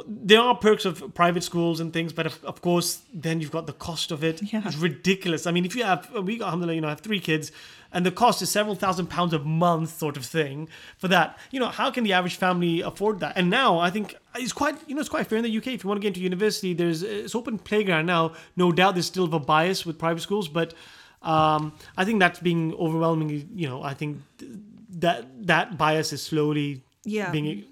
there 0.07 0.40
are 0.40 0.57
perks 0.57 0.84
of 0.84 1.14
private 1.14 1.45
schools 1.45 1.78
and 1.78 1.92
things, 1.92 2.12
but 2.12 2.26
of, 2.26 2.45
of 2.45 2.61
course, 2.61 3.03
then 3.12 3.40
you've 3.40 3.53
got 3.53 3.66
the 3.66 3.72
cost 3.72 4.11
of 4.11 4.24
it. 4.24 4.42
Yeah. 4.53 4.62
It's 4.64 4.76
ridiculous. 4.76 5.47
I 5.47 5.53
mean, 5.53 5.64
if 5.64 5.76
you 5.76 5.84
have, 5.84 6.11
we 6.12 6.36
got, 6.36 6.47
alhamdulillah, 6.47 6.74
you 6.74 6.80
know, 6.80 6.88
I 6.88 6.90
have 6.90 7.01
three 7.01 7.20
kids, 7.20 7.53
and 7.95 8.05
the 8.05 8.11
cost 8.11 8.42
is 8.42 8.51
several 8.51 8.74
thousand 8.74 9.07
pounds 9.07 9.32
a 9.32 9.38
month, 9.38 9.97
sort 9.99 10.16
of 10.18 10.26
thing, 10.26 10.68
for 10.99 11.09
that. 11.09 11.38
You 11.53 11.61
know, 11.61 11.68
how 11.68 11.90
can 11.90 12.05
the 12.05 12.12
average 12.12 12.36
family 12.36 12.82
afford 12.82 13.20
that? 13.20 13.32
And 13.38 13.49
now, 13.49 13.78
I 13.78 13.88
think 13.90 14.14
it's 14.34 14.53
quite, 14.53 14.76
you 14.86 14.95
know, 14.95 15.01
it's 15.01 15.09
quite 15.09 15.26
fair 15.28 15.38
in 15.38 15.45
the 15.45 15.57
UK. 15.57 15.68
If 15.68 15.84
you 15.84 15.88
want 15.88 15.99
to 16.01 16.03
get 16.03 16.09
into 16.09 16.20
university, 16.20 16.74
there's 16.74 17.03
it's 17.03 17.34
open 17.34 17.59
playground 17.59 18.05
now. 18.07 18.32
No 18.57 18.72
doubt, 18.72 18.95
there's 18.97 19.07
still 19.07 19.32
a 19.32 19.38
bias 19.38 19.86
with 19.86 19.97
private 19.99 20.20
schools, 20.20 20.49
but 20.49 20.74
um, 21.22 21.72
I 21.97 22.05
think 22.05 22.18
that's 22.20 22.40
being 22.40 22.74
overwhelmingly, 22.74 23.47
you 23.55 23.66
know, 23.68 23.82
I 23.82 23.95
think 23.95 24.20
th- 24.38 24.51
that 24.99 25.47
that 25.47 25.78
bias 25.78 26.12
is 26.12 26.22
slowly 26.22 26.82
Yeah. 27.05 27.30
being 27.30 27.64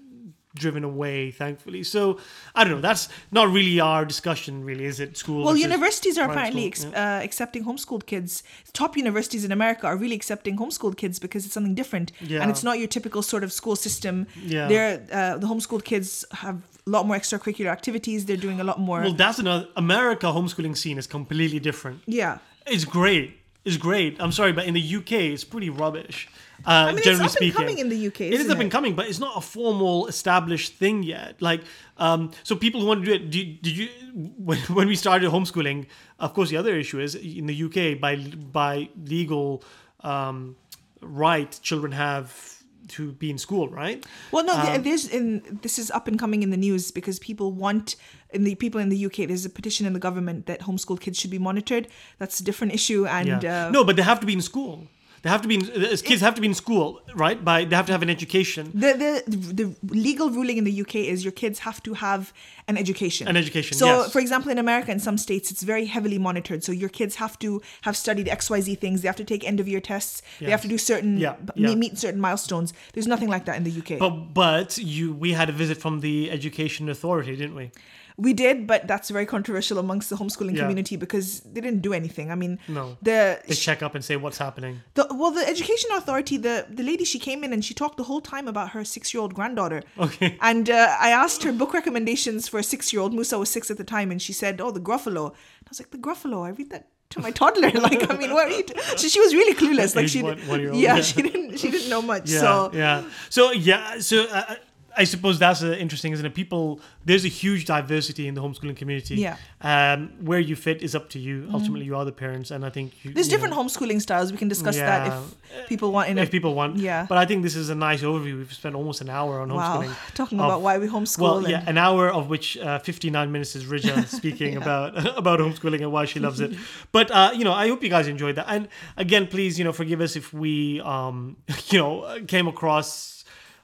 driven 0.55 0.83
away, 0.83 1.31
thankfully. 1.31 1.83
So 1.83 2.19
I 2.55 2.63
don't 2.63 2.73
know. 2.73 2.81
That's 2.81 3.09
not 3.31 3.49
really 3.51 3.79
our 3.79 4.05
discussion, 4.05 4.63
really, 4.63 4.85
is 4.85 4.99
it? 4.99 5.17
School. 5.17 5.43
Well, 5.45 5.57
universities 5.57 6.17
are 6.17 6.29
apparently 6.29 6.67
ex- 6.67 6.85
uh, 6.85 7.19
accepting 7.23 7.63
homeschooled 7.65 8.05
kids. 8.05 8.43
Top 8.73 8.95
universities 8.97 9.43
in 9.45 9.51
America 9.51 9.87
are 9.87 9.97
really 9.97 10.15
accepting 10.15 10.57
homeschooled 10.57 10.97
kids 10.97 11.19
because 11.19 11.45
it's 11.45 11.53
something 11.53 11.75
different, 11.75 12.11
Yeah. 12.21 12.41
and 12.41 12.51
it's 12.51 12.63
not 12.63 12.77
your 12.79 12.87
typical 12.87 13.21
sort 13.23 13.43
of 13.43 13.51
school 13.51 13.75
system. 13.75 14.27
Yeah. 14.43 14.67
They're 14.67 14.93
uh, 15.11 15.37
the 15.37 15.47
homeschooled 15.47 15.83
kids 15.83 16.25
have 16.31 16.57
a 16.85 16.89
lot 16.89 17.07
more 17.07 17.17
extracurricular 17.17 17.67
activities. 17.71 18.25
They're 18.25 18.37
doing 18.37 18.59
a 18.59 18.63
lot 18.63 18.79
more. 18.79 19.01
Well, 19.01 19.13
that's 19.13 19.39
another. 19.39 19.67
America 19.75 20.27
homeschooling 20.27 20.75
scene 20.77 20.97
is 20.97 21.07
completely 21.07 21.59
different. 21.59 22.01
yeah, 22.05 22.37
It's 22.67 22.85
great. 22.85 23.39
It's 23.65 23.77
great. 23.77 24.17
I'm 24.19 24.31
sorry, 24.33 24.51
but 24.51 24.65
in 24.65 24.73
the 24.73 24.95
UK, 24.97 25.11
it's 25.33 25.45
pretty 25.45 25.69
rubbish. 25.69 26.27
Uh, 26.65 26.69
I 26.69 26.85
mean, 26.87 26.97
it's 26.97 27.05
generally 27.05 27.25
up 27.25 27.31
speaking, 27.31 27.61
and 27.61 27.67
coming 27.67 27.77
in 27.79 27.89
the 27.89 28.07
UK. 28.07 28.21
it 28.21 28.33
is 28.33 28.49
up 28.49 28.59
and 28.59 28.69
coming, 28.69 28.93
but 28.93 29.07
it's 29.07 29.19
not 29.19 29.37
a 29.37 29.41
formal 29.41 30.07
established 30.07 30.73
thing 30.73 31.03
yet. 31.03 31.41
Like, 31.41 31.61
um, 31.97 32.31
so 32.43 32.55
people 32.55 32.81
who 32.81 32.87
want 32.87 33.05
to 33.05 33.05
do 33.05 33.13
it, 33.13 33.29
did, 33.29 33.61
did 33.61 33.77
you 33.77 33.87
when, 34.37 34.59
when 34.59 34.87
we 34.87 34.95
started 34.95 35.31
homeschooling? 35.31 35.87
Of 36.19 36.33
course, 36.33 36.49
the 36.49 36.57
other 36.57 36.75
issue 36.75 36.99
is 36.99 37.15
in 37.15 37.45
the 37.45 37.63
UK 37.63 37.99
by 37.99 38.17
by 38.17 38.89
legal 39.05 39.63
um, 40.01 40.57
right, 41.01 41.57
children 41.61 41.91
have 41.93 42.52
to 42.89 43.11
be 43.13 43.29
in 43.29 43.37
school, 43.37 43.67
right? 43.69 44.05
Well, 44.31 44.45
no, 44.45 44.53
Um, 44.53 44.65
th 44.65 44.83
there's 44.83 45.05
in 45.07 45.59
this 45.61 45.79
is 45.79 45.89
up 45.91 46.07
and 46.07 46.17
coming 46.19 46.43
in 46.43 46.49
the 46.49 46.57
news 46.57 46.91
because 46.91 47.17
people 47.19 47.51
want 47.65 47.95
in 48.33 48.43
the 48.43 48.55
people 48.55 48.79
in 48.81 48.89
the 48.89 49.05
UK. 49.07 49.25
There's 49.27 49.45
a 49.45 49.49
petition 49.49 49.85
in 49.87 49.93
the 49.93 49.99
government 50.07 50.45
that 50.47 50.59
homeschool 50.61 50.99
kids 50.99 51.19
should 51.19 51.31
be 51.31 51.39
monitored. 51.39 51.87
That's 52.19 52.39
a 52.39 52.43
different 52.43 52.73
issue, 52.73 53.05
and 53.07 53.27
Yeah. 53.27 53.67
uh, 53.67 53.71
no, 53.71 53.83
but 53.83 53.95
they 53.95 54.03
have 54.03 54.19
to 54.19 54.25
be 54.25 54.33
in 54.33 54.41
school. 54.41 54.87
They 55.23 55.29
have 55.29 55.41
to 55.41 55.47
be 55.47 55.55
in, 55.55 55.61
kids 56.09 56.21
have 56.21 56.35
to 56.35 56.41
be 56.41 56.47
in 56.47 56.53
school, 56.53 56.99
right? 57.15 57.39
By 57.43 57.63
they 57.63 57.75
have 57.77 57.85
to 57.85 57.93
have 57.93 58.01
an 58.03 58.09
education. 58.09 58.71
The, 58.73 58.91
the 59.03 59.37
the 59.61 59.75
legal 60.07 60.29
ruling 60.29 60.57
in 60.57 60.65
the 60.65 60.81
UK 60.83 60.95
is 61.13 61.23
your 61.23 61.31
kids 61.43 61.59
have 61.59 61.81
to 61.83 61.93
have 61.93 62.33
an 62.67 62.77
education. 62.77 63.27
An 63.29 63.37
education, 63.37 63.77
So, 63.77 63.85
yes. 63.87 64.11
for 64.13 64.19
example, 64.19 64.51
in 64.51 64.57
America, 64.57 64.91
in 64.91 64.99
some 64.99 65.17
states, 65.17 65.49
it's 65.51 65.63
very 65.63 65.85
heavily 65.85 66.19
monitored. 66.19 66.61
So 66.67 66.71
your 66.83 66.89
kids 66.89 67.15
have 67.23 67.37
to 67.39 67.61
have 67.87 67.95
studied 67.95 68.27
X 68.27 68.49
Y 68.49 68.59
Z 68.61 68.75
things. 68.75 69.01
They 69.01 69.07
have 69.07 69.21
to 69.23 69.29
take 69.33 69.41
end 69.51 69.59
of 69.61 69.67
year 69.67 69.81
tests. 69.81 70.21
They 70.39 70.51
have 70.51 70.61
to 70.61 70.67
do 70.67 70.77
certain 70.77 71.17
Yeah, 71.17 71.35
yeah. 71.55 71.75
meet 71.75 71.97
certain 71.97 72.19
milestones. 72.19 72.73
There's 72.93 73.07
nothing 73.07 73.29
like 73.35 73.45
that 73.45 73.55
in 73.59 73.63
the 73.69 73.73
UK. 73.81 73.99
But 73.99 74.33
but 74.33 74.77
you 74.77 75.13
we 75.13 75.29
had 75.39 75.47
a 75.49 75.53
visit 75.63 75.77
from 75.77 76.01
the 76.01 76.15
education 76.37 76.89
authority, 76.89 77.33
didn't 77.41 77.55
we? 77.55 77.71
We 78.17 78.33
did, 78.33 78.67
but 78.67 78.87
that's 78.87 79.09
very 79.09 79.25
controversial 79.25 79.79
amongst 79.79 80.09
the 80.09 80.15
homeschooling 80.17 80.55
Yeah. 80.55 80.61
community 80.61 80.95
because 80.97 81.39
they 81.41 81.61
didn't 81.61 81.81
do 81.81 81.93
anything. 81.93 82.31
I 82.31 82.35
mean, 82.35 82.59
No. 82.67 82.97
the, 83.01 83.39
They 83.47 83.55
check 83.55 83.81
up 83.81 83.95
and 83.95 84.03
say 84.05 84.15
what's 84.17 84.37
happening. 84.37 84.81
the 84.93 85.07
well, 85.11 85.31
the 85.31 85.47
education 85.47 85.89
authority, 85.99 86.37
the 86.37 86.65
the 86.69 86.83
lady, 86.83 87.05
she 87.05 87.19
came 87.19 87.43
in 87.43 87.51
and 87.53 87.65
she 87.65 87.73
talked 87.73 87.97
the 87.97 88.03
whole 88.03 88.21
time 88.21 88.47
about 88.47 88.69
her 88.75 88.83
six 88.85 89.13
year 89.13 89.21
old 89.21 89.33
granddaughter. 89.33 89.81
Okay. 89.97 90.37
And 90.49 90.69
uh, 90.69 90.95
I 91.07 91.09
asked 91.09 91.41
her 91.43 91.51
book 91.51 91.73
recommendations 91.73 92.47
for 92.47 92.59
a 92.59 92.63
six 92.63 92.93
year 92.93 93.01
old. 93.01 93.13
Musa 93.13 93.37
was 93.39 93.49
six 93.49 93.71
at 93.71 93.77
the 93.77 93.83
time, 93.95 94.11
and 94.11 94.21
she 94.21 94.33
said, 94.33 94.61
"Oh, 94.61 94.71
the 94.71 94.79
Gruffalo." 94.87 95.25
And 95.59 95.65
I 95.67 95.69
was 95.69 95.79
like, 95.81 95.91
"The 95.91 95.97
Gruffalo? 96.05 96.45
I 96.45 96.49
read 96.49 96.69
that." 96.71 96.83
To 97.13 97.21
my 97.21 97.29
toddler, 97.41 97.69
like 97.87 98.01
I 98.09 98.17
mean, 98.17 98.31
what? 98.33 98.47
Are 98.47 98.55
you 98.57 98.63
t-? 98.63 98.73
So 99.01 99.07
she 99.07 99.19
was 99.25 99.31
really 99.39 99.53
clueless. 99.61 99.95
Like 99.95 100.07
she, 100.13 100.23
one- 100.23 100.39
yeah, 100.49 100.71
yeah. 100.85 101.01
she 101.09 101.21
didn't, 101.21 101.57
she 101.59 101.69
didn't 101.69 101.89
know 101.93 102.01
much. 102.01 102.25
Yeah, 102.31 102.39
so 102.43 102.71
yeah. 102.73 103.03
So 103.29 103.51
yeah, 103.51 103.99
so 103.99 104.17
uh, 104.39 104.55
I 104.95 105.03
suppose 105.05 105.39
that's 105.39 105.63
uh, 105.63 105.71
interesting, 105.79 106.13
isn't 106.13 106.25
it? 106.25 106.33
People, 106.35 106.79
there's 107.05 107.25
a 107.25 107.29
huge 107.29 107.65
diversity 107.65 108.27
in 108.27 108.33
the 108.35 108.41
homeschooling 108.41 108.75
community. 108.75 109.15
Yeah. 109.15 109.37
Um, 109.61 110.11
where 110.21 110.39
you 110.39 110.55
fit 110.55 110.81
is 110.81 110.93
up 110.95 111.09
to 111.11 111.19
you. 111.19 111.47
Ultimately, 111.53 111.85
you 111.85 111.95
are 111.95 112.05
the 112.05 112.11
parents, 112.11 112.51
and 112.51 112.65
I 112.65 112.69
think 112.69 112.93
you, 113.03 113.13
there's 113.13 113.27
you 113.27 113.31
different 113.31 113.55
know, 113.55 113.63
homeschooling 113.63 114.01
styles. 114.01 114.31
We 114.31 114.37
can 114.37 114.47
discuss 114.47 114.75
Yeah. 114.77 115.09
that 115.09 115.23
if 115.61 115.67
people 115.67 115.91
want. 115.91 116.09
In 116.09 116.17
a, 116.17 116.21
if 116.21 116.31
people 116.31 116.53
want. 116.53 116.77
Yeah. 116.77 117.05
But 117.07 117.17
I 117.17 117.25
think 117.25 117.43
this 117.43 117.55
is 117.55 117.69
a 117.69 117.75
nice 117.75 118.01
overview. 118.01 118.37
We've 118.37 118.53
spent 118.53 118.75
almost 118.75 119.01
an 119.01 119.09
hour 119.09 119.39
on 119.41 119.49
homeschooling. 119.49 119.87
wow, 119.87 119.95
talking 120.13 120.39
of- 120.39 120.45
about 120.45 120.61
why 120.61 120.77
we 120.77 120.87
homeschool. 120.87 121.19
Well, 121.21 121.37
and, 121.39 121.47
yeah, 121.49 121.63
an 121.67 121.77
hour 121.77 122.09
of 122.11 122.29
which 122.29 122.57
uh, 122.57 122.79
59 122.79 123.31
minutes 123.31 123.55
is 123.55 123.65
Rija 123.65 124.05
speaking 124.19 124.57
about 124.57 125.17
about 125.17 125.39
homeschooling 125.39 125.81
and 125.81 125.91
why 125.91 126.05
she 126.05 126.19
loves 126.19 126.39
it. 126.39 126.51
But 126.91 127.09
uh, 127.11 127.31
you 127.33 127.43
know, 127.43 127.53
I 127.53 127.67
hope 127.67 127.83
you 127.83 127.89
guys 127.89 128.07
enjoyed 128.07 128.35
that. 128.35 128.45
And 128.49 128.67
again, 128.97 129.27
please, 129.27 129.57
you 129.57 129.63
know, 129.65 129.71
forgive 129.73 130.01
us 130.01 130.15
if 130.15 130.33
we, 130.33 130.81
um, 130.81 131.37
you 131.69 131.79
know, 131.79 132.19
came 132.27 132.47
across. 132.47 133.22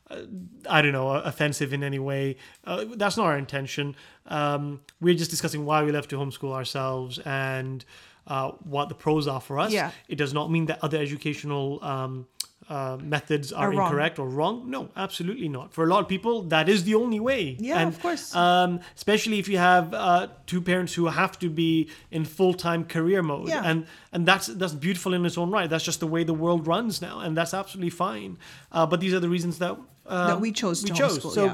Uh, 0.10 0.22
I 0.70 0.82
don't 0.82 0.92
know, 0.92 1.10
offensive 1.12 1.72
in 1.74 1.84
any 1.84 2.00
way. 2.00 2.38
Uh, 2.66 2.86
that's 2.96 3.16
not 3.18 3.26
our 3.28 3.38
intention. 3.38 3.96
Um, 4.26 4.82
we're 5.00 5.14
just 5.16 5.30
discussing 5.30 5.66
why 5.66 5.84
we 5.84 5.92
left 5.92 6.10
to 6.10 6.18
homeschool 6.18 6.52
ourselves 6.52 7.20
and 7.20 7.86
uh, 8.28 8.52
what 8.64 8.90
the 8.90 8.96
pros 8.96 9.28
are 9.28 9.42
for 9.42 9.60
us. 9.60 9.72
Yeah. 9.72 9.92
It 10.08 10.16
does 10.16 10.34
not 10.34 10.50
mean 10.52 10.66
that 10.68 10.80
other 10.84 10.98
educational 10.98 11.84
um, 11.84 12.28
uh, 12.70 12.98
methods 13.02 13.52
are, 13.52 13.70
Are 13.70 13.74
incorrect 13.74 14.20
or 14.20 14.30
wrong. 14.30 14.70
No, 14.70 14.90
absolutely 14.96 15.50
not. 15.50 15.74
For 15.74 15.84
a 15.84 15.88
lot 15.88 16.02
of 16.02 16.08
people, 16.08 16.44
that 16.44 16.70
is 16.70 16.84
the 16.84 16.94
only 16.96 17.20
way. 17.20 17.58
Yeah, 17.60 17.80
And, 17.80 17.92
of 17.94 18.00
course. 18.00 18.36
Um, 18.36 18.80
especially 18.96 19.40
if 19.40 19.48
you 19.48 19.58
have 19.58 19.92
uh, 19.94 20.28
two 20.46 20.62
parents 20.62 20.94
who 20.94 21.08
have 21.08 21.40
to 21.40 21.50
be 21.50 21.90
in 22.12 22.26
full 22.26 22.54
time 22.54 22.86
career 22.86 23.24
mode, 23.24 23.50
Yeah. 23.50 23.64
and 23.66 23.88
and 24.12 24.26
that's 24.28 24.48
that's 24.48 24.74
beautiful 24.74 25.14
in 25.16 25.26
its 25.26 25.38
own 25.38 25.50
right. 25.50 25.68
That's 25.70 25.84
just 25.84 26.00
the 26.00 26.08
way 26.08 26.24
the 26.24 26.34
world 26.34 26.68
runs 26.68 27.02
now, 27.02 27.20
and 27.22 27.36
that's 27.36 27.54
absolutely 27.56 27.90
fine. 27.90 28.38
Uh, 28.72 28.86
but 28.86 29.00
these 29.00 29.14
are 29.16 29.20
the 29.20 29.30
reasons 29.30 29.58
that 29.60 29.76
uh, 30.10 30.28
That 30.28 30.42
we 30.42 30.52
chose 30.52 30.84
We 30.84 30.90
chose. 30.92 31.20
homeschool, 31.20 31.34
So. 31.34 31.46
yeah. 31.46 31.54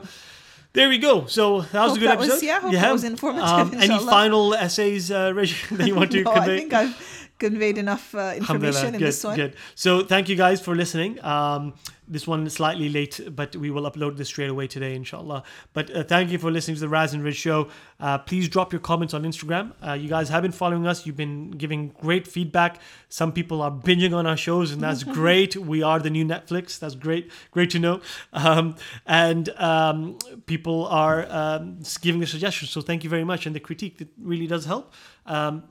There 0.74 0.90
we 0.90 0.98
go. 0.98 1.26
So 1.28 1.62
that 1.62 1.84
was 1.84 1.92
Hope 1.92 1.98
a 1.98 2.00
good 2.02 2.10
that 2.10 2.18
was- 2.20 2.30
episode. 2.30 2.46
yeah, 2.46 2.60
hope 2.60 2.74
that 2.74 2.92
was 2.92 3.04
informative, 3.06 3.48
Um, 3.48 3.74
any 3.80 3.98
final 4.00 4.54
essays, 4.54 5.10
uh, 5.10 5.32
Reg, 5.34 5.50
that 5.72 5.88
you 5.88 5.96
want 5.96 6.12
to 6.12 6.22
no, 6.24 6.32
I 6.32 6.36
convey? 6.36 6.58
think 6.58 6.74
I've 6.74 7.25
conveyed 7.38 7.78
enough 7.78 8.16
uh, 8.16 8.34
information 8.36 8.88
in 8.88 9.00
good, 9.00 9.08
this 9.08 9.24
one. 9.24 9.36
Good. 9.36 9.56
So 9.76 10.04
thank 10.04 10.30
you 10.30 10.36
guys 10.36 10.62
for 10.62 10.76
listening. 10.76 11.24
Um, 11.24 11.74
this 12.08 12.28
one 12.28 12.46
is 12.46 12.54
slightly 12.54 12.88
late, 12.88 13.20
but 13.32 13.56
we 13.56 13.72
will 13.72 13.90
upload 13.90 14.18
this 14.18 14.28
straight 14.28 14.50
away 14.50 14.68
today, 14.68 14.96
inshallah. 14.96 15.44
But 15.74 15.90
uh, 15.90 16.04
thank 16.04 16.30
you 16.30 16.38
for 16.38 16.52
listening 16.52 16.76
to 16.76 16.82
the 16.82 16.90
Raz 16.90 17.14
and 17.14 17.24
Ridge 17.24 17.36
show. 17.36 17.70
Uh, 18.00 18.20
please 18.20 18.48
drop 18.48 18.72
your 18.72 18.80
comments 18.80 19.14
on 19.14 19.24
Instagram. 19.24 19.74
Uh, 19.86 19.94
you 19.94 20.08
guys 20.08 20.30
have 20.30 20.44
been 20.44 20.52
following 20.52 20.86
us. 20.86 21.06
You've 21.06 21.18
been 21.18 21.52
giving 21.52 21.90
great 22.02 22.28
feedback. 22.28 22.80
Some 23.10 23.32
people 23.32 23.62
are 23.62 23.72
binging 23.72 24.14
on 24.14 24.28
our 24.28 24.38
shows, 24.38 24.72
and 24.72 24.82
that's 24.82 25.04
great. 25.20 25.56
We 25.56 25.82
are 25.82 26.00
the 26.00 26.12
new 26.12 26.26
Netflix. 26.26 26.78
That's 26.78 26.96
great. 26.96 27.32
Great 27.52 27.72
to 27.72 27.80
know. 27.80 28.02
Um, 28.34 28.76
and 29.08 29.50
um, 29.58 30.20
people 30.46 30.86
are 30.88 31.26
um, 31.30 31.80
giving 32.02 32.22
the 32.22 32.28
suggestions. 32.28 32.70
So 32.70 32.82
thank 32.82 33.04
you 33.04 33.10
very 33.10 33.24
much. 33.24 33.48
And 33.48 33.56
the 33.56 33.60
critique 33.60 33.98
that 33.98 34.10
really 34.22 34.48
does 34.48 34.66
help. 34.66 34.94
Um, 35.26 35.64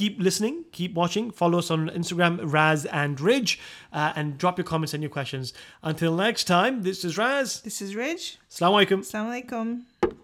keep 0.00 0.18
listening, 0.18 0.64
keep 0.72 0.94
watching. 0.94 1.30
Follow 1.30 1.58
us 1.58 1.70
on 1.70 1.90
Instagram, 1.90 2.40
Raz 2.42 2.86
and 2.86 3.20
Ridge, 3.20 3.60
uh, 3.92 4.14
and 4.16 4.38
drop 4.38 4.56
your 4.56 4.64
comments 4.64 4.94
and 4.94 5.02
your 5.02 5.10
questions. 5.10 5.52
Until 5.82 6.16
next 6.16 6.44
time, 6.44 6.82
this 6.84 7.04
is 7.04 7.18
Raz. 7.18 7.60
This 7.60 7.82
is 7.82 7.94
Ridge. 7.94 8.38
Assalamu 8.50 8.86
alaikum. 8.86 9.00
Assalamu 9.00 9.44
alaikum. 9.44 10.19